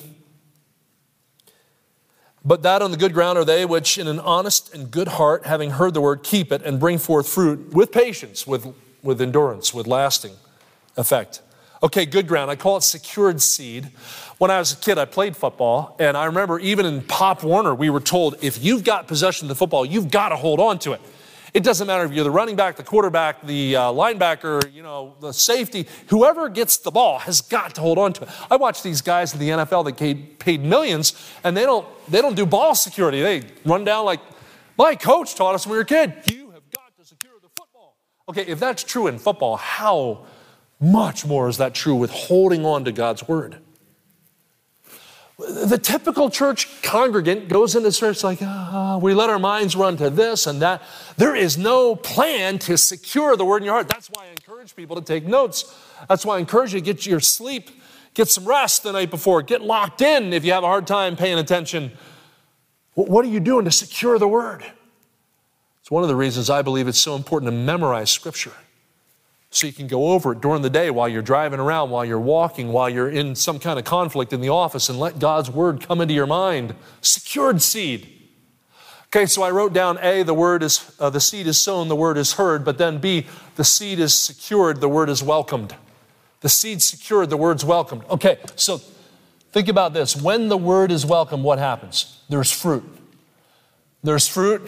But 2.45 2.61
that 2.63 2.81
on 2.81 2.91
the 2.91 2.97
good 2.97 3.13
ground 3.13 3.37
are 3.37 3.45
they 3.45 3.65
which 3.65 3.97
in 3.97 4.07
an 4.07 4.19
honest 4.19 4.73
and 4.73 4.91
good 4.91 5.07
heart, 5.09 5.45
having 5.45 5.71
heard 5.71 5.93
the 5.93 6.01
word, 6.01 6.23
keep 6.23 6.51
it 6.51 6.61
and 6.61 6.79
bring 6.79 6.97
forth 6.97 7.27
fruit 7.27 7.73
with 7.73 7.91
patience, 7.91 8.45
with, 8.45 8.73
with 9.01 9.21
endurance, 9.21 9.73
with 9.73 9.87
lasting 9.87 10.35
effect. 10.95 11.41
Okay, 11.83 12.05
good 12.05 12.27
ground. 12.27 12.49
I 12.49 12.55
call 12.55 12.77
it 12.77 12.81
secured 12.81 13.41
seed. 13.41 13.89
When 14.37 14.49
I 14.49 14.57
was 14.57 14.71
a 14.71 14.77
kid, 14.77 14.97
I 14.97 15.03
played 15.03 15.35
football, 15.35 15.97
and 15.99 16.15
I 16.15 16.25
remember 16.25 16.57
even 16.59 16.85
in 16.85 17.01
Pop 17.01 17.43
Warner, 17.43 17.75
we 17.75 17.89
were 17.89 17.99
told 17.99 18.37
if 18.41 18.63
you've 18.63 18.85
got 18.85 19.05
possession 19.05 19.45
of 19.45 19.49
the 19.49 19.55
football, 19.55 19.85
you've 19.85 20.09
got 20.09 20.29
to 20.29 20.37
hold 20.37 20.61
on 20.61 20.79
to 20.79 20.93
it. 20.93 21.01
It 21.53 21.61
doesn't 21.61 21.85
matter 21.85 22.05
if 22.05 22.13
you're 22.13 22.23
the 22.23 22.31
running 22.31 22.55
back, 22.55 22.77
the 22.77 22.83
quarterback, 22.83 23.45
the 23.45 23.75
uh, 23.75 23.81
linebacker, 23.91 24.73
you 24.73 24.81
know, 24.81 25.15
the 25.19 25.33
safety. 25.33 25.85
Whoever 26.07 26.47
gets 26.47 26.77
the 26.77 26.89
ball 26.89 27.19
has 27.19 27.41
got 27.41 27.75
to 27.75 27.81
hold 27.81 27.97
on 27.97 28.13
to 28.13 28.23
it. 28.23 28.29
I 28.49 28.55
watch 28.55 28.81
these 28.81 29.01
guys 29.01 29.33
in 29.33 29.39
the 29.41 29.49
NFL 29.49 29.83
that 29.83 29.97
get 29.97 30.39
paid 30.39 30.63
millions, 30.63 31.13
and 31.43 31.55
they 31.55 31.63
don't 31.63 31.85
they 32.09 32.21
don't 32.21 32.35
do 32.35 32.45
ball 32.45 32.75
security. 32.75 33.21
They 33.21 33.43
run 33.65 33.83
down 33.83 34.05
like 34.05 34.21
my 34.77 34.95
coach 34.95 35.35
taught 35.35 35.53
us 35.53 35.65
when 35.65 35.73
we 35.73 35.77
were 35.79 35.83
a 35.83 35.85
kid. 35.85 36.13
You 36.31 36.49
have 36.51 36.63
got 36.71 36.97
to 36.97 37.05
secure 37.05 37.33
the 37.41 37.49
football. 37.49 37.97
Okay, 38.29 38.43
if 38.43 38.57
that's 38.57 38.85
true 38.85 39.07
in 39.07 39.19
football, 39.19 39.57
how 39.57 40.25
much 40.83 41.25
more 41.25 41.47
is 41.47 41.57
that 41.57 41.73
true 41.73 41.95
with 41.95 42.11
holding 42.11 42.65
on 42.65 42.83
to 42.83 42.91
God's 42.91 43.25
word. 43.27 43.57
The 45.39 45.79
typical 45.81 46.29
church 46.29 46.81
congregant 46.83 47.47
goes 47.47 47.75
into 47.75 47.91
church 47.91 48.23
like, 48.23 48.39
ah, 48.41 48.99
we 49.01 49.13
let 49.13 49.29
our 49.29 49.39
minds 49.39 49.75
run 49.75 49.97
to 49.97 50.09
this 50.09 50.45
and 50.45 50.61
that. 50.61 50.83
There 51.17 51.35
is 51.35 51.57
no 51.57 51.95
plan 51.95 52.59
to 52.59 52.77
secure 52.77 53.35
the 53.35 53.43
word 53.43 53.57
in 53.57 53.65
your 53.65 53.73
heart. 53.73 53.87
That's 53.87 54.09
why 54.09 54.25
I 54.25 54.29
encourage 54.29 54.75
people 54.75 54.95
to 54.95 55.01
take 55.01 55.25
notes. 55.25 55.75
That's 56.07 56.25
why 56.25 56.35
I 56.35 56.39
encourage 56.39 56.73
you 56.73 56.79
to 56.79 56.85
get 56.85 57.05
your 57.05 57.19
sleep, 57.19 57.71
get 58.13 58.27
some 58.27 58.45
rest 58.45 58.83
the 58.83 58.91
night 58.91 59.09
before, 59.09 59.41
get 59.41 59.61
locked 59.61 60.01
in 60.01 60.33
if 60.33 60.45
you 60.45 60.51
have 60.51 60.63
a 60.63 60.67
hard 60.67 60.85
time 60.85 61.15
paying 61.15 61.39
attention. 61.39 61.91
What 62.93 63.25
are 63.25 63.29
you 63.29 63.39
doing 63.39 63.65
to 63.65 63.71
secure 63.71 64.19
the 64.19 64.27
word? 64.27 64.63
It's 65.81 65.89
one 65.89 66.03
of 66.03 66.09
the 66.09 66.15
reasons 66.15 66.49
I 66.49 66.61
believe 66.61 66.87
it's 66.87 66.99
so 66.99 67.15
important 67.15 67.51
to 67.51 67.57
memorize 67.57 68.11
scripture 68.11 68.53
so 69.53 69.67
you 69.67 69.73
can 69.73 69.87
go 69.87 70.09
over 70.09 70.31
it 70.31 70.41
during 70.41 70.63
the 70.63 70.69
day 70.69 70.89
while 70.89 71.07
you're 71.07 71.21
driving 71.21 71.59
around, 71.59 71.91
while 71.91 72.03
you're 72.03 72.19
walking, 72.19 72.71
while 72.71 72.89
you're 72.89 73.09
in 73.09 73.35
some 73.35 73.59
kind 73.59 73.77
of 73.77 73.85
conflict 73.85 74.33
in 74.33 74.41
the 74.41 74.49
office, 74.49 74.89
and 74.89 74.99
let 74.99 75.19
God's 75.19 75.49
word 75.49 75.85
come 75.85 76.01
into 76.01 76.13
your 76.13 76.25
mind. 76.25 76.73
Secured 77.01 77.61
seed. 77.61 78.09
Okay, 79.05 79.27
so 79.27 79.43
I 79.43 79.51
wrote 79.51 79.71
down 79.71 79.99
A, 80.01 80.23
the 80.23 80.33
word 80.33 80.63
is, 80.63 80.95
uh, 80.99 81.11
the 81.11 81.19
seed 81.19 81.45
is 81.45 81.61
sown, 81.61 81.87
the 81.87 81.95
word 81.95 82.17
is 82.17 82.33
heard, 82.33 82.65
but 82.65 82.79
then 82.79 82.97
B, 82.97 83.27
the 83.55 83.63
seed 83.63 83.99
is 83.99 84.15
secured, 84.15 84.81
the 84.81 84.89
word 84.89 85.07
is 85.07 85.21
welcomed. 85.21 85.75
The 86.41 86.49
seed 86.49 86.81
secured, 86.81 87.29
the 87.29 87.37
word's 87.37 87.63
welcomed. 87.63 88.05
Okay, 88.09 88.39
so 88.55 88.81
think 89.51 89.67
about 89.67 89.93
this. 89.93 90.15
When 90.15 90.49
the 90.49 90.57
word 90.57 90.91
is 90.91 91.05
welcomed, 91.05 91.43
what 91.43 91.59
happens? 91.59 92.21
There's 92.27 92.51
fruit. 92.51 92.83
There's 94.01 94.27
fruit, 94.27 94.67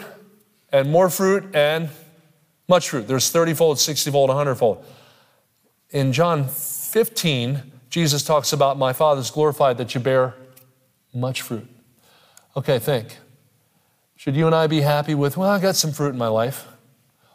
and 0.72 0.92
more 0.92 1.10
fruit, 1.10 1.54
and 1.54 1.90
much 2.68 2.90
fruit. 2.90 3.06
There's 3.06 3.30
30 3.30 3.54
fold, 3.54 3.78
60 3.78 4.10
fold, 4.10 4.28
100 4.28 4.54
fold. 4.56 4.84
In 5.90 6.12
John 6.12 6.48
15, 6.48 7.72
Jesus 7.90 8.22
talks 8.22 8.52
about 8.52 8.76
my 8.76 8.92
Father's 8.92 9.30
glorified 9.30 9.78
that 9.78 9.94
you 9.94 10.00
bear 10.00 10.34
much 11.14 11.42
fruit. 11.42 11.66
Okay, 12.56 12.78
think. 12.78 13.16
Should 14.16 14.34
you 14.34 14.46
and 14.46 14.54
I 14.54 14.66
be 14.66 14.80
happy 14.80 15.14
with, 15.14 15.36
well, 15.36 15.50
I 15.50 15.60
got 15.60 15.76
some 15.76 15.92
fruit 15.92 16.10
in 16.10 16.18
my 16.18 16.28
life? 16.28 16.66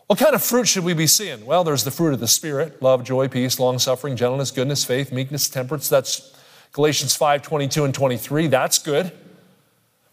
What 0.07 0.19
kind 0.19 0.35
of 0.35 0.43
fruit 0.43 0.67
should 0.67 0.83
we 0.83 0.93
be 0.93 1.07
seeing? 1.07 1.45
Well, 1.45 1.63
there's 1.63 1.85
the 1.85 1.91
fruit 1.91 2.13
of 2.13 2.19
the 2.19 2.27
Spirit 2.27 2.81
love, 2.81 3.03
joy, 3.05 3.29
peace, 3.29 3.59
long 3.59 3.79
suffering, 3.79 4.17
gentleness, 4.17 4.51
goodness, 4.51 4.83
faith, 4.83 5.11
meekness, 5.11 5.47
temperance. 5.47 5.87
That's 5.87 6.35
Galatians 6.73 7.15
5 7.15 7.41
22 7.41 7.85
and 7.85 7.93
23. 7.93 8.47
That's 8.47 8.77
good. 8.77 9.13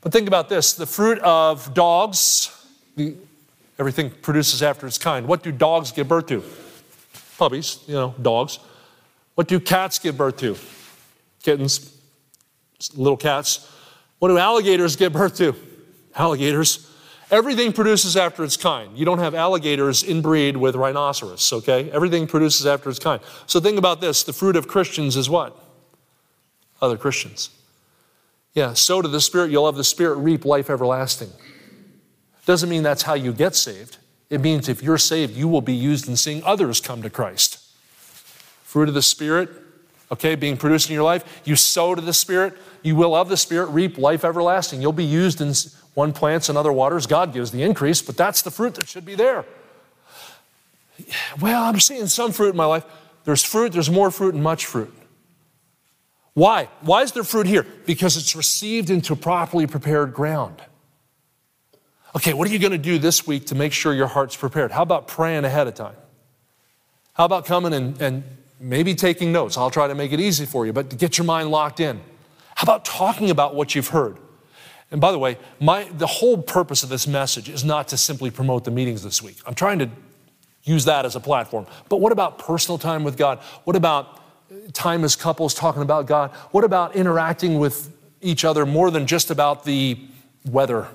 But 0.01 0.13
think 0.13 0.29
about 0.29 0.49
this 0.49 0.73
the 0.75 0.87
fruit 0.87 1.19
of 1.19 1.75
dogs, 1.75 2.55
the 2.95 3.17
Everything 3.79 4.11
produces 4.11 4.63
after 4.63 4.87
its 4.87 4.99
kind. 4.99 5.27
What 5.27 5.43
do 5.43 5.53
dogs 5.53 5.93
give 5.93 6.09
birth 6.09 6.27
to? 6.27 6.43
Puppies, 7.37 7.79
you 7.87 7.95
know, 7.95 8.15
dogs. 8.21 8.59
What 9.37 9.47
do 9.47 9.61
cats 9.61 10.01
give 10.01 10.17
birth 10.17 10.39
to? 10.39 10.57
Kittens, 11.43 11.97
little 12.95 13.17
cats. 13.17 13.73
What 14.19 14.29
do 14.29 14.39
alligators 14.39 14.97
give 14.97 15.13
birth 15.13 15.37
to? 15.37 15.55
Alligators. 16.17 16.91
Everything 17.31 17.73
produces 17.73 18.17
after 18.17 18.43
its 18.43 18.57
kind. 18.57 18.97
You 18.99 19.05
don't 19.05 19.19
have 19.19 19.35
alligators 19.35 20.03
inbreed 20.03 20.57
with 20.57 20.75
rhinoceros, 20.75 21.53
okay? 21.53 21.91
Everything 21.93 22.27
produces 22.27 22.67
after 22.67 22.89
its 22.91 22.99
kind. 22.99 23.21
So 23.47 23.61
think 23.61 23.79
about 23.79 24.01
this 24.01 24.25
the 24.25 24.33
fruit 24.33 24.57
of 24.57 24.67
Christians 24.67 25.17
is 25.17 25.29
what? 25.31 25.57
Other 26.81 26.97
Christians. 26.97 27.51
Yeah, 28.55 28.73
sow 28.73 29.03
to 29.03 29.09
the 29.09 29.21
Spirit, 29.21 29.51
you'll 29.51 29.67
have 29.67 29.77
the 29.77 29.85
Spirit 29.85 30.17
reap 30.17 30.45
life 30.45 30.71
everlasting. 30.71 31.31
Doesn't 32.49 32.71
mean 32.71 32.83
that's 32.83 33.03
how 33.03 33.13
you 33.13 33.35
get 33.35 33.55
saved. 33.55 33.99
It 34.31 34.41
means 34.41 34.71
if 34.71 34.83
you're 34.83 34.97
saved, 34.97 35.37
you 35.37 35.49
will 35.49 35.61
be 35.61 35.75
used 35.75 36.09
in 36.09 36.17
seeing 36.17 36.43
others 36.45 36.81
come 36.81 37.03
to 37.03 37.11
Christ. 37.11 37.59
Fruit 38.63 38.89
of 38.89 38.95
the 38.95 39.03
Spirit, 39.03 39.51
okay, 40.11 40.35
being 40.35 40.57
produced 40.57 40.89
in 40.89 40.95
your 40.95 41.03
life. 41.03 41.43
You 41.45 41.57
sow 41.57 41.95
to 41.95 42.01
the 42.01 42.15
Spirit, 42.15 42.55
you 42.83 42.97
will 42.97 43.15
of 43.15 43.29
the 43.29 43.37
Spirit 43.37 43.67
reap 43.67 43.99
life 43.99 44.25
everlasting. 44.25 44.81
You'll 44.81 44.93
be 44.93 45.05
used 45.05 45.43
in 45.43 45.53
one 45.93 46.15
plants 46.15 46.49
and 46.49 46.57
other 46.57 46.73
waters. 46.73 47.07
God 47.07 47.35
gives 47.35 47.51
the 47.51 47.63
increase, 47.63 48.01
but 48.01 48.17
that's 48.17 48.41
the 48.41 48.51
fruit 48.51 48.77
that 48.77 48.89
should 48.89 49.05
be 49.05 49.15
there. 49.15 49.45
Well, 51.39 51.65
I'm 51.65 51.81
seeing 51.81 52.07
some 52.07 52.33
fruit 52.33 52.53
in 52.53 52.57
my 52.57 52.65
life. 52.65 52.87
There's 53.25 53.45
fruit, 53.45 53.73
there's 53.73 53.91
more 53.91 54.11
fruit, 54.11 54.33
and 54.33 54.43
much 54.43 54.65
fruit. 54.65 54.95
Why? 56.33 56.71
Why 56.81 57.03
is 57.03 57.13
there 57.13 57.25
fruit 57.25 57.47
here? 57.47 57.67
Because 57.85 58.17
it's 58.17 58.35
received 58.35 58.89
into 58.89 59.15
properly 59.15 59.67
prepared 59.67 60.15
ground. 60.15 60.63
Okay, 62.19 62.33
what 62.33 62.49
are 62.49 62.51
you 62.51 62.59
going 62.59 62.73
to 62.73 62.79
do 62.79 62.99
this 62.99 63.29
week 63.29 63.47
to 63.47 63.55
make 63.55 63.73
sure 63.73 63.95
your 63.95 64.09
heart's 64.09 64.35
prepared? 64.35 64.73
How 64.73 64.83
about 64.83 65.07
praying 65.07 65.45
ahead 65.45 65.69
of 65.69 65.75
time? 65.75 65.95
How 67.13 67.25
about 67.25 67.47
coming 67.47 67.73
and, 67.73 68.03
and 68.03 68.25
maybe 68.59 68.97
taking 68.97 69.31
notes? 69.31 69.57
I'll 69.57 69.71
try 69.71 69.87
to 69.87 69.95
make 69.95 70.11
it 70.11 70.19
easy 70.19 70.45
for 70.45 70.67
you, 70.67 70.73
but 70.73 70.91
to 70.91 70.97
get 70.97 71.17
your 71.17 71.25
mind 71.25 71.53
locked 71.53 71.79
in. 71.79 72.01
How 72.57 72.65
about 72.65 72.85
talking 72.85 73.31
about 73.31 73.55
what 73.55 73.77
you've 73.77 73.87
heard? 73.87 74.19
And 74.91 75.01
by 75.01 75.13
the 75.13 75.19
way, 75.21 75.39
my, 75.61 75.85
the 75.85 76.09
whole 76.09 76.43
purpose 76.43 76.83
of 76.83 76.89
this 76.89 77.07
message 77.07 77.49
is 77.49 77.63
not 77.63 77.87
to 77.89 77.97
simply 77.97 78.33
promote 78.33 78.65
the 78.65 78.73
meetings 78.73 79.05
this 79.05 79.23
week. 79.23 79.37
I'm 79.47 79.55
trying 79.55 79.79
to 79.79 79.89
use 80.65 80.87
that 80.87 81.07
as 81.07 81.15
a 81.15 81.21
platform. 81.21 81.69
But 81.89 82.01
what 82.01 82.11
about 82.11 82.41
personal 82.41 82.79
time 82.79 83.05
with 83.05 83.17
God? 83.17 83.39
What 83.63 83.77
about 83.77 84.21
uh, 84.51 84.57
time 84.73 85.05
as 85.05 85.15
couples 85.15 85.55
talking 85.55 85.83
about 85.83 86.07
God? 86.07 86.33
What 86.51 86.65
about 86.65 86.97
interacting 86.97 87.61
with 87.61 87.97
each 88.21 88.45
other 88.45 88.67
more 88.67 88.91
than 88.91 89.07
just 89.07 89.31
about 89.31 89.63
the 89.63 90.01
weather 90.45 90.89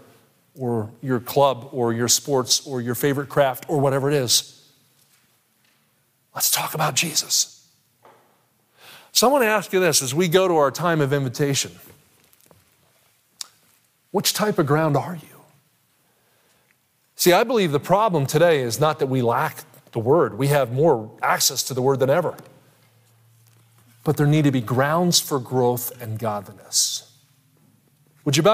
or 0.57 0.91
your 1.01 1.19
club 1.19 1.69
or 1.71 1.93
your 1.93 2.07
sports 2.07 2.65
or 2.67 2.81
your 2.81 2.95
favorite 2.95 3.29
craft 3.29 3.65
or 3.67 3.79
whatever 3.79 4.09
it 4.09 4.15
is. 4.15 4.71
Let's 6.35 6.51
talk 6.51 6.73
about 6.73 6.95
Jesus. 6.95 7.67
So 9.11 9.27
I 9.27 9.31
want 9.31 9.43
to 9.43 9.47
ask 9.47 9.71
you 9.73 9.79
this 9.79 10.01
as 10.01 10.13
we 10.13 10.27
go 10.27 10.47
to 10.47 10.55
our 10.55 10.71
time 10.71 11.01
of 11.01 11.13
invitation 11.13 11.71
which 14.13 14.31
type 14.31 14.59
of 14.59 14.67
ground 14.67 14.95
are 14.95 15.15
you? 15.15 15.41
See, 17.15 17.33
I 17.33 17.43
believe 17.43 17.71
the 17.71 17.79
problem 17.79 18.27
today 18.27 18.61
is 18.61 18.79
not 18.79 18.99
that 18.99 19.07
we 19.07 19.23
lack 19.23 19.63
the 19.91 19.97
Word, 19.99 20.37
we 20.37 20.47
have 20.47 20.71
more 20.71 21.11
access 21.21 21.63
to 21.63 21.73
the 21.73 21.81
Word 21.81 21.99
than 21.99 22.11
ever. 22.11 22.35
But 24.03 24.17
there 24.17 24.27
need 24.27 24.43
to 24.43 24.51
be 24.51 24.61
grounds 24.61 25.19
for 25.19 25.39
growth 25.39 25.99
and 25.99 26.19
godliness. 26.19 27.11
Would 28.23 28.37
you 28.37 28.43
bow 28.43 28.51